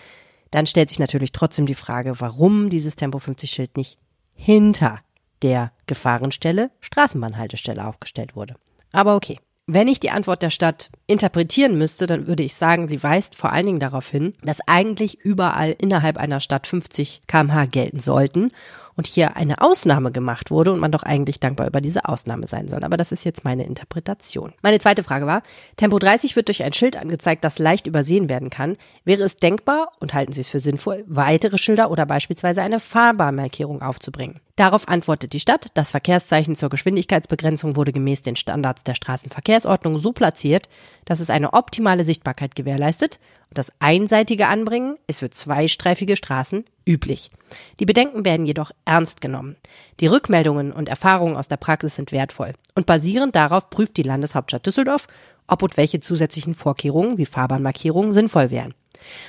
dann 0.51 0.65
stellt 0.65 0.89
sich 0.89 0.99
natürlich 0.99 1.31
trotzdem 1.31 1.67
die 1.67 1.75
Frage, 1.75 2.19
warum 2.19 2.69
dieses 2.69 2.95
Tempo 2.95 3.19
50 3.19 3.49
Schild 3.49 3.77
nicht 3.77 3.97
hinter 4.33 4.99
der 5.41 5.71
Gefahrenstelle 5.87 6.71
Straßenbahnhaltestelle 6.81 7.85
aufgestellt 7.85 8.35
wurde. 8.35 8.55
Aber 8.91 9.15
okay. 9.15 9.39
Wenn 9.67 9.87
ich 9.87 9.99
die 9.99 10.09
Antwort 10.09 10.41
der 10.41 10.49
Stadt 10.49 10.89
interpretieren 11.09 11.77
müsste, 11.77 12.05
dann 12.05 12.27
würde 12.27 12.43
ich 12.43 12.53
sagen, 12.53 12.87
sie 12.87 13.01
weist 13.01 13.35
vor 13.35 13.51
allen 13.51 13.65
Dingen 13.65 13.79
darauf 13.79 14.07
hin, 14.07 14.35
dass 14.43 14.61
eigentlich 14.67 15.19
überall 15.21 15.75
innerhalb 15.77 16.17
einer 16.17 16.39
Stadt 16.39 16.67
50 16.67 17.21
kmh 17.27 17.65
gelten 17.65 17.99
sollten 17.99 18.51
und 18.99 19.07
hier 19.07 19.37
eine 19.37 19.61
Ausnahme 19.61 20.11
gemacht 20.11 20.51
wurde 20.51 20.73
und 20.73 20.79
man 20.79 20.91
doch 20.91 21.03
eigentlich 21.03 21.39
dankbar 21.39 21.67
über 21.67 21.79
diese 21.79 22.03
Ausnahme 22.03 22.47
sein 22.47 22.67
soll. 22.67 22.83
Aber 22.83 22.97
das 22.97 23.13
ist 23.13 23.23
jetzt 23.23 23.45
meine 23.45 23.63
Interpretation. 23.63 24.53
Meine 24.61 24.77
zweite 24.79 25.03
Frage 25.03 25.25
war, 25.25 25.41
Tempo 25.77 25.97
30 25.97 26.35
wird 26.35 26.49
durch 26.49 26.63
ein 26.63 26.73
Schild 26.73 26.97
angezeigt, 26.97 27.45
das 27.45 27.59
leicht 27.59 27.87
übersehen 27.87 28.27
werden 28.27 28.49
kann. 28.49 28.75
Wäre 29.05 29.23
es 29.23 29.37
denkbar, 29.37 29.93
und 30.01 30.13
halten 30.13 30.33
Sie 30.33 30.41
es 30.41 30.49
für 30.49 30.59
sinnvoll, 30.59 31.05
weitere 31.07 31.57
Schilder 31.57 31.91
oder 31.91 32.05
beispielsweise 32.05 32.61
eine 32.61 32.81
Fahrbahnmarkierung 32.81 33.81
aufzubringen? 33.81 34.41
Darauf 34.57 34.89
antwortet 34.89 35.31
die 35.31 35.39
Stadt, 35.39 35.67
das 35.75 35.91
Verkehrszeichen 35.91 36.53
zur 36.53 36.67
Geschwindigkeitsbegrenzung 36.67 37.77
wurde 37.77 37.93
gemäß 37.93 38.23
den 38.23 38.35
Standards 38.35 38.83
der 38.83 38.95
Straßenverkehrsordnung 38.95 39.97
so 39.97 40.11
platziert, 40.11 40.67
dass 41.05 41.19
es 41.19 41.29
eine 41.29 41.53
optimale 41.53 42.05
Sichtbarkeit 42.05 42.55
gewährleistet 42.55 43.19
und 43.49 43.57
das 43.57 43.71
einseitige 43.79 44.47
Anbringen 44.47 44.97
ist 45.07 45.19
für 45.19 45.29
zweistreifige 45.29 46.15
Straßen 46.15 46.65
üblich. 46.87 47.31
Die 47.79 47.85
Bedenken 47.85 48.25
werden 48.25 48.45
jedoch 48.45 48.71
ernst 48.85 49.21
genommen. 49.21 49.55
Die 49.99 50.07
Rückmeldungen 50.07 50.71
und 50.71 50.89
Erfahrungen 50.89 51.35
aus 51.35 51.47
der 51.47 51.57
Praxis 51.57 51.95
sind 51.95 52.11
wertvoll 52.11 52.53
und 52.75 52.85
basierend 52.85 53.35
darauf 53.35 53.69
prüft 53.69 53.97
die 53.97 54.03
Landeshauptstadt 54.03 54.65
Düsseldorf, 54.65 55.07
ob 55.47 55.63
und 55.63 55.77
welche 55.77 55.99
zusätzlichen 55.99 56.53
Vorkehrungen 56.53 57.17
wie 57.17 57.25
Fahrbahnmarkierungen 57.25 58.11
sinnvoll 58.11 58.51
wären. 58.51 58.73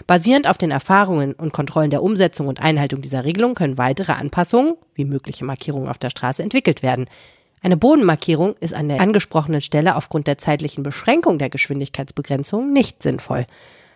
Basierend 0.06 0.48
auf 0.48 0.58
den 0.58 0.70
Erfahrungen 0.70 1.32
und 1.32 1.52
Kontrollen 1.52 1.90
der 1.90 2.02
Umsetzung 2.02 2.48
und 2.48 2.60
Einhaltung 2.60 3.02
dieser 3.02 3.24
Regelung 3.24 3.54
können 3.54 3.78
weitere 3.78 4.12
Anpassungen, 4.12 4.74
wie 4.94 5.04
mögliche 5.04 5.44
Markierungen 5.44 5.88
auf 5.88 5.98
der 5.98 6.10
Straße, 6.10 6.42
entwickelt 6.42 6.82
werden. 6.82 7.06
Eine 7.62 7.76
Bodenmarkierung 7.76 8.56
ist 8.60 8.74
an 8.74 8.88
der 8.88 9.00
angesprochenen 9.00 9.60
Stelle 9.60 9.96
aufgrund 9.96 10.26
der 10.26 10.38
zeitlichen 10.38 10.82
Beschränkung 10.82 11.38
der 11.38 11.50
Geschwindigkeitsbegrenzung 11.50 12.72
nicht 12.72 13.02
sinnvoll. 13.02 13.46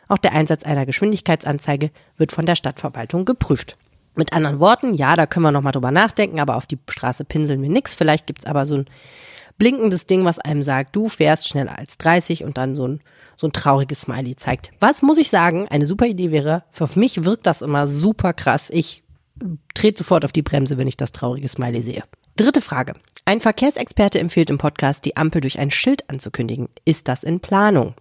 Auch 0.06 0.18
der 0.18 0.32
Einsatz 0.32 0.64
einer 0.64 0.84
Geschwindigkeitsanzeige 0.84 1.90
wird 2.18 2.32
von 2.32 2.44
der 2.44 2.56
Stadtverwaltung 2.56 3.24
geprüft. 3.24 3.78
Mit 4.16 4.32
anderen 4.32 4.60
Worten, 4.60 4.94
ja, 4.94 5.16
da 5.16 5.26
können 5.26 5.44
wir 5.44 5.50
nochmal 5.52 5.72
drüber 5.72 5.90
nachdenken, 5.90 6.40
aber 6.40 6.56
auf 6.56 6.66
die 6.66 6.78
Straße 6.88 7.24
pinseln 7.24 7.62
wir 7.62 7.70
nix. 7.70 7.94
Vielleicht 7.94 8.26
gibt's 8.26 8.44
aber 8.44 8.66
so 8.66 8.76
ein 8.76 8.86
blinkendes 9.58 10.06
Ding, 10.06 10.24
was 10.24 10.38
einem 10.38 10.62
sagt, 10.62 10.94
du 10.94 11.08
fährst 11.08 11.48
schneller 11.48 11.78
als 11.78 11.98
30 11.98 12.44
und 12.44 12.58
dann 12.58 12.76
so 12.76 12.86
ein, 12.86 13.00
so 13.36 13.48
ein 13.48 13.52
trauriges 13.52 14.02
Smiley 14.02 14.36
zeigt. 14.36 14.72
Was 14.78 15.02
muss 15.02 15.18
ich 15.18 15.30
sagen, 15.30 15.66
eine 15.68 15.86
super 15.86 16.06
Idee 16.06 16.30
wäre, 16.30 16.64
für 16.70 16.88
mich 16.94 17.24
wirkt 17.24 17.46
das 17.46 17.62
immer 17.62 17.88
super 17.88 18.34
krass. 18.34 18.68
Ich 18.70 19.02
trete 19.74 19.98
sofort 19.98 20.24
auf 20.24 20.32
die 20.32 20.42
Bremse, 20.42 20.76
wenn 20.78 20.86
ich 20.86 20.96
das 20.96 21.12
traurige 21.12 21.48
Smiley 21.48 21.82
sehe. 21.82 22.04
Dritte 22.36 22.60
Frage. 22.60 22.94
Ein 23.26 23.40
Verkehrsexperte 23.40 24.18
empfiehlt 24.18 24.50
im 24.50 24.58
Podcast, 24.58 25.06
die 25.06 25.16
Ampel 25.16 25.40
durch 25.40 25.58
ein 25.58 25.70
Schild 25.70 26.10
anzukündigen. 26.10 26.68
Ist 26.84 27.08
das 27.08 27.22
in 27.22 27.40
Planung? 27.40 27.94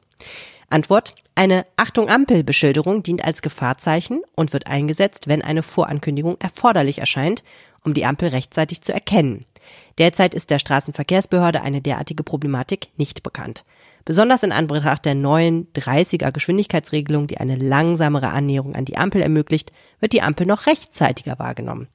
Antwort. 0.69 1.15
Eine 1.35 1.65
Achtung 1.77 2.09
Ampel-Beschilderung 2.09 3.03
dient 3.03 3.23
als 3.23 3.41
Gefahrzeichen 3.41 4.21
und 4.35 4.53
wird 4.53 4.67
eingesetzt, 4.67 5.27
wenn 5.27 5.41
eine 5.41 5.63
Vorankündigung 5.63 6.35
erforderlich 6.39 6.99
erscheint, 6.99 7.43
um 7.83 7.93
die 7.93 8.05
Ampel 8.05 8.29
rechtzeitig 8.29 8.81
zu 8.81 8.93
erkennen. 8.93 9.45
Derzeit 9.97 10.35
ist 10.35 10.51
der 10.51 10.59
Straßenverkehrsbehörde 10.59 11.61
eine 11.61 11.81
derartige 11.81 12.23
Problematik 12.23 12.89
nicht 12.97 13.23
bekannt. 13.23 13.63
Besonders 14.05 14.43
in 14.43 14.51
Anbetracht 14.51 15.05
der 15.05 15.15
neuen 15.15 15.71
30er 15.73 16.33
Geschwindigkeitsregelung, 16.33 17.27
die 17.27 17.37
eine 17.37 17.55
langsamere 17.55 18.29
Annäherung 18.29 18.75
an 18.75 18.85
die 18.85 18.97
Ampel 18.97 19.21
ermöglicht, 19.21 19.71
wird 20.01 20.11
die 20.11 20.21
Ampel 20.21 20.45
noch 20.45 20.67
rechtzeitiger 20.67 21.39
wahrgenommen. 21.39 21.87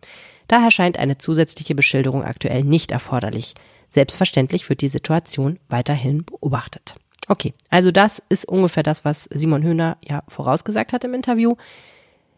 Daher 0.48 0.70
scheint 0.70 0.98
eine 0.98 1.18
zusätzliche 1.18 1.74
Beschilderung 1.74 2.24
aktuell 2.24 2.64
nicht 2.64 2.90
erforderlich. 2.90 3.54
Selbstverständlich 3.90 4.68
wird 4.68 4.80
die 4.80 4.88
Situation 4.88 5.58
weiterhin 5.68 6.24
beobachtet. 6.24 6.96
Okay, 7.28 7.52
also 7.68 7.90
das 7.90 8.22
ist 8.30 8.46
ungefähr 8.46 8.82
das, 8.82 9.04
was 9.04 9.24
Simon 9.24 9.62
Höhner 9.62 9.98
ja 10.06 10.22
vorausgesagt 10.28 10.92
hat 10.92 11.04
im 11.04 11.14
Interview, 11.14 11.56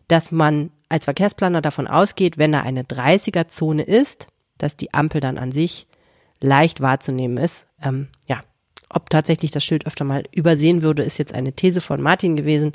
dass 0.08 0.32
man 0.32 0.70
als 0.88 1.04
Verkehrsplaner 1.04 1.62
davon 1.62 1.86
ausgeht, 1.86 2.38
wenn 2.38 2.52
da 2.52 2.62
eine 2.62 2.82
30er-Zone 2.82 3.82
ist, 3.82 4.26
dass 4.58 4.76
die 4.76 4.92
Ampel 4.92 5.20
dann 5.20 5.38
an 5.38 5.52
sich 5.52 5.86
leicht 6.40 6.80
wahrzunehmen 6.80 7.36
ist. 7.36 7.68
Ähm, 7.80 8.08
ja, 8.26 8.42
ob 8.88 9.08
tatsächlich 9.10 9.52
das 9.52 9.64
Schild 9.64 9.86
öfter 9.86 10.04
mal 10.04 10.24
übersehen 10.32 10.82
würde, 10.82 11.04
ist 11.04 11.18
jetzt 11.18 11.34
eine 11.34 11.52
These 11.52 11.80
von 11.80 12.02
Martin 12.02 12.34
gewesen, 12.34 12.72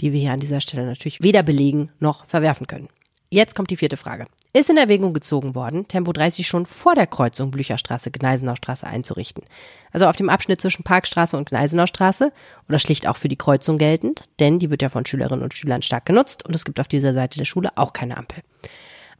die 0.00 0.12
wir 0.12 0.20
hier 0.20 0.32
an 0.32 0.40
dieser 0.40 0.62
Stelle 0.62 0.86
natürlich 0.86 1.22
weder 1.22 1.42
belegen 1.42 1.90
noch 1.98 2.24
verwerfen 2.24 2.66
können. 2.66 2.88
Jetzt 3.32 3.54
kommt 3.54 3.70
die 3.70 3.76
vierte 3.76 3.96
Frage. 3.96 4.26
Ist 4.52 4.70
in 4.70 4.76
Erwägung 4.76 5.14
gezogen 5.14 5.54
worden, 5.54 5.86
Tempo 5.86 6.12
30 6.12 6.48
schon 6.48 6.66
vor 6.66 6.96
der 6.96 7.06
Kreuzung 7.06 7.52
Blücherstraße, 7.52 8.10
Gneisenaustraße 8.10 8.84
einzurichten? 8.84 9.44
Also 9.92 10.06
auf 10.06 10.16
dem 10.16 10.28
Abschnitt 10.28 10.60
zwischen 10.60 10.82
Parkstraße 10.82 11.36
und 11.36 11.48
Gneisenaustraße 11.48 12.32
oder 12.68 12.80
schlicht 12.80 13.06
auch 13.06 13.16
für 13.16 13.28
die 13.28 13.36
Kreuzung 13.36 13.78
geltend, 13.78 14.24
denn 14.40 14.58
die 14.58 14.68
wird 14.68 14.82
ja 14.82 14.88
von 14.88 15.06
Schülerinnen 15.06 15.44
und 15.44 15.54
Schülern 15.54 15.82
stark 15.82 16.06
genutzt 16.06 16.44
und 16.44 16.56
es 16.56 16.64
gibt 16.64 16.80
auf 16.80 16.88
dieser 16.88 17.12
Seite 17.12 17.38
der 17.38 17.44
Schule 17.44 17.70
auch 17.76 17.92
keine 17.92 18.16
Ampel. 18.16 18.42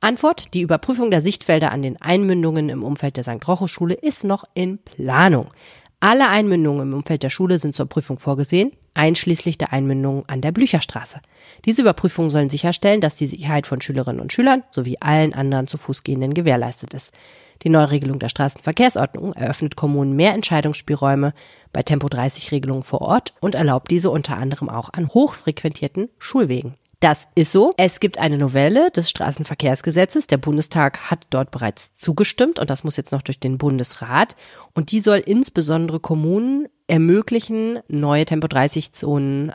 Antwort, 0.01 0.55
die 0.55 0.63
Überprüfung 0.63 1.13
der 1.13 1.21
Sichtfelder 1.21 1.71
an 1.71 1.83
den 1.83 2.03
Einmündungen 2.03 2.69
im 2.69 2.83
Umfeld 2.83 3.17
der 3.17 3.23
St. 3.23 3.47
Rochus 3.47 3.71
Schule 3.71 3.95
ist 3.95 4.25
noch 4.25 4.43
in 4.55 4.79
Planung. 4.79 5.53
Alle 6.01 6.29
Einmündungen 6.29 6.89
im 6.89 6.95
Umfeld 6.95 7.23
der 7.23 7.31
Schule 7.31 7.59
sind 7.59 7.77
zur 7.77 7.87
Prüfung 7.87 8.19
vorgesehen, 8.19 8.73
einschließlich 8.95 9.59
der 9.59 9.73
Einmündungen 9.73 10.25
an 10.29 10.41
der 10.41 10.53
Blücherstraße. 10.53 11.21
Diese 11.65 11.83
Überprüfungen 11.83 12.31
sollen 12.31 12.49
sicherstellen, 12.49 13.01
dass 13.01 13.17
die 13.17 13.27
Sicherheit 13.27 13.67
von 13.67 13.81
Schülerinnen 13.81 14.21
und 14.21 14.33
Schülern 14.33 14.63
sowie 14.71 14.99
allen 15.01 15.35
anderen 15.35 15.67
zu 15.67 15.79
Fuß 15.79 16.03
gehenden 16.03 16.35
gewährleistet 16.35 16.95
ist. 16.95 17.15
Die 17.63 17.69
Neuregelung 17.69 18.19
der 18.19 18.31
Straßenverkehrsordnung 18.31 19.35
eröffnet 19.35 19.77
Kommunen 19.77 20.17
mehr 20.17 20.33
Entscheidungsspielräume 20.33 21.35
bei 21.73 21.83
Tempo 21.83 22.09
30 22.09 22.53
Regelungen 22.53 22.83
vor 22.83 23.03
Ort 23.03 23.35
und 23.41 23.55
erlaubt 23.55 23.91
diese 23.91 24.11
unter 24.11 24.37
anderem 24.37 24.71
auch 24.71 24.91
an 24.93 25.09
hochfrequentierten 25.09 26.09
Schulwegen. 26.19 26.75
Das 27.01 27.29
ist 27.35 27.53
so. 27.53 27.73
Es 27.79 27.99
gibt 27.99 28.19
eine 28.19 28.37
Novelle 28.37 28.91
des 28.91 29.09
Straßenverkehrsgesetzes. 29.09 30.27
Der 30.27 30.37
Bundestag 30.37 31.11
hat 31.11 31.27
dort 31.31 31.51
bereits 31.51 31.95
zugestimmt 31.95 32.59
und 32.59 32.69
das 32.69 32.85
muss 32.85 32.99
jetzt 32.99 33.13
noch 33.13 33.23
durch 33.23 33.41
den 33.41 33.57
Bundesrat. 33.57 34.37
Und 34.75 34.93
die 34.93 35.01
soll 35.01 35.19
insbesondere 35.19 35.99
Kommunen 35.99 36.69
ermöglichen, 36.91 37.79
neue 37.89 38.25
Tempo-30-Zonen 38.25 39.53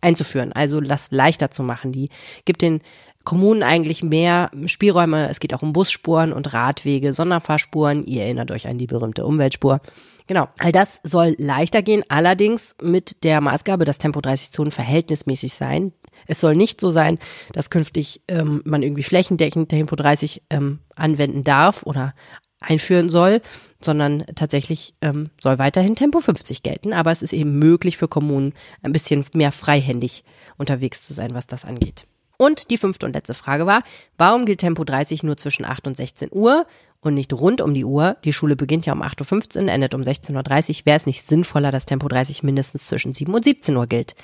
einzuführen, 0.00 0.52
also 0.52 0.80
das 0.80 1.12
leichter 1.12 1.50
zu 1.50 1.62
machen. 1.62 1.92
Die 1.92 2.08
gibt 2.44 2.60
den 2.60 2.80
Kommunen 3.24 3.62
eigentlich 3.62 4.02
mehr 4.02 4.50
Spielräume. 4.66 5.28
Es 5.28 5.38
geht 5.38 5.54
auch 5.54 5.62
um 5.62 5.72
Busspuren 5.72 6.32
und 6.32 6.52
Radwege, 6.52 7.12
Sonderfahrspuren. 7.12 8.04
Ihr 8.04 8.24
erinnert 8.24 8.50
euch 8.50 8.66
an 8.66 8.78
die 8.78 8.88
berühmte 8.88 9.24
Umweltspur. 9.24 9.80
Genau, 10.26 10.48
all 10.58 10.72
das 10.72 11.00
soll 11.04 11.34
leichter 11.38 11.82
gehen, 11.82 12.02
allerdings 12.08 12.76
mit 12.82 13.22
der 13.24 13.40
Maßgabe, 13.40 13.84
dass 13.84 13.98
Tempo 13.98 14.20
30 14.20 14.50
Zonen 14.50 14.70
verhältnismäßig 14.70 15.54
sein. 15.54 15.92
Es 16.26 16.40
soll 16.40 16.54
nicht 16.54 16.80
so 16.80 16.90
sein, 16.90 17.18
dass 17.52 17.70
künftig 17.70 18.22
ähm, 18.28 18.62
man 18.64 18.82
irgendwie 18.82 19.02
flächendeckend 19.02 19.68
Tempo 19.68 19.96
30 19.96 20.42
ähm, 20.50 20.78
anwenden 20.94 21.44
darf 21.44 21.82
oder 21.82 22.14
einführen 22.62 23.10
soll, 23.10 23.40
sondern 23.80 24.24
tatsächlich 24.34 24.94
ähm, 25.00 25.30
soll 25.40 25.58
weiterhin 25.58 25.96
Tempo 25.96 26.20
50 26.20 26.62
gelten. 26.62 26.92
Aber 26.92 27.10
es 27.10 27.22
ist 27.22 27.32
eben 27.32 27.58
möglich 27.58 27.96
für 27.96 28.08
Kommunen 28.08 28.54
ein 28.82 28.92
bisschen 28.92 29.24
mehr 29.32 29.52
freihändig 29.52 30.24
unterwegs 30.56 31.06
zu 31.06 31.12
sein, 31.12 31.34
was 31.34 31.46
das 31.46 31.64
angeht. 31.64 32.06
Und 32.38 32.70
die 32.70 32.78
fünfte 32.78 33.06
und 33.06 33.14
letzte 33.14 33.34
Frage 33.34 33.66
war, 33.66 33.84
warum 34.18 34.44
gilt 34.44 34.60
Tempo 34.60 34.84
30 34.84 35.22
nur 35.22 35.36
zwischen 35.36 35.64
8 35.64 35.86
und 35.86 35.96
16 35.96 36.30
Uhr 36.32 36.66
und 37.02 37.14
nicht 37.14 37.32
rund 37.32 37.60
um 37.60 37.74
die 37.74 37.84
Uhr? 37.84 38.16
Die 38.24 38.32
Schule 38.32 38.56
beginnt 38.56 38.86
ja 38.86 38.94
um 38.94 39.02
8.15 39.02 39.64
Uhr, 39.64 39.68
endet 39.68 39.94
um 39.94 40.02
16.30 40.02 40.80
Uhr. 40.80 40.86
Wäre 40.86 40.96
es 40.96 41.06
nicht 41.06 41.26
sinnvoller, 41.26 41.70
dass 41.70 41.84
Tempo 41.84 42.08
30 42.08 42.42
mindestens 42.42 42.86
zwischen 42.86 43.12
7 43.12 43.34
und 43.34 43.44
17 43.44 43.76
Uhr 43.76 43.86
gilt? 43.86 44.14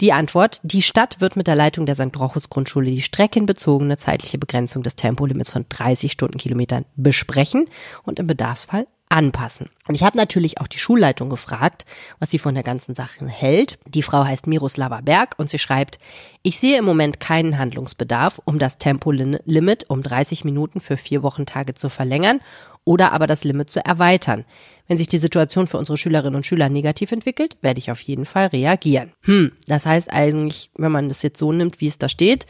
Die 0.00 0.12
Antwort, 0.12 0.60
die 0.64 0.82
Stadt 0.82 1.20
wird 1.20 1.36
mit 1.36 1.46
der 1.46 1.54
Leitung 1.54 1.86
der 1.86 1.94
St. 1.94 2.18
Rochus 2.18 2.50
Grundschule 2.50 2.90
die 2.90 3.02
streckenbezogene 3.02 3.96
zeitliche 3.96 4.38
Begrenzung 4.38 4.82
des 4.82 4.96
Tempolimits 4.96 5.52
von 5.52 5.66
30 5.68 6.10
Stundenkilometern 6.10 6.84
besprechen 6.96 7.68
und 8.02 8.18
im 8.18 8.26
Bedarfsfall 8.26 8.86
anpassen. 9.08 9.68
Und 9.86 9.94
ich 9.94 10.02
habe 10.02 10.16
natürlich 10.16 10.60
auch 10.60 10.66
die 10.66 10.78
Schulleitung 10.78 11.30
gefragt, 11.30 11.84
was 12.18 12.30
sie 12.30 12.38
von 12.38 12.54
der 12.54 12.64
ganzen 12.64 12.94
Sache 12.94 13.26
hält. 13.28 13.78
Die 13.86 14.02
Frau 14.02 14.24
heißt 14.24 14.46
Miroslava 14.46 15.00
Berg 15.02 15.34
und 15.36 15.50
sie 15.50 15.58
schreibt, 15.58 15.98
ich 16.42 16.58
sehe 16.58 16.78
im 16.78 16.84
Moment 16.84 17.20
keinen 17.20 17.58
Handlungsbedarf, 17.58 18.40
um 18.44 18.58
das 18.58 18.78
Tempolimit 18.78 19.88
um 19.88 20.02
30 20.02 20.44
Minuten 20.44 20.80
für 20.80 20.96
vier 20.96 21.22
Wochentage 21.22 21.74
zu 21.74 21.88
verlängern 21.88 22.40
oder 22.84 23.12
aber 23.12 23.26
das 23.26 23.44
Limit 23.44 23.70
zu 23.70 23.84
erweitern. 23.84 24.44
Wenn 24.86 24.96
sich 24.96 25.08
die 25.08 25.18
Situation 25.18 25.66
für 25.66 25.78
unsere 25.78 25.96
Schülerinnen 25.96 26.36
und 26.36 26.46
Schüler 26.46 26.68
negativ 26.68 27.12
entwickelt, 27.12 27.56
werde 27.62 27.78
ich 27.78 27.90
auf 27.90 28.00
jeden 28.00 28.26
Fall 28.26 28.48
reagieren. 28.48 29.12
Hm, 29.22 29.52
das 29.66 29.86
heißt 29.86 30.12
eigentlich, 30.12 30.70
wenn 30.76 30.92
man 30.92 31.08
das 31.08 31.22
jetzt 31.22 31.38
so 31.38 31.52
nimmt, 31.52 31.80
wie 31.80 31.86
es 31.86 31.98
da 31.98 32.08
steht, 32.08 32.46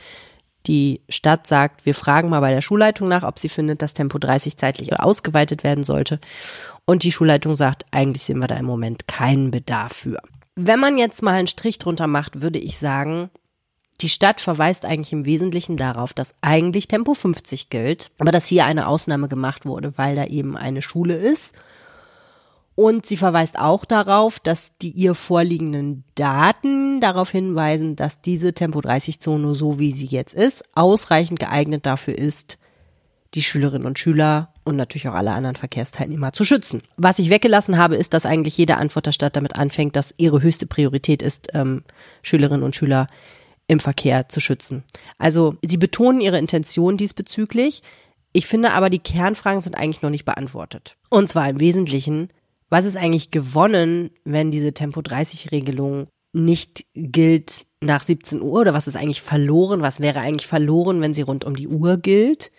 die 0.67 1.01
Stadt 1.09 1.47
sagt, 1.47 1.87
wir 1.87 1.95
fragen 1.95 2.29
mal 2.29 2.41
bei 2.41 2.53
der 2.53 2.63
Schulleitung 2.63 3.09
nach, 3.09 3.23
ob 3.23 3.39
sie 3.39 3.49
findet, 3.49 3.83
dass 3.83 3.95
Tempo 3.95 4.19
30 4.19 4.57
zeitlich 4.57 4.99
ausgeweitet 4.99 5.65
werden 5.65 5.85
sollte. 5.85 6.21
Und 6.85 7.03
die 7.03 7.13
Schulleitung 7.13 7.57
sagt, 7.57 7.87
eigentlich 7.91 8.25
sehen 8.25 8.41
wir 8.41 8.47
da 8.47 8.57
im 8.57 8.67
Moment 8.67 9.07
keinen 9.07 9.51
Bedarf 9.51 9.93
für. 9.93 10.21
Wenn 10.57 10.81
man 10.81 10.99
jetzt 10.99 11.23
mal 11.23 11.35
einen 11.35 11.47
Strich 11.47 11.79
drunter 11.79 12.07
macht, 12.07 12.43
würde 12.43 12.59
ich 12.59 12.79
sagen, 12.79 13.31
die 14.01 14.09
Stadt 14.09 14.41
verweist 14.41 14.85
eigentlich 14.85 15.13
im 15.13 15.25
Wesentlichen 15.25 15.77
darauf, 15.77 16.13
dass 16.13 16.35
eigentlich 16.41 16.89
Tempo 16.89 17.15
50 17.15 17.71
gilt, 17.71 18.11
aber 18.19 18.33
dass 18.33 18.47
hier 18.47 18.65
eine 18.65 18.89
Ausnahme 18.89 19.29
gemacht 19.29 19.67
wurde, 19.67 19.93
weil 19.97 20.17
da 20.17 20.25
eben 20.27 20.57
eine 20.57 20.83
Schule 20.83 21.15
ist 21.15 21.55
und 22.75 23.07
sie 23.07 23.17
verweist 23.17 23.59
auch 23.59 23.85
darauf, 23.85 24.41
dass 24.41 24.77
die 24.79 24.91
ihr 24.91 25.15
vorliegenden 25.15 26.05
Daten 26.15 27.01
darauf 27.01 27.31
hinweisen, 27.31 27.95
dass 27.95 28.21
diese 28.21 28.53
Tempo-30-Zone, 28.53 29.55
so 29.55 29.79
wie 29.79 29.93
sie 29.93 30.07
jetzt 30.07 30.35
ist, 30.35 30.65
ausreichend 30.75 31.39
geeignet 31.39 31.87
dafür 31.87 32.19
ist, 32.19 32.59
die 33.35 33.43
Schülerinnen 33.43 33.87
und 33.87 33.99
Schüler 33.99 34.53
und 34.65 34.77
natürlich 34.77 35.09
auch 35.09 35.15
alle 35.15 35.33
anderen 35.33 35.57
Verkehrsteilnehmer 35.57 36.33
zu 36.33 36.45
schützen. 36.45 36.83
Was 36.97 37.19
ich 37.19 37.31
weggelassen 37.31 37.79
habe, 37.79 37.97
ist, 37.97 38.15
dass 38.15 38.27
eigentlich 38.27 38.57
jede 38.57 38.77
Antwort 38.77 39.07
der 39.07 39.13
Stadt 39.13 39.37
damit 39.37 39.57
anfängt, 39.57 39.97
dass 39.97 40.15
ihre 40.17 40.43
höchste 40.43 40.67
Priorität 40.67 41.23
ist, 41.23 41.49
ähm, 41.55 41.83
Schülerinnen 42.23 42.63
und 42.63 42.75
Schüler 42.75 43.09
im 43.67 43.81
Verkehr 43.81 44.29
zu 44.29 44.41
schützen. 44.41 44.85
Also 45.19 45.57
sie 45.65 45.77
betonen 45.77 46.21
ihre 46.21 46.39
Intention 46.39 46.97
diesbezüglich. 46.97 47.83
Ich 48.33 48.47
finde 48.47 48.73
aber, 48.73 48.91
die 48.91 48.99
Kernfragen 48.99 49.61
sind 49.61 49.75
eigentlich 49.75 50.03
noch 50.03 50.11
nicht 50.11 50.25
beantwortet. 50.25 50.97
Und 51.09 51.29
zwar 51.29 51.49
im 51.49 51.61
Wesentlichen, 51.61 52.29
was 52.75 52.87
ist 52.87 52.97
eigentlich 52.97 53.31
gewonnen, 53.31 54.11
wenn 54.25 54.51
diese 54.51 54.75
Tempo-30-Regelung 54.75 56.09
nicht 56.33 56.85
gilt 56.93 57.67
nach 57.81 58.03
17 58.03 58.43
Uhr 58.43 58.63
oder 58.63 58.75
was 58.75 58.89
ist 58.89 58.97
eigentlich 58.97 59.23
verloren? 59.23 59.81
Was 59.81 60.01
wäre 60.01 60.19
eigentlich 60.19 60.49
verloren, 60.49 61.01
wenn 61.01 61.15
sie 61.15 61.23
rund 61.23 61.45
um 61.45 61.55
die 61.55 61.69
Uhr 61.69 61.99
gilt? 61.99 62.51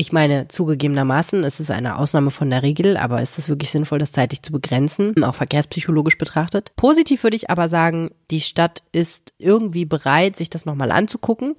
Ich 0.00 0.12
meine, 0.12 0.48
zugegebenermaßen, 0.48 1.44
es 1.44 1.60
ist 1.60 1.70
eine 1.70 1.98
Ausnahme 1.98 2.30
von 2.30 2.48
der 2.48 2.62
Regel, 2.62 2.96
aber 2.96 3.20
ist 3.20 3.36
es 3.36 3.50
wirklich 3.50 3.70
sinnvoll, 3.70 3.98
das 3.98 4.12
zeitlich 4.12 4.40
zu 4.40 4.50
begrenzen, 4.50 5.22
auch 5.22 5.34
verkehrspsychologisch 5.34 6.16
betrachtet? 6.16 6.72
Positiv 6.76 7.22
würde 7.22 7.36
ich 7.36 7.50
aber 7.50 7.68
sagen, 7.68 8.10
die 8.30 8.40
Stadt 8.40 8.82
ist 8.92 9.34
irgendwie 9.36 9.84
bereit, 9.84 10.36
sich 10.36 10.48
das 10.48 10.64
nochmal 10.64 10.90
anzugucken 10.90 11.50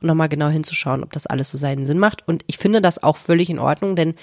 und 0.00 0.08
nochmal 0.08 0.28
genau 0.28 0.48
hinzuschauen, 0.48 1.04
ob 1.04 1.12
das 1.12 1.28
alles 1.28 1.52
so 1.52 1.56
seinen 1.56 1.84
Sinn 1.84 2.00
macht. 2.00 2.26
Und 2.26 2.42
ich 2.48 2.58
finde 2.58 2.80
das 2.80 3.00
auch 3.00 3.16
völlig 3.16 3.48
in 3.48 3.60
Ordnung, 3.60 3.94
denn 3.94 4.16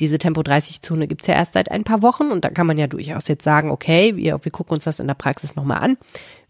diese 0.00 0.16
Tempo-30-Zone 0.16 1.06
gibt's 1.06 1.26
ja 1.26 1.34
erst 1.34 1.52
seit 1.52 1.70
ein 1.70 1.84
paar 1.84 2.00
Wochen 2.00 2.30
und 2.30 2.46
da 2.46 2.48
kann 2.48 2.66
man 2.66 2.78
ja 2.78 2.86
durchaus 2.86 3.28
jetzt 3.28 3.44
sagen, 3.44 3.70
okay, 3.70 4.16
wir, 4.16 4.42
wir 4.42 4.52
gucken 4.52 4.76
uns 4.76 4.84
das 4.84 5.00
in 5.00 5.06
der 5.06 5.12
Praxis 5.12 5.54
nochmal 5.54 5.80
an. 5.80 5.98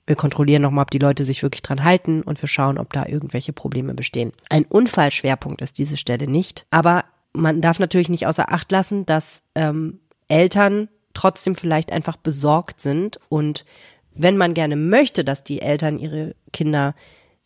Wir 0.09 0.17
kontrollieren 0.17 0.63
nochmal, 0.63 0.85
ob 0.85 0.91
die 0.91 0.99
Leute 0.99 1.27
sich 1.27 1.43
wirklich 1.43 1.61
dran 1.61 1.85
halten 1.85 2.23
und 2.23 2.41
wir 2.43 2.49
schauen, 2.49 2.79
ob 2.79 2.95
da 2.95 3.05
irgendwelche 3.05 3.53
Probleme 3.53 3.93
bestehen. 3.93 4.33
Ein 4.49 4.65
Unfallschwerpunkt 4.65 5.61
ist 5.61 5.77
diese 5.77 5.99
Stelle 5.99 6.27
nicht, 6.27 6.65
aber 6.71 7.05
man 7.35 7.61
darf 7.61 7.79
natürlich 7.79 8.09
nicht 8.09 8.27
außer 8.27 8.51
Acht 8.51 8.73
lassen, 8.73 9.05
dass 9.05 9.43
ähm, 9.55 10.01
Eltern 10.27 10.89
trotzdem 11.13 11.57
vielleicht 11.57 11.93
einfach 11.93 12.17
besorgt 12.17 12.81
sind 12.81 13.21
und 13.29 13.67
wenn 14.15 14.39
man 14.39 14.55
gerne 14.55 14.77
möchte, 14.77 15.25
dass 15.25 15.45
die 15.45 15.61
Eltern 15.61 15.99
ihre 15.99 16.35
Kinder 16.55 16.95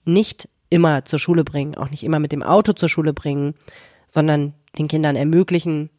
nicht 0.04 0.48
immer 0.70 1.04
zur 1.04 1.18
Schule 1.18 1.42
bringen, 1.42 1.74
auch 1.74 1.90
nicht 1.90 2.04
immer 2.04 2.20
mit 2.20 2.30
dem 2.30 2.44
Auto 2.44 2.74
zur 2.74 2.88
Schule 2.88 3.12
bringen, 3.12 3.54
sondern 4.06 4.54
den 4.78 4.86
Kindern 4.86 5.16
ermöglichen, 5.16 5.90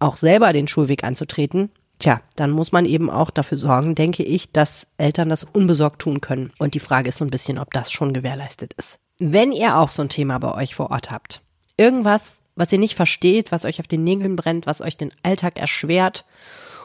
auch 0.00 0.16
selber 0.16 0.52
den 0.52 0.68
Schulweg 0.68 1.02
anzutreten, 1.02 1.70
Tja, 1.98 2.20
dann 2.36 2.50
muss 2.50 2.72
man 2.72 2.86
eben 2.86 3.10
auch 3.10 3.30
dafür 3.30 3.58
sorgen, 3.58 3.94
denke 3.94 4.22
ich, 4.22 4.52
dass 4.52 4.86
Eltern 4.98 5.28
das 5.28 5.44
unbesorgt 5.44 6.02
tun 6.02 6.20
können. 6.20 6.52
Und 6.58 6.74
die 6.74 6.80
Frage 6.80 7.08
ist 7.08 7.18
so 7.18 7.24
ein 7.24 7.30
bisschen, 7.30 7.58
ob 7.58 7.72
das 7.72 7.92
schon 7.92 8.12
gewährleistet 8.12 8.74
ist. 8.74 8.98
Wenn 9.18 9.52
ihr 9.52 9.76
auch 9.76 9.90
so 9.90 10.02
ein 10.02 10.08
Thema 10.08 10.38
bei 10.38 10.54
euch 10.54 10.74
vor 10.74 10.90
Ort 10.90 11.10
habt, 11.10 11.40
irgendwas, 11.76 12.42
was 12.56 12.72
ihr 12.72 12.78
nicht 12.78 12.96
versteht, 12.96 13.52
was 13.52 13.64
euch 13.64 13.80
auf 13.80 13.86
den 13.86 14.04
Nägeln 14.04 14.36
brennt, 14.36 14.66
was 14.66 14.80
euch 14.80 14.96
den 14.96 15.12
Alltag 15.22 15.58
erschwert 15.58 16.24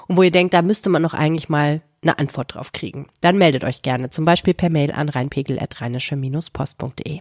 und 0.08 0.18
wo 0.18 0.24
ihr 0.24 0.32
denkt, 0.32 0.54
da 0.54 0.62
müsste 0.62 0.90
man 0.90 1.02
noch 1.02 1.14
eigentlich 1.14 1.50
mal 1.50 1.82
eine 2.02 2.18
Antwort 2.18 2.56
drauf 2.56 2.72
kriegen, 2.72 3.08
dann 3.22 3.38
meldet 3.38 3.64
euch 3.64 3.82
gerne, 3.82 4.10
zum 4.10 4.26
Beispiel 4.26 4.54
per 4.54 4.70
Mail 4.70 4.92
an 4.92 5.10
rheinpegel.rheinische-post.de. 5.10 7.20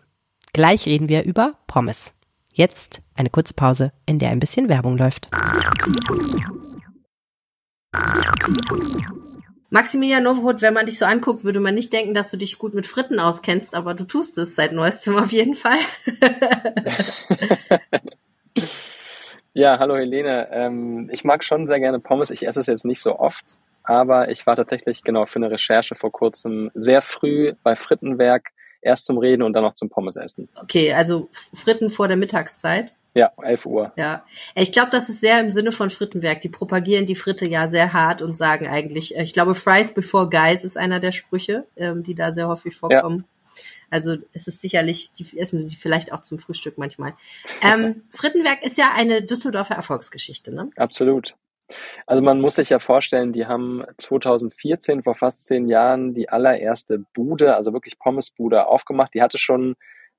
Gleich 0.52 0.86
reden 0.86 1.08
wir 1.08 1.24
über 1.24 1.54
Pommes. 1.66 2.12
Jetzt 2.52 3.02
eine 3.14 3.30
kurze 3.30 3.54
Pause, 3.54 3.92
in 4.06 4.18
der 4.18 4.30
ein 4.30 4.40
bisschen 4.40 4.68
Werbung 4.68 4.98
läuft. 4.98 5.28
Maximilian 9.70 10.22
Novohut, 10.22 10.62
wenn 10.62 10.74
man 10.74 10.86
dich 10.86 10.98
so 10.98 11.04
anguckt, 11.04 11.44
würde 11.44 11.60
man 11.60 11.74
nicht 11.74 11.92
denken, 11.92 12.14
dass 12.14 12.30
du 12.30 12.36
dich 12.36 12.58
gut 12.58 12.74
mit 12.74 12.86
Fritten 12.86 13.20
auskennst, 13.20 13.74
aber 13.74 13.94
du 13.94 14.04
tust 14.04 14.38
es 14.38 14.54
seit 14.54 14.72
neuestem 14.72 15.16
auf 15.16 15.30
jeden 15.30 15.54
Fall. 15.54 15.78
ja, 19.52 19.78
hallo 19.78 19.96
Helene. 19.96 20.48
Ähm, 20.50 21.10
ich 21.12 21.24
mag 21.24 21.44
schon 21.44 21.66
sehr 21.66 21.80
gerne 21.80 22.00
Pommes. 22.00 22.30
Ich 22.30 22.46
esse 22.46 22.60
es 22.60 22.66
jetzt 22.66 22.86
nicht 22.86 23.00
so 23.00 23.18
oft, 23.18 23.60
aber 23.82 24.30
ich 24.30 24.46
war 24.46 24.56
tatsächlich 24.56 25.02
genau 25.02 25.26
für 25.26 25.36
eine 25.36 25.50
Recherche 25.50 25.94
vor 25.94 26.12
kurzem 26.12 26.70
sehr 26.74 27.02
früh 27.02 27.52
bei 27.62 27.76
Frittenwerk 27.76 28.50
erst 28.80 29.04
zum 29.06 29.18
Reden 29.18 29.42
und 29.42 29.52
dann 29.52 29.64
noch 29.64 29.74
zum 29.74 29.90
Pommes 29.90 30.16
essen. 30.16 30.48
Okay, 30.62 30.94
also 30.94 31.28
Fritten 31.32 31.90
vor 31.90 32.08
der 32.08 32.16
Mittagszeit. 32.16 32.94
Ja, 33.18 33.32
11 33.42 33.66
Uhr. 33.66 33.92
Ja, 33.96 34.24
ich 34.54 34.70
glaube, 34.70 34.90
das 34.90 35.08
ist 35.08 35.20
sehr 35.20 35.40
im 35.40 35.50
Sinne 35.50 35.72
von 35.72 35.90
Frittenwerk. 35.90 36.40
Die 36.40 36.48
propagieren 36.48 37.04
die 37.04 37.16
Fritte 37.16 37.46
ja 37.46 37.66
sehr 37.66 37.92
hart 37.92 38.22
und 38.22 38.36
sagen 38.36 38.68
eigentlich, 38.68 39.16
äh, 39.16 39.22
ich 39.24 39.32
glaube, 39.32 39.56
Fries 39.56 39.92
before 39.92 40.28
Guys 40.30 40.62
ist 40.62 40.78
einer 40.78 41.00
der 41.00 41.10
Sprüche, 41.10 41.66
ähm, 41.76 42.04
die 42.04 42.14
da 42.14 42.32
sehr 42.32 42.46
häufig 42.46 42.76
vorkommen. 42.76 43.24
Ja. 43.26 43.62
Also 43.90 44.16
es 44.32 44.46
ist 44.46 44.60
sicherlich, 44.60 45.12
die 45.14 45.38
essen 45.38 45.60
sie 45.62 45.74
vielleicht 45.74 46.12
auch 46.12 46.20
zum 46.20 46.38
Frühstück 46.38 46.78
manchmal. 46.78 47.14
Ähm, 47.62 48.02
Frittenwerk 48.10 48.62
ist 48.62 48.78
ja 48.78 48.92
eine 48.94 49.22
Düsseldorfer 49.22 49.74
Erfolgsgeschichte, 49.74 50.54
ne? 50.54 50.70
Absolut. 50.76 51.34
Also 52.06 52.22
man 52.22 52.40
muss 52.40 52.54
sich 52.54 52.70
ja 52.70 52.78
vorstellen, 52.78 53.32
die 53.32 53.46
haben 53.46 53.82
2014, 53.96 55.02
vor 55.02 55.14
fast 55.14 55.46
zehn 55.46 55.66
Jahren, 55.66 56.14
die 56.14 56.28
allererste 56.28 57.04
Bude, 57.14 57.56
also 57.56 57.72
wirklich 57.72 57.98
Pommesbude 57.98 58.66
aufgemacht. 58.66 59.12
Die 59.14 59.22
hatte 59.22 59.38
schon 59.38 59.74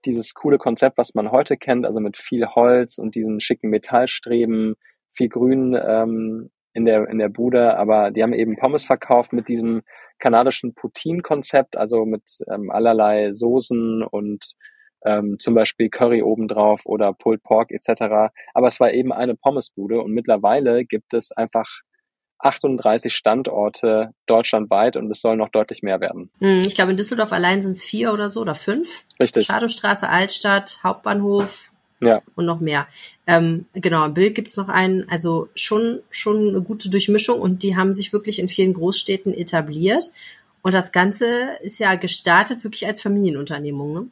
dieses 0.05 0.33
coole 0.33 0.57
Konzept, 0.57 0.97
was 0.97 1.13
man 1.13 1.31
heute 1.31 1.57
kennt, 1.57 1.85
also 1.85 1.99
mit 1.99 2.17
viel 2.17 2.45
Holz 2.47 2.97
und 2.97 3.15
diesen 3.15 3.39
schicken 3.39 3.69
Metallstreben, 3.69 4.75
viel 5.13 5.29
Grün 5.29 5.75
ähm, 5.75 6.49
in 6.73 6.85
der 6.85 7.09
in 7.09 7.17
der 7.17 7.29
Bude, 7.29 7.77
aber 7.77 8.11
die 8.11 8.23
haben 8.23 8.33
eben 8.33 8.55
Pommes 8.55 8.85
verkauft 8.85 9.33
mit 9.33 9.47
diesem 9.47 9.81
kanadischen 10.19 10.73
Poutine-Konzept, 10.75 11.77
also 11.77 12.05
mit 12.05 12.23
ähm, 12.51 12.69
allerlei 12.69 13.31
Soßen 13.31 14.03
und 14.03 14.53
ähm, 15.05 15.37
zum 15.39 15.55
Beispiel 15.55 15.89
Curry 15.89 16.21
obendrauf 16.21 16.81
oder 16.85 17.13
Pulled 17.13 17.43
Pork 17.43 17.71
etc. 17.71 18.31
Aber 18.53 18.67
es 18.67 18.79
war 18.79 18.91
eben 18.91 19.11
eine 19.11 19.35
Pommesbude 19.35 20.01
und 20.01 20.11
mittlerweile 20.13 20.85
gibt 20.85 21.13
es 21.13 21.31
einfach 21.31 21.67
38 22.39 23.13
Standorte 23.13 24.13
deutschlandweit 24.25 24.95
und 24.95 25.09
es 25.11 25.21
soll 25.21 25.35
noch 25.35 25.49
deutlich 25.49 25.83
mehr 25.83 25.99
werden. 25.99 26.29
Hm, 26.39 26.61
ich 26.61 26.75
glaube, 26.75 26.91
in 26.91 26.97
Düsseldorf 26.97 27.31
allein 27.33 27.61
sind 27.61 27.71
es 27.71 27.83
vier 27.83 28.13
oder 28.13 28.29
so 28.29 28.41
oder 28.41 28.55
fünf. 28.55 29.03
Richtig. 29.19 29.47
Schadowstraße, 29.47 30.07
Altstadt, 30.07 30.79
Hauptbahnhof 30.83 31.71
ja. 31.99 32.21
und 32.35 32.45
noch 32.45 32.59
mehr. 32.59 32.87
Ähm, 33.27 33.65
genau, 33.73 34.05
im 34.05 34.13
Bild 34.13 34.35
gibt's 34.35 34.57
noch 34.57 34.69
einen, 34.69 35.07
also 35.09 35.49
schon, 35.55 36.01
schon 36.09 36.49
eine 36.49 36.61
gute 36.61 36.89
Durchmischung 36.89 37.39
und 37.39 37.63
die 37.63 37.75
haben 37.75 37.93
sich 37.93 38.13
wirklich 38.13 38.39
in 38.39 38.49
vielen 38.49 38.73
Großstädten 38.73 39.33
etabliert. 39.33 40.05
Und 40.61 40.73
das 40.73 40.91
Ganze 40.91 41.25
ist 41.61 41.79
ja 41.79 41.95
gestartet 41.95 42.63
wirklich 42.63 42.85
als 42.85 43.01
Familienunternehmung. 43.01 43.93
Ne? 43.93 44.07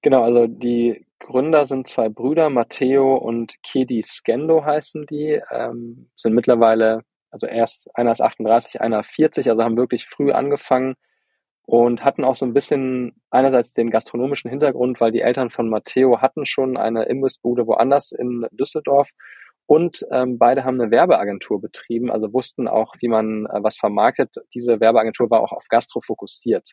Genau, 0.00 0.22
also 0.22 0.46
die 0.46 1.04
Gründer 1.18 1.66
sind 1.66 1.86
zwei 1.86 2.08
Brüder, 2.08 2.50
Matteo 2.50 3.14
und 3.14 3.54
Kedi 3.62 4.02
Skendo 4.02 4.64
heißen 4.64 5.06
die, 5.06 5.40
ähm, 5.50 6.08
sind 6.16 6.34
mittlerweile 6.34 7.02
also 7.32 7.46
erst 7.46 7.90
einer 7.94 8.12
ist 8.12 8.20
38, 8.20 8.80
einer 8.80 9.02
40, 9.02 9.48
also 9.50 9.64
haben 9.64 9.76
wirklich 9.76 10.06
früh 10.06 10.30
angefangen 10.30 10.94
und 11.64 12.04
hatten 12.04 12.24
auch 12.24 12.34
so 12.34 12.44
ein 12.44 12.52
bisschen 12.52 13.20
einerseits 13.30 13.72
den 13.72 13.90
gastronomischen 13.90 14.50
Hintergrund, 14.50 15.00
weil 15.00 15.12
die 15.12 15.22
Eltern 15.22 15.50
von 15.50 15.68
Matteo 15.68 16.20
hatten 16.20 16.46
schon 16.46 16.76
eine 16.76 17.04
Imbissbude 17.04 17.66
woanders 17.66 18.12
in 18.12 18.46
Düsseldorf 18.52 19.10
und 19.66 20.04
ähm, 20.10 20.38
beide 20.38 20.64
haben 20.64 20.80
eine 20.80 20.90
Werbeagentur 20.90 21.60
betrieben, 21.60 22.10
also 22.10 22.32
wussten 22.32 22.68
auch, 22.68 22.94
wie 23.00 23.08
man 23.08 23.46
äh, 23.46 23.62
was 23.62 23.78
vermarktet. 23.78 24.36
Diese 24.54 24.80
Werbeagentur 24.80 25.30
war 25.30 25.40
auch 25.40 25.52
auf 25.52 25.66
Gastro 25.68 26.00
fokussiert. 26.00 26.72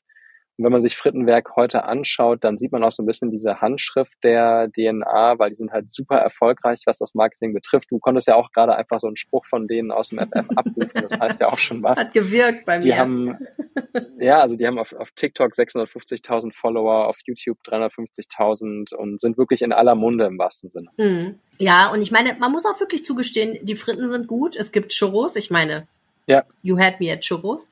Und 0.60 0.66
wenn 0.66 0.74
man 0.74 0.82
sich 0.82 0.98
Frittenwerk 0.98 1.56
heute 1.56 1.86
anschaut, 1.86 2.44
dann 2.44 2.58
sieht 2.58 2.74
man 2.74 2.84
auch 2.84 2.92
so 2.92 3.02
ein 3.02 3.06
bisschen 3.06 3.32
diese 3.32 3.62
Handschrift 3.62 4.22
der 4.26 4.70
DNA, 4.70 5.40
weil 5.40 5.52
die 5.52 5.56
sind 5.56 5.72
halt 5.72 5.90
super 5.90 6.18
erfolgreich, 6.18 6.82
was 6.86 6.98
das 6.98 7.16
Marketing 7.16 7.54
betrifft. 7.54 7.90
Du 7.90 7.98
konntest 8.00 8.28
ja 8.28 8.36
auch 8.36 8.52
gerade 8.52 8.76
einfach 8.76 9.00
so 9.00 9.08
einen 9.08 9.16
Spruch 9.16 9.46
von 9.46 9.70
denen 9.70 9.90
aus 9.90 10.10
dem 10.10 10.20
FF 10.20 10.50
abrufen. 10.58 11.02
Das 11.08 11.18
heißt 11.18 11.40
ja 11.40 11.48
auch 11.48 11.58
schon 11.58 11.82
was. 11.82 11.98
Hat 12.00 12.14
gewirkt 12.14 12.66
bei 12.66 12.76
mir. 12.76 12.84
Die 12.84 12.94
haben, 12.94 13.38
ja, 14.20 14.42
also 14.42 14.58
die 14.58 14.68
haben 14.68 14.80
auf, 14.80 14.92
auf 14.92 15.12
TikTok 15.12 15.54
650.000 15.54 16.54
Follower, 16.54 17.08
auf 17.08 17.20
YouTube 17.26 17.60
350.000 17.66 18.94
und 18.94 19.22
sind 19.22 19.38
wirklich 19.38 19.62
in 19.62 19.72
aller 19.72 19.96
Munde 19.96 20.26
im 20.26 20.38
wahrsten 20.38 20.72
Sinne. 20.72 20.90
Hm. 20.98 21.40
Ja, 21.58 21.90
und 21.90 22.02
ich 22.02 22.12
meine, 22.12 22.36
man 22.38 22.52
muss 22.52 22.66
auch 22.66 22.78
wirklich 22.82 23.06
zugestehen, 23.06 23.66
die 23.66 23.76
Fritten 23.76 24.10
sind 24.10 24.28
gut. 24.28 24.58
Es 24.58 24.74
gibt 24.74 24.92
Churros. 24.92 25.38
Ich 25.38 25.50
meine, 25.52 25.88
ja. 26.30 26.44
You 26.62 26.78
had 26.78 27.00
me 27.00 27.12
at 27.12 27.22
Churros. 27.22 27.70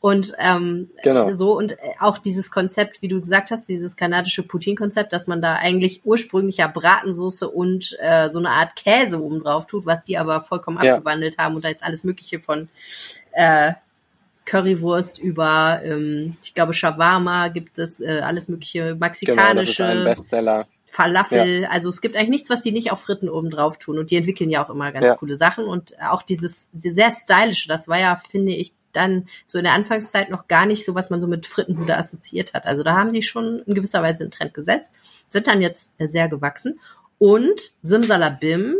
Und 0.00 0.34
ähm, 0.38 0.90
genau. 1.02 1.30
so 1.32 1.56
und 1.56 1.76
auch 2.00 2.18
dieses 2.18 2.50
Konzept, 2.50 3.02
wie 3.02 3.08
du 3.08 3.20
gesagt 3.20 3.50
hast, 3.50 3.68
dieses 3.68 3.96
kanadische 3.96 4.42
Poutine-Konzept, 4.42 5.12
dass 5.12 5.26
man 5.26 5.40
da 5.40 5.54
eigentlich 5.54 6.02
ursprünglich 6.04 6.56
ja 6.56 6.66
Bratensoße 6.66 7.48
und 7.48 7.96
äh, 8.00 8.28
so 8.28 8.40
eine 8.40 8.50
Art 8.50 8.74
Käse 8.74 9.22
oben 9.22 9.40
drauf 9.42 9.66
tut, 9.66 9.86
was 9.86 10.04
die 10.04 10.18
aber 10.18 10.40
vollkommen 10.40 10.82
ja. 10.82 10.94
abgewandelt 10.94 11.38
haben 11.38 11.54
und 11.54 11.64
da 11.64 11.68
jetzt 11.68 11.84
alles 11.84 12.02
Mögliche 12.02 12.40
von 12.40 12.68
äh, 13.32 13.72
Currywurst 14.44 15.20
über, 15.20 15.80
ähm, 15.84 16.36
ich 16.42 16.54
glaube, 16.54 16.74
Shawarma 16.74 17.48
gibt 17.48 17.78
es, 17.78 18.00
äh, 18.00 18.20
alles 18.24 18.48
mögliche 18.48 18.96
mexikanische. 18.96 19.84
Genau, 19.84 20.04
das 20.04 20.18
ist 20.18 20.32
ein 20.32 20.40
Bestseller. 20.40 20.66
Falafel. 20.90 21.62
Ja. 21.62 21.70
Also 21.70 21.88
es 21.88 22.00
gibt 22.00 22.16
eigentlich 22.16 22.30
nichts, 22.30 22.50
was 22.50 22.60
die 22.60 22.72
nicht 22.72 22.92
auf 22.92 23.00
Fritten 23.00 23.28
oben 23.28 23.50
drauf 23.50 23.78
tun. 23.78 23.98
Und 23.98 24.10
die 24.10 24.16
entwickeln 24.16 24.50
ja 24.50 24.62
auch 24.62 24.70
immer 24.70 24.92
ganz 24.92 25.06
ja. 25.06 25.14
coole 25.16 25.36
Sachen. 25.36 25.64
Und 25.64 25.94
auch 26.02 26.22
dieses 26.22 26.68
sehr 26.76 27.12
stylische, 27.12 27.68
das 27.68 27.88
war 27.88 27.98
ja, 27.98 28.16
finde 28.16 28.52
ich, 28.52 28.74
dann 28.92 29.28
so 29.46 29.58
in 29.58 29.64
der 29.64 29.74
Anfangszeit 29.74 30.30
noch 30.30 30.48
gar 30.48 30.66
nicht 30.66 30.84
so, 30.84 30.96
was 30.96 31.10
man 31.10 31.20
so 31.20 31.28
mit 31.28 31.46
Frittenbude 31.46 31.96
assoziiert 31.96 32.54
hat. 32.54 32.66
Also 32.66 32.82
da 32.82 32.94
haben 32.94 33.12
die 33.12 33.22
schon 33.22 33.60
in 33.60 33.74
gewisser 33.74 34.02
Weise 34.02 34.24
einen 34.24 34.32
Trend 34.32 34.52
gesetzt, 34.52 34.92
sind 35.28 35.46
dann 35.46 35.62
jetzt 35.62 35.92
sehr 35.98 36.28
gewachsen. 36.28 36.80
Und 37.18 37.72
Simsalabim, 37.82 38.76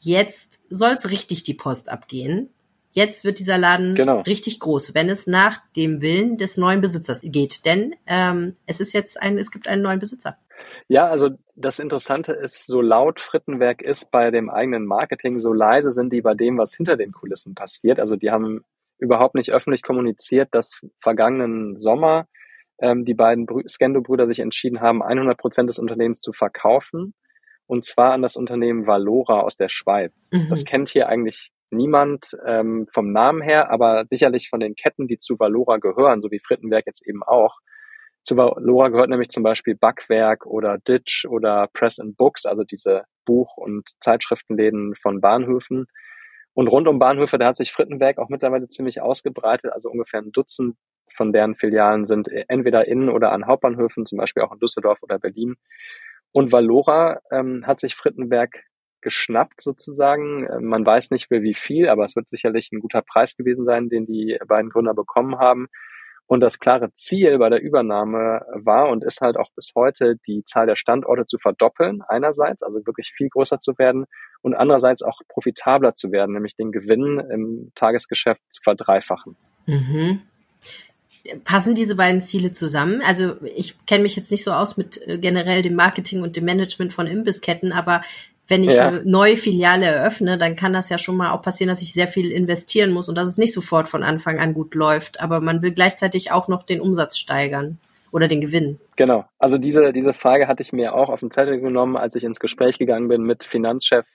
jetzt 0.00 0.60
soll's 0.70 1.10
richtig 1.10 1.44
die 1.44 1.54
Post 1.54 1.88
abgehen. 1.88 2.50
Jetzt 2.92 3.24
wird 3.24 3.40
dieser 3.40 3.58
Laden 3.58 3.94
genau. 3.94 4.20
richtig 4.20 4.60
groß, 4.60 4.94
wenn 4.94 5.08
es 5.08 5.26
nach 5.26 5.60
dem 5.76 6.00
Willen 6.00 6.36
des 6.36 6.56
neuen 6.56 6.80
Besitzers 6.80 7.20
geht. 7.22 7.64
Denn 7.64 7.96
ähm, 8.06 8.54
es 8.66 8.80
ist 8.80 8.92
jetzt 8.92 9.20
ein, 9.20 9.36
es 9.36 9.50
gibt 9.50 9.66
einen 9.66 9.82
neuen 9.82 9.98
Besitzer. 9.98 10.36
Ja, 10.88 11.06
also 11.06 11.30
das 11.54 11.78
Interessante 11.78 12.32
ist, 12.32 12.66
so 12.66 12.80
laut 12.80 13.20
Frittenwerk 13.20 13.82
ist 13.82 14.10
bei 14.10 14.30
dem 14.30 14.50
eigenen 14.50 14.86
Marketing, 14.86 15.38
so 15.38 15.52
leise 15.52 15.90
sind 15.90 16.12
die 16.12 16.20
bei 16.20 16.34
dem, 16.34 16.58
was 16.58 16.74
hinter 16.74 16.96
den 16.96 17.12
Kulissen 17.12 17.54
passiert. 17.54 18.00
Also 18.00 18.16
die 18.16 18.30
haben 18.30 18.64
überhaupt 18.98 19.34
nicht 19.34 19.50
öffentlich 19.50 19.82
kommuniziert, 19.82 20.48
dass 20.52 20.80
vergangenen 20.98 21.76
Sommer 21.76 22.26
ähm, 22.78 23.04
die 23.04 23.14
beiden 23.14 23.46
Skendo-Brüder 23.66 24.26
sich 24.26 24.40
entschieden 24.40 24.80
haben, 24.80 25.02
100 25.02 25.38
Prozent 25.38 25.68
des 25.68 25.78
Unternehmens 25.78 26.20
zu 26.20 26.32
verkaufen. 26.32 27.14
Und 27.66 27.84
zwar 27.84 28.12
an 28.12 28.22
das 28.22 28.36
Unternehmen 28.36 28.86
Valora 28.86 29.40
aus 29.40 29.56
der 29.56 29.68
Schweiz. 29.68 30.30
Mhm. 30.32 30.48
Das 30.50 30.64
kennt 30.64 30.90
hier 30.90 31.08
eigentlich 31.08 31.50
niemand 31.70 32.36
ähm, 32.46 32.86
vom 32.92 33.10
Namen 33.12 33.42
her, 33.42 33.70
aber 33.70 34.04
sicherlich 34.08 34.48
von 34.48 34.60
den 34.60 34.74
Ketten, 34.74 35.06
die 35.08 35.18
zu 35.18 35.38
Valora 35.38 35.78
gehören, 35.78 36.20
so 36.20 36.30
wie 36.30 36.40
Frittenwerk 36.40 36.86
jetzt 36.86 37.06
eben 37.06 37.22
auch. 37.22 37.58
Zu 38.24 38.36
Valora 38.36 38.88
gehört 38.88 39.10
nämlich 39.10 39.28
zum 39.28 39.42
Beispiel 39.42 39.76
Backwerk 39.76 40.46
oder 40.46 40.78
Ditch 40.78 41.26
oder 41.28 41.68
Press 41.72 41.98
and 41.98 42.16
Books, 42.16 42.46
also 42.46 42.64
diese 42.64 43.04
Buch- 43.26 43.56
und 43.56 43.88
Zeitschriftenläden 44.00 44.94
von 45.00 45.20
Bahnhöfen. 45.20 45.86
Und 46.54 46.68
rund 46.68 46.88
um 46.88 46.98
Bahnhöfe, 46.98 47.36
da 47.36 47.48
hat 47.48 47.56
sich 47.56 47.72
Frittenwerk 47.72 48.18
auch 48.18 48.28
mittlerweile 48.30 48.68
ziemlich 48.68 49.02
ausgebreitet, 49.02 49.72
also 49.72 49.90
ungefähr 49.90 50.20
ein 50.20 50.32
Dutzend 50.32 50.76
von 51.12 51.32
deren 51.32 51.54
Filialen 51.54 52.06
sind 52.06 52.28
entweder 52.48 52.88
in 52.88 53.08
oder 53.08 53.32
an 53.32 53.46
Hauptbahnhöfen, 53.46 54.06
zum 54.06 54.18
Beispiel 54.18 54.42
auch 54.42 54.52
in 54.52 54.58
Düsseldorf 54.58 55.02
oder 55.02 55.18
Berlin. 55.18 55.56
Und 56.32 56.50
Valora 56.50 57.20
ähm, 57.30 57.66
hat 57.66 57.78
sich 57.78 57.94
Frittenberg 57.94 58.64
geschnappt 59.00 59.60
sozusagen. 59.60 60.46
Äh, 60.46 60.60
man 60.60 60.84
weiß 60.84 61.10
nicht 61.10 61.28
für 61.28 61.42
wie 61.42 61.54
viel, 61.54 61.88
aber 61.88 62.04
es 62.04 62.16
wird 62.16 62.28
sicherlich 62.28 62.72
ein 62.72 62.80
guter 62.80 63.02
Preis 63.02 63.36
gewesen 63.36 63.64
sein, 63.64 63.88
den 63.88 64.06
die 64.06 64.38
beiden 64.46 64.70
Gründer 64.70 64.94
bekommen 64.94 65.38
haben. 65.38 65.68
Und 66.26 66.40
das 66.40 66.58
klare 66.58 66.92
Ziel 66.92 67.38
bei 67.38 67.50
der 67.50 67.62
Übernahme 67.62 68.40
war 68.54 68.88
und 68.88 69.04
ist 69.04 69.20
halt 69.20 69.36
auch 69.36 69.50
bis 69.54 69.72
heute, 69.74 70.16
die 70.26 70.42
Zahl 70.44 70.66
der 70.66 70.76
Standorte 70.76 71.26
zu 71.26 71.38
verdoppeln, 71.38 72.02
einerseits, 72.08 72.62
also 72.62 72.84
wirklich 72.86 73.12
viel 73.14 73.28
größer 73.28 73.60
zu 73.60 73.76
werden 73.78 74.06
und 74.40 74.54
andererseits 74.54 75.02
auch 75.02 75.20
profitabler 75.28 75.92
zu 75.94 76.12
werden, 76.12 76.32
nämlich 76.34 76.56
den 76.56 76.72
Gewinn 76.72 77.20
im 77.30 77.72
Tagesgeschäft 77.74 78.42
zu 78.48 78.62
verdreifachen. 78.62 79.36
Mhm 79.66 80.22
passen 81.44 81.74
diese 81.74 81.96
beiden 81.96 82.20
Ziele 82.20 82.52
zusammen? 82.52 83.00
Also 83.02 83.36
ich 83.56 83.86
kenne 83.86 84.02
mich 84.02 84.16
jetzt 84.16 84.30
nicht 84.30 84.44
so 84.44 84.52
aus 84.52 84.76
mit 84.76 85.00
äh, 85.06 85.18
generell 85.18 85.62
dem 85.62 85.74
Marketing 85.74 86.22
und 86.22 86.36
dem 86.36 86.44
Management 86.44 86.92
von 86.92 87.06
Imbissketten, 87.06 87.72
aber 87.72 88.02
wenn 88.46 88.62
ich 88.62 88.74
ja. 88.74 88.88
eine 88.88 89.02
neue 89.04 89.36
Filiale 89.36 89.86
eröffne, 89.86 90.36
dann 90.36 90.56
kann 90.56 90.72
das 90.72 90.90
ja 90.90 90.98
schon 90.98 91.16
mal 91.16 91.32
auch 91.32 91.42
passieren, 91.42 91.68
dass 91.68 91.82
ich 91.82 91.92
sehr 91.92 92.08
viel 92.08 92.30
investieren 92.30 92.92
muss 92.92 93.08
und 93.08 93.16
dass 93.16 93.28
es 93.28 93.38
nicht 93.38 93.54
sofort 93.54 93.88
von 93.88 94.02
Anfang 94.02 94.38
an 94.38 94.52
gut 94.52 94.74
läuft. 94.74 95.20
Aber 95.20 95.40
man 95.40 95.62
will 95.62 95.72
gleichzeitig 95.72 96.30
auch 96.30 96.48
noch 96.48 96.62
den 96.62 96.80
Umsatz 96.80 97.16
steigern 97.16 97.78
oder 98.12 98.28
den 98.28 98.40
Gewinn. 98.40 98.78
Genau. 98.96 99.24
Also 99.38 99.56
diese, 99.58 99.92
diese 99.92 100.12
Frage 100.12 100.46
hatte 100.46 100.62
ich 100.62 100.72
mir 100.72 100.94
auch 100.94 101.08
auf 101.08 101.20
den 101.20 101.30
Zettel 101.30 101.60
genommen, 101.60 101.96
als 101.96 102.14
ich 102.14 102.24
ins 102.24 102.38
Gespräch 102.38 102.78
gegangen 102.78 103.08
bin 103.08 103.22
mit 103.22 103.44
Finanzchef 103.44 104.06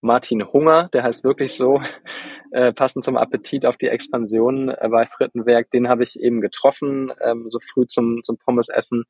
Martin 0.00 0.44
Hunger, 0.52 0.88
der 0.92 1.02
heißt 1.02 1.24
wirklich 1.24 1.54
so, 1.54 1.80
äh, 2.52 2.72
passend 2.72 3.04
zum 3.04 3.16
Appetit 3.16 3.64
auf 3.64 3.76
die 3.76 3.88
Expansion 3.88 4.68
äh, 4.68 4.88
bei 4.90 5.06
Frittenwerk, 5.06 5.70
den 5.70 5.88
habe 5.88 6.02
ich 6.02 6.18
eben 6.20 6.40
getroffen, 6.40 7.12
ähm, 7.20 7.46
so 7.50 7.58
früh 7.60 7.86
zum, 7.86 8.22
zum 8.22 8.38
Pommesessen. 8.38 9.04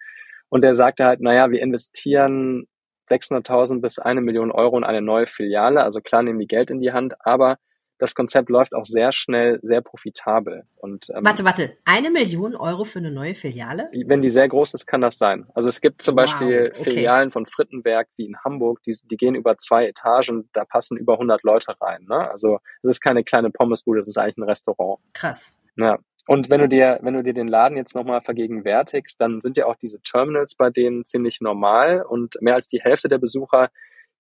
Und 0.49 0.63
der 0.63 0.75
sagte 0.75 1.05
halt, 1.05 1.21
naja, 1.21 1.51
wir 1.51 1.61
investieren 1.61 2.67
600.000 3.11 3.81
bis 3.81 3.99
eine 3.99 4.21
Million 4.21 4.51
Euro 4.51 4.77
in 4.79 4.85
eine 4.85 5.03
neue 5.03 5.27
Filiale. 5.27 5.83
Also 5.83 6.01
klar 6.01 6.23
nehmen 6.23 6.39
die 6.39 6.47
Geld 6.47 6.71
in 6.71 6.81
die 6.81 6.93
Hand, 6.93 7.15
aber 7.25 7.59
das 7.99 8.15
Konzept 8.15 8.49
läuft 8.49 8.75
auch 8.75 8.85
sehr 8.85 9.13
schnell, 9.13 9.59
sehr 9.63 9.81
profitabel. 9.81 10.65
Und, 10.77 11.11
ähm, 11.11 11.25
warte, 11.25 11.45
warte, 11.45 11.77
eine 11.85 12.11
Million 12.11 12.55
Euro 12.55 12.85
für 12.85 13.01
eine 13.01 13.11
neue 13.11 13.35
Filiale? 13.35 13.91
Wenn 14.07 14.23
die 14.23 14.31
sehr 14.31 14.49
groß 14.49 14.75
ist, 14.75 14.87
kann 14.87 15.01
das 15.01 15.19
sein. 15.19 15.47
Also 15.55 15.69
es 15.69 15.81
gibt 15.81 16.03
zum 16.03 16.17
wow, 16.17 16.25
Beispiel 16.25 16.73
okay. 16.73 16.85
Filialen 16.85 17.31
von 17.31 17.47
Frittenberg 17.47 18.09
wie 18.17 18.27
in 18.27 18.39
Hamburg, 18.45 18.83
die, 18.85 18.97
die 19.05 19.17
gehen 19.17 19.35
über 19.35 19.57
zwei 19.57 19.87
Etagen, 19.87 20.49
da 20.53 20.65
passen 20.65 20.97
über 20.97 21.15
100 21.15 21.43
Leute 21.43 21.75
rein. 21.81 22.07
Ne? 22.09 22.31
Also 22.31 22.59
es 22.83 22.89
ist 22.89 23.01
keine 23.01 23.25
kleine 23.25 23.51
Pommesbude, 23.51 24.01
das 24.01 24.11
ist 24.11 24.19
eigentlich 24.19 24.39
ein 24.39 24.45
Restaurant. 24.45 25.01
Krass. 25.13 25.57
Ja. 25.77 25.99
Und 26.29 26.51
wenn 26.51 26.61
du 26.61 26.69
dir, 26.69 26.99
wenn 27.01 27.15
du 27.15 27.23
dir 27.23 27.33
den 27.33 27.49
Laden 27.49 27.79
jetzt 27.79 27.95
nochmal 27.95 28.21
vergegenwärtigst, 28.21 29.19
dann 29.19 29.41
sind 29.41 29.57
ja 29.57 29.65
auch 29.65 29.77
diese 29.77 29.99
Terminals 30.03 30.55
bei 30.55 30.69
denen 30.69 31.07
ziemlich 31.07 31.41
normal 31.41 32.05
und 32.07 32.37
mehr 32.43 32.55
als 32.55 32.69
die 32.69 32.83
Hälfte 32.83 33.09
der 33.09 33.17
Besucher 33.17 33.71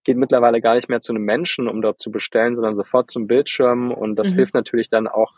geht 0.05 0.17
mittlerweile 0.17 0.63
gar 0.63 0.75
nicht 0.75 0.89
mehr 0.89 1.01
zu 1.01 1.13
einem 1.13 1.25
Menschen, 1.25 1.69
um 1.69 1.83
dort 1.83 2.01
zu 2.01 2.11
bestellen, 2.11 2.55
sondern 2.57 2.77
sofort 2.77 3.11
zum 3.11 3.27
Bildschirm. 3.27 3.93
Und 3.93 4.17
das 4.17 4.33
mhm. 4.33 4.37
hilft 4.37 4.55
natürlich 4.55 4.89
dann 4.89 5.07
auch, 5.07 5.35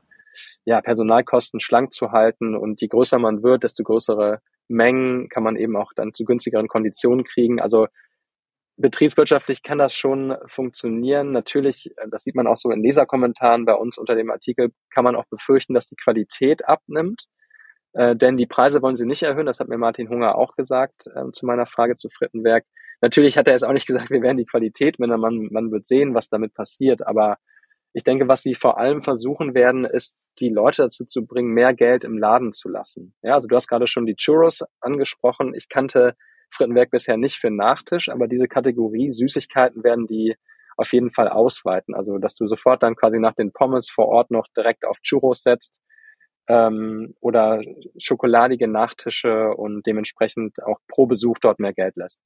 ja, 0.65 0.81
Personalkosten 0.81 1.59
schlank 1.59 1.93
zu 1.93 2.13
halten. 2.13 2.55
Und 2.55 2.81
je 2.81 2.87
größer 2.87 3.19
man 3.19 3.43
wird, 3.43 3.65
desto 3.65 3.83
größere 3.83 4.39
Mengen 4.69 5.29
kann 5.29 5.43
man 5.43 5.57
eben 5.57 5.75
auch 5.77 5.93
dann 5.97 6.13
zu 6.13 6.25
günstigeren 6.25 6.69
Konditionen 6.69 7.25
kriegen. 7.25 7.61
Also 7.61 7.89
betriebswirtschaftlich 8.81 9.63
kann 9.63 9.79
das 9.79 9.95
schon 9.95 10.37
funktionieren. 10.47 11.33
Natürlich, 11.33 11.93
äh, 11.97 12.09
das 12.11 12.23
sieht 12.23 12.35
man 12.35 12.47
auch 12.47 12.57
so 12.57 12.71
in 12.71 12.83
Leserkommentaren 12.83 13.65
bei 13.65 13.75
uns 13.75 13.99
unter 13.99 14.15
dem 14.15 14.31
Artikel, 14.31 14.71
kann 14.93 15.05
man 15.05 15.17
auch 15.17 15.27
befürchten, 15.31 15.75
dass 15.75 15.87
die 15.87 15.97
Qualität 15.97 16.67
abnimmt. 16.67 17.27
Äh, 17.93 18.17
denn 18.17 18.37
die 18.37 18.47
Preise 18.47 18.83
wollen 18.83 18.97
sie 18.97 19.07
nicht 19.07 19.23
erhöhen. 19.23 19.47
Das 19.47 19.61
hat 19.61 19.69
mir 19.69 19.79
Martin 19.79 20.09
Hunger 20.09 20.37
auch 20.37 20.55
gesagt 20.57 21.07
äh, 21.15 21.31
zu 21.33 21.47
meiner 21.47 21.67
Frage 21.67 21.97
zu 21.97 22.09
Frittenwerk. 22.09 22.65
Natürlich 23.01 23.37
hat 23.37 23.49
er 23.49 23.55
es 23.55 23.63
auch 23.63 23.73
nicht 23.73 23.87
gesagt, 23.89 24.11
wir 24.11 24.23
werden 24.23 24.39
die 24.39 24.47
Qualität 24.47 24.99
mindern. 24.99 25.21
Man, 25.21 25.49
man 25.51 25.71
wird 25.73 25.87
sehen, 25.87 26.15
was 26.15 26.29
damit 26.29 26.55
passiert. 26.55 27.07
Aber 27.07 27.37
ich 27.93 28.05
denke, 28.05 28.29
was 28.29 28.43
sie 28.43 28.55
vor 28.55 28.79
allem 28.79 29.03
versuchen 29.03 29.55
werden, 29.55 29.85
ist, 29.85 30.17
die 30.39 30.49
Leute 30.49 30.83
dazu 30.83 31.05
zu 31.05 31.27
bringen, 31.27 31.53
mehr 31.53 31.75
Geld 31.75 32.05
im 32.05 32.17
Laden 32.17 32.53
zu 32.53 32.69
lassen. 32.69 33.15
Ja, 33.23 33.35
also 33.35 33.49
du 33.49 33.57
hast 33.57 33.67
gerade 33.67 33.89
schon 33.89 34.07
die 34.07 34.15
Churros 34.15 34.61
angesprochen. 34.81 35.55
Ich 35.55 35.69
kannte 35.69 36.15
Frittenwerk 36.51 36.91
bisher 36.91 37.17
nicht 37.17 37.37
für 37.37 37.51
Nachtisch, 37.51 38.09
aber 38.09 38.29
diese 38.29 38.49
Kategorie 38.49 39.11
Süßigkeiten 39.11 39.85
werden 39.85 40.07
die 40.07 40.37
auf 40.77 40.93
jeden 40.93 41.11
Fall 41.11 41.29
ausweiten. 41.29 41.95
Also, 41.95 42.19
dass 42.19 42.35
du 42.35 42.47
sofort 42.47 42.83
dann 42.83 42.97
quasi 42.97 43.19
nach 43.19 43.35
den 43.35 43.53
Pommes 43.53 43.91
vor 43.91 44.09
Ort 44.09 44.31
noch 44.31 44.47
direkt 44.57 44.85
auf 44.87 44.99
Churros 45.03 45.43
setzt 45.43 45.81
ähm, 46.49 47.15
oder 47.21 47.63
schokoladige 47.99 48.67
Nachtische 48.67 49.51
und 49.55 49.87
dementsprechend 49.87 50.63
auch 50.63 50.79
pro 50.89 51.07
Besuch 51.07 51.39
dort 51.39 51.61
mehr 51.61 51.73
Geld 51.73 51.97
lässt. 51.97 52.23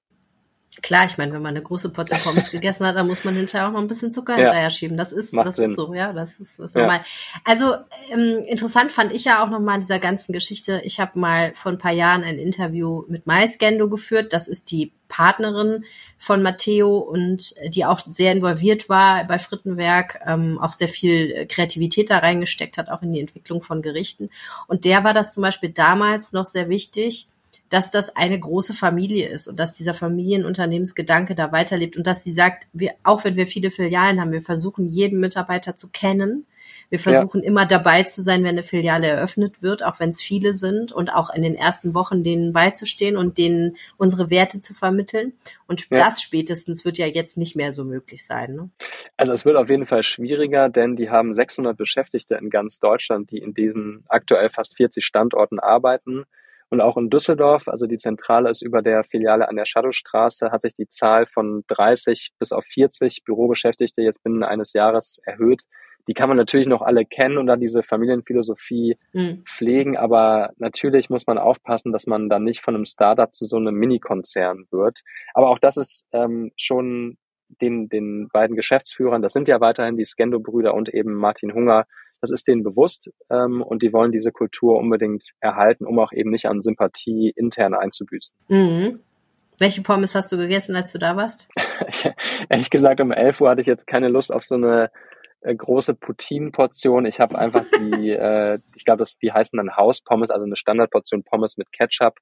Klar, 0.83 1.07
ich 1.07 1.19
meine, 1.19 1.33
wenn 1.33 1.41
man 1.41 1.55
eine 1.55 1.63
große 1.63 1.91
Portion 1.91 2.21
Pommes 2.21 2.51
gegessen 2.51 2.85
hat, 2.85 2.97
dann 2.97 3.07
muss 3.07 3.23
man 3.23 3.37
hinterher 3.37 3.69
auch 3.69 3.73
noch 3.73 3.81
ein 3.81 3.87
bisschen 3.87 4.11
Zucker 4.11 4.33
ja. 4.33 4.41
hinterher 4.41 4.71
schieben. 4.71 4.97
Das 4.97 5.13
ist, 5.13 5.33
Macht 5.33 5.47
das 5.47 5.57
Sinn. 5.57 5.71
ist 5.71 5.77
so, 5.77 5.95
ja, 5.95 6.13
das 6.13 6.41
ist, 6.41 6.59
das 6.59 6.71
ist 6.71 6.77
normal. 6.77 6.99
Ja. 6.99 7.05
Also 7.45 7.75
ähm, 8.11 8.43
interessant 8.45 8.91
fand 8.91 9.13
ich 9.13 9.25
ja 9.25 9.45
auch 9.45 9.51
nochmal 9.51 9.77
in 9.77 9.83
dieser 9.83 10.01
ganzen 10.01 10.33
Geschichte. 10.33 10.81
Ich 10.85 10.99
habe 10.99 11.19
mal 11.19 11.53
vor 11.55 11.71
ein 11.71 11.79
paar 11.79 11.93
Jahren 11.93 12.25
ein 12.25 12.39
Interview 12.39 13.05
mit 13.09 13.27
Maisgendo 13.27 13.89
geführt. 13.89 14.33
Das 14.33 14.49
ist 14.49 14.73
die 14.73 14.93
Partnerin 15.09 15.85
von 16.19 16.43
Matteo 16.43 16.99
und 16.99 17.55
die 17.69 17.85
auch 17.85 18.01
sehr 18.01 18.33
involviert 18.33 18.89
war 18.89 19.25
bei 19.25 19.39
Frittenwerk, 19.39 20.21
ähm, 20.27 20.59
auch 20.59 20.73
sehr 20.73 20.89
viel 20.89 21.47
Kreativität 21.47 22.11
da 22.11 22.19
reingesteckt 22.19 22.79
hat, 22.79 22.89
auch 22.89 23.03
in 23.03 23.13
die 23.13 23.21
Entwicklung 23.21 23.63
von 23.63 23.81
Gerichten. 23.81 24.29
Und 24.67 24.85
der 24.85 25.05
war 25.05 25.15
das 25.15 25.33
zum 25.33 25.43
Beispiel 25.43 25.71
damals 25.71 26.33
noch 26.33 26.47
sehr 26.47 26.69
wichtig 26.69 27.29
dass 27.75 27.91
das 27.91 28.15
eine 28.15 28.39
große 28.39 28.73
Familie 28.73 29.29
ist 29.29 29.49
und 29.49 29.59
dass 29.59 29.77
dieser 29.77 29.95
Familienunternehmensgedanke 29.95 31.35
da 31.35 31.51
weiterlebt 31.51 31.97
und 31.97 32.07
dass 32.07 32.23
sie 32.23 32.33
sagt, 32.33 32.69
wir, 32.73 32.93
auch 33.03 33.25
wenn 33.25 33.35
wir 33.35 33.49
viele 33.49 33.73
Filialen 33.73 34.21
haben, 34.21 34.31
wir 34.31 34.43
versuchen 34.43 34.87
jeden 34.87 35.19
Mitarbeiter 35.19 35.75
zu 35.75 35.89
kennen. 35.89 36.47
Wir 36.89 37.01
versuchen 37.01 37.43
ja. 37.43 37.49
immer 37.49 37.67
dabei 37.67 38.05
zu 38.05 38.23
sein, 38.23 38.45
wenn 38.45 38.51
eine 38.51 38.63
Filiale 38.63 39.09
eröffnet 39.09 39.61
wird, 39.61 39.83
auch 39.83 39.99
wenn 39.99 40.11
es 40.11 40.23
viele 40.23 40.55
sind 40.55 40.93
und 40.93 41.11
auch 41.13 41.31
in 41.35 41.43
den 41.43 41.57
ersten 41.57 41.95
Wochen 41.95 42.23
denen 42.23 42.53
beizustehen 42.53 43.17
und 43.17 43.39
denen 43.39 43.77
unsere 43.97 44.31
Werte 44.31 44.61
zu 44.61 44.73
vermitteln. 44.73 45.33
Und 45.67 45.91
ja. 45.91 45.97
das 45.97 46.23
spätestens 46.23 46.85
wird 46.85 46.97
ja 46.97 47.07
jetzt 47.07 47.37
nicht 47.37 47.57
mehr 47.57 47.73
so 47.73 47.85
möglich 47.85 48.25
sein. 48.25 48.55
Ne? 48.55 48.71
Also 49.17 49.33
es 49.33 49.45
wird 49.45 49.57
auf 49.57 49.69
jeden 49.69 49.87
Fall 49.87 50.05
schwieriger, 50.05 50.69
denn 50.69 50.95
die 50.95 51.11
haben 51.11 51.35
600 51.35 51.77
Beschäftigte 51.77 52.37
in 52.37 52.51
ganz 52.51 52.79
Deutschland, 52.79 53.33
die 53.33 53.39
in 53.39 53.53
diesen 53.53 54.05
aktuell 54.07 54.49
fast 54.49 54.77
40 54.77 55.05
Standorten 55.05 55.59
arbeiten. 55.59 56.25
Und 56.71 56.81
auch 56.81 56.97
in 56.97 57.11
Düsseldorf, 57.11 57.69
also 57.69 57.87
die 57.87 57.97
Zentrale 57.97 58.51
ist 58.51 58.63
über 58.63 58.83
der 58.83 59.05
Filiale 59.05 59.49
an 59.49 59.57
der 59.57 59.67
Shadowstraße, 59.67 60.51
hat 60.51 60.63
sich 60.63 60.75
die 60.75 60.89
Zahl 60.89 61.27
von 61.27 61.63
30 61.69 62.33
bis 62.39 62.53
auf 62.53 62.65
40 62.65 63.23
Bürobeschäftigte 63.25 64.03
jetzt 64.03 64.23
binnen 64.23 64.43
eines 64.43 64.73
Jahres 64.73 65.21
erhöht. 65.25 65.63
Die 66.07 66.15
kann 66.15 66.29
man 66.29 66.37
natürlich 66.37 66.67
noch 66.67 66.83
alle 66.83 67.05
kennen 67.05 67.39
und 67.39 67.47
dann 67.47 67.61
diese 67.61 67.83
Familienphilosophie 67.83 68.99
mhm. 69.13 69.43
pflegen, 69.47 69.97
aber 69.97 70.51
natürlich 70.59 71.09
muss 71.09 71.27
man 71.27 71.39
aufpassen, 71.39 71.93
dass 71.93 72.07
man 72.07 72.29
dann 72.29 72.45
nicht 72.45 72.61
von 72.61 72.75
einem 72.75 72.85
Startup 72.85 73.35
zu 73.35 73.45
so 73.47 73.57
einem 73.57 73.75
Mini-Konzern 73.75 74.67
wird. 74.71 75.01
Aber 75.33 75.49
auch 75.49 75.59
das 75.59 75.77
ist 75.77 76.07
ähm, 76.13 76.53
schon 76.57 77.17
den, 77.61 77.89
den 77.89 78.29
beiden 78.33 78.57
Geschäftsführern, 78.57 79.23
das 79.23 79.33
sind 79.33 79.49
ja 79.49 79.61
weiterhin 79.61 79.97
die 79.97 80.05
Skendo-Brüder 80.05 80.75
und 80.75 80.93
eben 80.93 81.15
Martin 81.15 81.55
Hunger, 81.55 81.87
das 82.21 82.31
ist 82.31 82.49
denen 82.49 82.63
bewusst 82.63 83.11
ähm, 83.31 83.63
und 83.63 83.83
die 83.83 83.93
wollen 83.93 84.13
diese 84.13 84.33
Kultur 84.33 84.79
unbedingt 84.79 85.31
erhalten, 85.41 85.87
um 85.87 85.99
auch 85.99 86.13
eben 86.13 86.31
nicht 86.31 86.47
an 86.47 86.63
Sympathie 86.63 87.33
intern 87.35 87.75
einzubüßen. 87.75 88.35
Mhm. 88.49 89.01
Welche 89.59 89.83
Pommes 89.83 90.15
hast 90.15 90.33
du 90.33 90.37
gegessen, 90.37 90.75
als 90.75 90.93
du 90.93 90.99
da 90.99 91.17
warst? 91.17 91.49
Ehrlich 92.49 92.71
gesagt, 92.71 93.01
um 93.01 93.13
11 93.13 93.41
Uhr 93.41 93.51
hatte 93.51 93.61
ich 93.61 93.67
jetzt 93.67 93.87
keine 93.87 94.09
Lust 94.09 94.33
auf 94.33 94.45
so 94.45 94.57
eine 94.57 94.91
äh, 95.43 95.55
große 95.55 95.95
Poutine-Portion. 95.95 97.07
Ich 97.07 97.21
habe 97.21 97.39
einfach 97.39 97.65
die, 97.79 98.11
äh, 98.11 98.59
ich 98.75 98.85
glaube, 98.85 99.05
die 99.23 99.33
heißen 99.33 99.57
dann 99.57 99.77
Hauspommes, 99.77 100.31
also 100.31 100.47
eine 100.47 100.57
Standardportion 100.57 101.23
Pommes 101.23 101.57
mit 101.57 101.71
Ketchup 101.71 102.17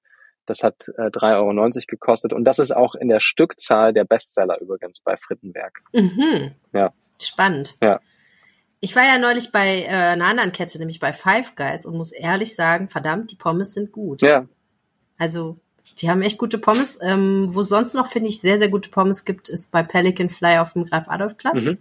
Das 0.47 0.63
hat 0.63 0.89
äh, 0.99 1.09
3,90 1.09 1.37
Euro 1.37 1.71
gekostet 1.87 2.33
und 2.33 2.45
das 2.45 2.59
ist 2.59 2.73
auch 2.73 2.95
in 2.95 3.09
der 3.09 3.21
Stückzahl 3.21 3.93
der 3.93 4.05
Bestseller 4.05 4.61
übrigens 4.61 5.01
bei 5.01 5.17
Frittenberg. 5.17 5.81
Mhm. 5.93 6.53
Ja. 6.73 6.93
Spannend. 7.21 7.77
Ja. 7.81 8.01
Ich 8.85 8.97
war 8.97 9.05
ja 9.05 9.17
neulich 9.17 9.53
bei 9.53 9.85
äh, 9.85 9.87
einer 9.87 10.27
anderen 10.27 10.51
Kette, 10.51 10.77
nämlich 10.77 10.99
bei 10.99 11.13
Five 11.13 11.55
Guys 11.55 11.87
und 11.87 11.97
muss 11.97 12.11
ehrlich 12.11 12.57
sagen, 12.57 12.89
verdammt, 12.89 13.31
die 13.31 13.37
Pommes 13.37 13.75
sind 13.75 13.93
gut. 13.93 14.23
Ja, 14.23 14.47
Also 15.19 15.57
die 15.99 16.11
haben 16.11 16.21
echt 16.21 16.37
gute 16.37 16.59
Pommes. 16.59 16.99
Ähm, 17.01 17.47
wo 17.49 17.63
sonst 17.63 17.95
noch, 17.95 18.09
finde 18.09 18.29
ich, 18.29 18.41
sehr, 18.41 18.59
sehr 18.59 18.69
gute 18.69 18.91
Pommes 18.91 19.25
gibt, 19.25 19.49
ist 19.49 19.71
bei 19.71 19.85
Pelican 19.85 20.31
Fly 20.31 20.59
auf 20.59 20.73
dem 20.73 20.85
Graf-Adolf-Platz. 20.85 21.55
Mhm. 21.55 21.79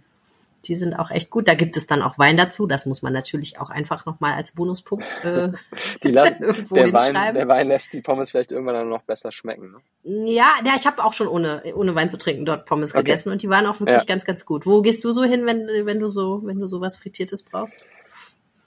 Die 0.64 0.74
sind 0.76 0.94
auch 0.94 1.10
echt 1.10 1.30
gut. 1.30 1.48
Da 1.48 1.54
gibt 1.54 1.76
es 1.76 1.86
dann 1.88 2.02
auch 2.02 2.18
Wein 2.18 2.36
dazu. 2.36 2.66
Das 2.66 2.86
muss 2.86 3.02
man 3.02 3.12
natürlich 3.12 3.58
auch 3.60 3.70
einfach 3.70 4.06
nochmal 4.06 4.34
als 4.34 4.52
Bonuspunkt 4.52 5.18
äh, 5.24 5.50
die 6.04 6.10
lassen, 6.12 6.36
irgendwo 6.42 6.74
der, 6.76 6.92
Wein, 6.92 7.06
hinschreiben. 7.06 7.34
der 7.34 7.48
Wein 7.48 7.68
lässt 7.68 7.92
die 7.92 8.00
Pommes 8.00 8.30
vielleicht 8.30 8.52
irgendwann 8.52 8.74
dann 8.74 8.88
noch 8.88 9.02
besser 9.02 9.32
schmecken. 9.32 9.72
Ne? 10.04 10.26
Ja, 10.30 10.54
ja, 10.64 10.72
ich 10.76 10.86
habe 10.86 11.02
auch 11.04 11.12
schon 11.12 11.26
ohne, 11.28 11.62
ohne 11.74 11.94
Wein 11.94 12.08
zu 12.08 12.18
trinken 12.18 12.44
dort 12.44 12.66
Pommes 12.66 12.92
Okay. 12.94 13.02
gegessen 13.02 13.30
und 13.32 13.42
die 13.42 13.48
waren 13.48 13.66
auch 13.66 13.80
wirklich 13.80 13.96
Ja. 14.02 14.04
ganz, 14.04 14.24
ganz 14.24 14.46
gut. 14.46 14.66
Wo 14.66 14.82
gehst 14.82 15.02
du 15.04 15.12
so 15.12 15.24
hin, 15.24 15.46
wenn, 15.46 15.66
wenn 15.86 15.98
du 15.98 16.08
so, 16.08 16.40
wenn 16.44 16.60
du 16.60 16.66
sowas 16.66 16.96
Frittiertes 16.96 17.42
brauchst? 17.42 17.76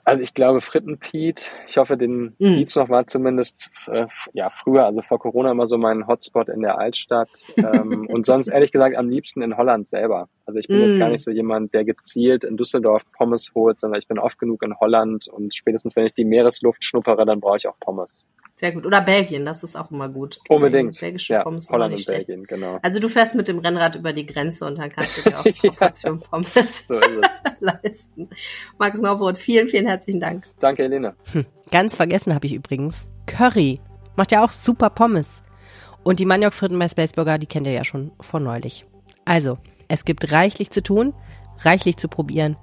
Also 0.06 0.22
ich 0.22 0.34
glaube 0.34 0.60
Frittenpiet, 0.60 1.50
ich 1.66 1.78
hoffe, 1.78 1.96
den 1.96 2.36
Mhm. 2.38 2.54
gibt's 2.58 2.76
noch, 2.76 2.88
war 2.88 3.08
zumindest 3.08 3.70
äh, 3.88 4.06
ja 4.34 4.50
früher, 4.50 4.86
also 4.86 5.02
vor 5.02 5.18
Corona 5.18 5.50
immer 5.50 5.66
so 5.66 5.78
mein 5.78 6.06
Hotspot 6.06 6.48
in 6.48 6.62
der 6.62 6.78
Altstadt. 6.78 7.28
ähm, 7.60 8.06
und 8.10 8.24
sonst 8.24 8.46
ehrlich 8.46 8.70
gesagt 8.70 8.96
am 8.96 9.08
liebsten 9.08 9.42
in 9.42 9.56
Holland 9.56 9.88
selber. 9.88 10.28
Also 10.44 10.60
ich 10.60 10.70
bin 10.70 10.80
jetzt 10.80 10.94
Mhm. 10.94 11.00
gar 11.00 11.08
nicht 11.10 11.24
so 11.24 11.32
jemand, 11.32 11.74
der 11.74 11.84
gezielt 11.84 12.44
in 12.44 12.56
Düsseldorf 12.56 13.02
Pommes 13.18 13.50
holt, 13.56 13.80
sondern 13.80 13.98
ich 13.98 14.06
bin 14.06 14.20
oft 14.20 14.38
genug 14.38 14.62
in 14.62 14.78
Holland 14.78 15.26
und 15.26 15.52
spätestens 15.56 15.96
wenn 15.96 16.06
ich 16.06 16.14
die 16.14 16.24
Meeresluft 16.24 16.84
schnuppere, 16.84 17.26
dann 17.26 17.40
brauche 17.40 17.56
ich 17.56 17.66
auch 17.66 17.78
Pommes. 17.80 18.26
Sehr 18.58 18.72
gut. 18.72 18.86
Oder 18.86 19.02
Belgien, 19.02 19.44
das 19.44 19.62
ist 19.62 19.76
auch 19.76 19.90
immer 19.90 20.08
gut. 20.08 20.40
Unbedingt. 20.48 20.98
Belgische 20.98 21.34
Ja, 21.34 21.42
Pommes 21.42 21.70
Holland 21.70 21.92
und 21.92 22.00
schlecht. 22.00 22.26
Belgien, 22.26 22.46
genau. 22.46 22.78
Also 22.80 23.00
du 23.00 23.10
fährst 23.10 23.34
mit 23.34 23.48
dem 23.48 23.58
Rennrad 23.58 23.96
über 23.96 24.14
die 24.14 24.24
Grenze 24.24 24.64
und 24.64 24.78
dann 24.78 24.90
kannst 24.90 25.18
du 25.18 25.22
dir 25.22 25.38
auch 25.40 25.44
eine. 25.44 25.72
Portion 25.72 26.20
Pommes 26.20 26.88
So 26.88 26.98
leisten. 27.60 28.30
Max 28.78 28.98
Norwood, 29.00 29.36
vielen, 29.36 29.68
vielen 29.68 29.86
herzlichen 29.86 30.20
Dank. 30.20 30.46
Danke, 30.58 30.84
Helene. 30.84 31.14
Ganz 31.70 31.94
vergessen 31.94 32.34
habe 32.34 32.46
ich 32.46 32.54
übrigens 32.54 33.10
Curry. 33.26 33.78
Macht 34.16 34.32
ja 34.32 34.42
auch 34.42 34.52
super 34.52 34.88
Pommes. 34.88 35.42
Und 36.02 36.18
die 36.18 36.24
Maniokfritten 36.24 36.78
bei 36.78 36.88
Space 36.88 37.12
Burger, 37.12 37.36
die 37.36 37.46
kennt 37.46 37.66
ihr 37.66 37.74
ja 37.74 37.84
schon 37.84 38.12
von 38.20 38.42
neulich. 38.42 38.86
Also, 39.26 39.58
es 39.88 40.06
gibt 40.06 40.32
reichlich 40.32 40.70
zu 40.70 40.82
tun, 40.82 41.12
reichlich 41.58 41.98
zu 41.98 42.08
probieren. 42.08 42.56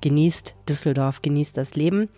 Genießt 0.00 0.56
Düsseldorf, 0.68 1.22
genießt 1.22 1.56
das 1.56 1.76
Leben. 1.76 2.08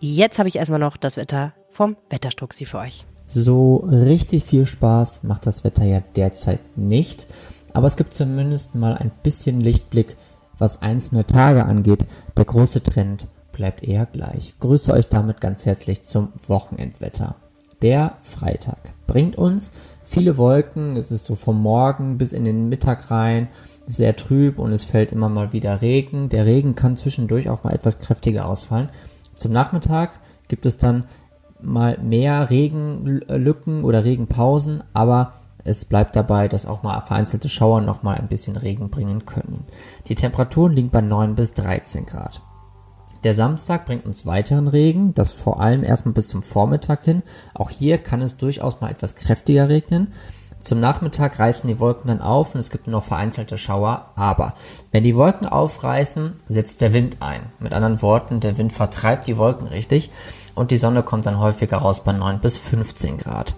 Jetzt 0.00 0.38
habe 0.40 0.48
ich 0.48 0.56
erstmal 0.56 0.80
noch 0.80 0.96
das 0.96 1.16
Wetter 1.16 1.52
vom 1.70 1.96
Wetterstruxi 2.10 2.66
für 2.66 2.78
euch. 2.78 3.06
So 3.26 3.76
richtig 3.90 4.44
viel 4.44 4.64
Spaß 4.64 5.22
macht 5.22 5.46
das 5.46 5.64
Wetter 5.64 5.84
ja 5.84 6.00
derzeit 6.16 6.60
nicht, 6.76 7.26
aber 7.74 7.86
es 7.86 7.96
gibt 7.96 8.14
zumindest 8.14 8.74
mal 8.74 8.96
ein 8.96 9.10
bisschen 9.22 9.60
Lichtblick, 9.60 10.16
was 10.56 10.82
einzelne 10.82 11.26
Tage 11.26 11.64
angeht. 11.64 12.06
Der 12.36 12.44
große 12.44 12.82
Trend 12.82 13.28
bleibt 13.52 13.82
eher 13.82 14.06
gleich. 14.06 14.54
Grüße 14.60 14.92
euch 14.92 15.08
damit 15.08 15.40
ganz 15.40 15.66
herzlich 15.66 16.04
zum 16.04 16.32
Wochenendwetter. 16.46 17.36
Der 17.82 18.16
Freitag 18.22 18.94
bringt 19.06 19.36
uns 19.36 19.72
viele 20.02 20.36
Wolken, 20.36 20.96
es 20.96 21.12
ist 21.12 21.26
so 21.26 21.36
vom 21.36 21.60
Morgen 21.60 22.18
bis 22.18 22.32
in 22.32 22.44
den 22.44 22.68
Mittag 22.68 23.10
rein, 23.10 23.48
sehr 23.86 24.16
trüb 24.16 24.58
und 24.58 24.72
es 24.72 24.84
fällt 24.84 25.12
immer 25.12 25.28
mal 25.28 25.52
wieder 25.52 25.80
Regen. 25.82 26.28
Der 26.28 26.46
Regen 26.46 26.74
kann 26.74 26.96
zwischendurch 26.96 27.48
auch 27.48 27.62
mal 27.62 27.74
etwas 27.74 27.98
kräftiger 27.98 28.48
ausfallen. 28.48 28.88
Zum 29.36 29.52
Nachmittag 29.52 30.18
gibt 30.48 30.66
es 30.66 30.76
dann 30.76 31.04
mal 31.60 31.98
mehr 31.98 32.50
Regenlücken 32.50 33.84
oder 33.84 34.04
Regenpausen, 34.04 34.82
aber 34.94 35.32
es 35.64 35.84
bleibt 35.84 36.16
dabei, 36.16 36.48
dass 36.48 36.66
auch 36.66 36.82
mal 36.82 37.00
vereinzelte 37.02 37.48
Schauer 37.48 37.80
noch 37.80 38.02
mal 38.02 38.16
ein 38.16 38.28
bisschen 38.28 38.56
Regen 38.56 38.90
bringen 38.90 39.26
können. 39.26 39.64
Die 40.08 40.14
Temperaturen 40.14 40.72
liegen 40.72 40.90
bei 40.90 41.00
9 41.00 41.34
bis 41.34 41.52
13 41.52 42.06
Grad. 42.06 42.40
Der 43.24 43.34
Samstag 43.34 43.84
bringt 43.84 44.06
uns 44.06 44.26
weiteren 44.26 44.68
Regen, 44.68 45.12
das 45.14 45.32
vor 45.32 45.60
allem 45.60 45.82
erstmal 45.82 46.14
bis 46.14 46.28
zum 46.28 46.42
Vormittag 46.42 47.04
hin. 47.04 47.22
Auch 47.52 47.68
hier 47.70 47.98
kann 47.98 48.22
es 48.22 48.36
durchaus 48.36 48.80
mal 48.80 48.90
etwas 48.90 49.16
kräftiger 49.16 49.68
regnen. 49.68 50.12
Zum 50.60 50.80
Nachmittag 50.80 51.38
reißen 51.38 51.68
die 51.68 51.78
Wolken 51.78 52.08
dann 52.08 52.20
auf 52.20 52.54
und 52.54 52.60
es 52.60 52.70
gibt 52.70 52.86
nur 52.86 52.96
noch 52.96 53.04
vereinzelte 53.04 53.58
Schauer. 53.58 54.10
Aber 54.16 54.54
wenn 54.90 55.04
die 55.04 55.16
Wolken 55.16 55.46
aufreißen, 55.46 56.32
setzt 56.48 56.80
der 56.80 56.92
Wind 56.92 57.18
ein. 57.20 57.40
Mit 57.60 57.74
anderen 57.74 58.02
Worten, 58.02 58.40
der 58.40 58.58
Wind 58.58 58.72
vertreibt 58.72 59.26
die 59.26 59.36
Wolken 59.36 59.68
richtig 59.68 60.10
und 60.58 60.70
die 60.70 60.76
Sonne 60.76 61.02
kommt 61.02 61.26
dann 61.26 61.38
häufiger 61.38 61.78
raus 61.78 62.02
bei 62.02 62.12
9 62.12 62.40
bis 62.40 62.58
15 62.58 63.18
Grad. 63.18 63.54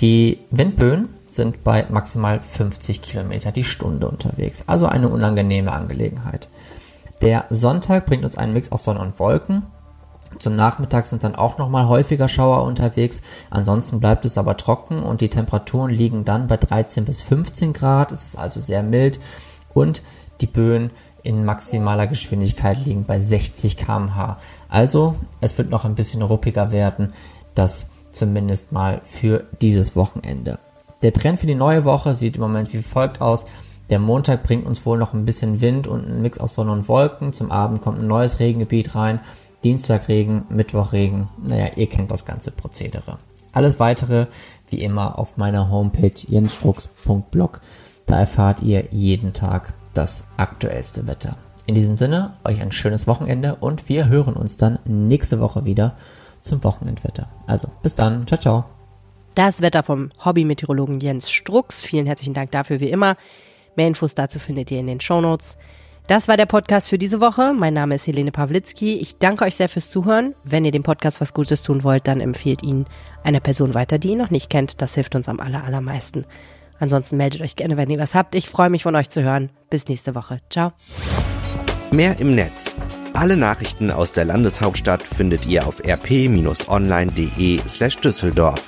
Die 0.00 0.40
Windböen 0.50 1.08
sind 1.28 1.62
bei 1.62 1.86
maximal 1.88 2.40
50 2.40 3.00
Kilometer 3.00 3.52
die 3.52 3.64
Stunde 3.64 4.08
unterwegs. 4.08 4.64
Also 4.66 4.86
eine 4.86 5.08
unangenehme 5.08 5.72
Angelegenheit. 5.72 6.48
Der 7.22 7.44
Sonntag 7.50 8.06
bringt 8.06 8.24
uns 8.24 8.36
einen 8.36 8.52
Mix 8.52 8.72
aus 8.72 8.84
Sonne 8.84 9.00
und 9.00 9.18
Wolken. 9.20 9.64
Zum 10.38 10.56
Nachmittag 10.56 11.06
sind 11.06 11.22
dann 11.22 11.36
auch 11.36 11.58
nochmal 11.58 11.86
häufiger 11.86 12.26
Schauer 12.26 12.64
unterwegs. 12.64 13.22
Ansonsten 13.50 14.00
bleibt 14.00 14.24
es 14.24 14.36
aber 14.36 14.56
trocken 14.56 15.02
und 15.02 15.20
die 15.20 15.30
Temperaturen 15.30 15.92
liegen 15.92 16.24
dann 16.24 16.48
bei 16.48 16.56
13 16.56 17.04
bis 17.04 17.22
15 17.22 17.72
Grad. 17.72 18.10
Es 18.10 18.24
ist 18.24 18.36
also 18.36 18.58
sehr 18.58 18.82
mild 18.82 19.20
und 19.72 20.02
die 20.40 20.48
Böen 20.48 20.90
in 21.24 21.44
maximaler 21.44 22.06
Geschwindigkeit 22.06 22.84
liegen 22.84 23.04
bei 23.04 23.18
60 23.18 23.76
km/h. 23.76 24.38
Also 24.68 25.16
es 25.40 25.58
wird 25.58 25.70
noch 25.70 25.84
ein 25.84 25.96
bisschen 25.96 26.22
ruppiger 26.22 26.70
werden. 26.70 27.12
Das 27.54 27.86
zumindest 28.12 28.72
mal 28.72 29.00
für 29.02 29.44
dieses 29.60 29.96
Wochenende. 29.96 30.58
Der 31.02 31.12
Trend 31.12 31.40
für 31.40 31.46
die 31.46 31.54
neue 31.54 31.84
Woche 31.84 32.14
sieht 32.14 32.36
im 32.36 32.42
Moment 32.42 32.72
wie 32.72 32.78
folgt 32.78 33.20
aus. 33.20 33.46
Der 33.90 33.98
Montag 33.98 34.42
bringt 34.42 34.66
uns 34.66 34.86
wohl 34.86 34.98
noch 34.98 35.12
ein 35.12 35.24
bisschen 35.24 35.60
Wind 35.60 35.86
und 35.86 36.06
ein 36.06 36.22
Mix 36.22 36.38
aus 36.38 36.54
Sonne 36.54 36.72
und 36.72 36.88
Wolken. 36.88 37.32
Zum 37.32 37.50
Abend 37.50 37.82
kommt 37.82 37.98
ein 37.98 38.06
neues 38.06 38.38
Regengebiet 38.38 38.94
rein. 38.94 39.20
Dienstag 39.62 40.08
Regen, 40.08 40.44
Mittwoch 40.48 40.92
Regen. 40.92 41.28
Naja, 41.42 41.70
ihr 41.76 41.88
kennt 41.88 42.10
das 42.10 42.24
ganze 42.24 42.50
Prozedere. 42.50 43.18
Alles 43.52 43.80
weitere 43.80 44.26
wie 44.68 44.82
immer 44.82 45.18
auf 45.18 45.36
meiner 45.36 45.70
Homepage 45.70 46.14
jensstrux.blog. 46.26 47.60
Da 48.06 48.18
erfahrt 48.18 48.62
ihr 48.62 48.86
jeden 48.90 49.32
Tag 49.32 49.74
das 49.94 50.26
aktuellste 50.36 51.06
Wetter. 51.06 51.36
In 51.66 51.74
diesem 51.74 51.96
Sinne, 51.96 52.32
euch 52.44 52.60
ein 52.60 52.72
schönes 52.72 53.06
Wochenende 53.06 53.54
und 53.54 53.88
wir 53.88 54.08
hören 54.08 54.34
uns 54.34 54.56
dann 54.58 54.78
nächste 54.84 55.40
Woche 55.40 55.64
wieder 55.64 55.96
zum 56.42 56.62
Wochenendwetter. 56.62 57.28
Also, 57.46 57.68
bis 57.82 57.94
dann. 57.94 58.26
Ciao, 58.26 58.38
ciao. 58.38 58.64
Das 59.34 59.62
Wetter 59.62 59.82
vom 59.82 60.12
Hobby-Meteorologen 60.24 61.00
Jens 61.00 61.30
Strux. 61.30 61.84
Vielen 61.84 62.06
herzlichen 62.06 62.34
Dank 62.34 62.50
dafür 62.50 62.80
wie 62.80 62.90
immer. 62.90 63.16
Mehr 63.76 63.88
Infos 63.88 64.14
dazu 64.14 64.38
findet 64.38 64.70
ihr 64.70 64.78
in 64.78 64.86
den 64.86 65.00
Shownotes. 65.00 65.56
Das 66.06 66.28
war 66.28 66.36
der 66.36 66.44
Podcast 66.44 66.90
für 66.90 66.98
diese 66.98 67.20
Woche. 67.22 67.54
Mein 67.54 67.72
Name 67.72 67.94
ist 67.94 68.06
Helene 68.06 68.30
Pawlitzki. 68.30 68.98
Ich 68.98 69.16
danke 69.16 69.46
euch 69.46 69.56
sehr 69.56 69.70
fürs 69.70 69.88
Zuhören. 69.88 70.34
Wenn 70.44 70.66
ihr 70.66 70.70
dem 70.70 70.82
Podcast 70.82 71.22
was 71.22 71.32
Gutes 71.32 71.62
tun 71.62 71.82
wollt, 71.82 72.06
dann 72.06 72.20
empfehlt 72.20 72.62
ihn 72.62 72.84
einer 73.22 73.40
Person 73.40 73.72
weiter, 73.72 73.98
die 73.98 74.10
ihn 74.10 74.18
noch 74.18 74.30
nicht 74.30 74.50
kennt. 74.50 74.82
Das 74.82 74.94
hilft 74.94 75.14
uns 75.14 75.30
am 75.30 75.40
aller, 75.40 75.64
allermeisten. 75.64 76.26
Ansonsten 76.78 77.16
meldet 77.16 77.40
euch 77.40 77.56
gerne, 77.56 77.76
wenn 77.76 77.90
ihr 77.90 77.98
was 77.98 78.14
habt. 78.14 78.34
Ich 78.34 78.48
freue 78.48 78.70
mich 78.70 78.82
von 78.82 78.96
euch 78.96 79.08
zu 79.08 79.22
hören. 79.22 79.50
Bis 79.70 79.88
nächste 79.88 80.14
Woche. 80.14 80.40
Ciao. 80.50 80.72
Mehr 81.90 82.18
im 82.18 82.34
Netz. 82.34 82.76
Alle 83.12 83.36
Nachrichten 83.36 83.92
aus 83.92 84.12
der 84.12 84.24
Landeshauptstadt 84.24 85.02
findet 85.02 85.46
ihr 85.46 85.66
auf 85.66 85.80
rp-online.de 85.84 87.60
slash 87.68 87.98
Düsseldorf. 87.98 88.66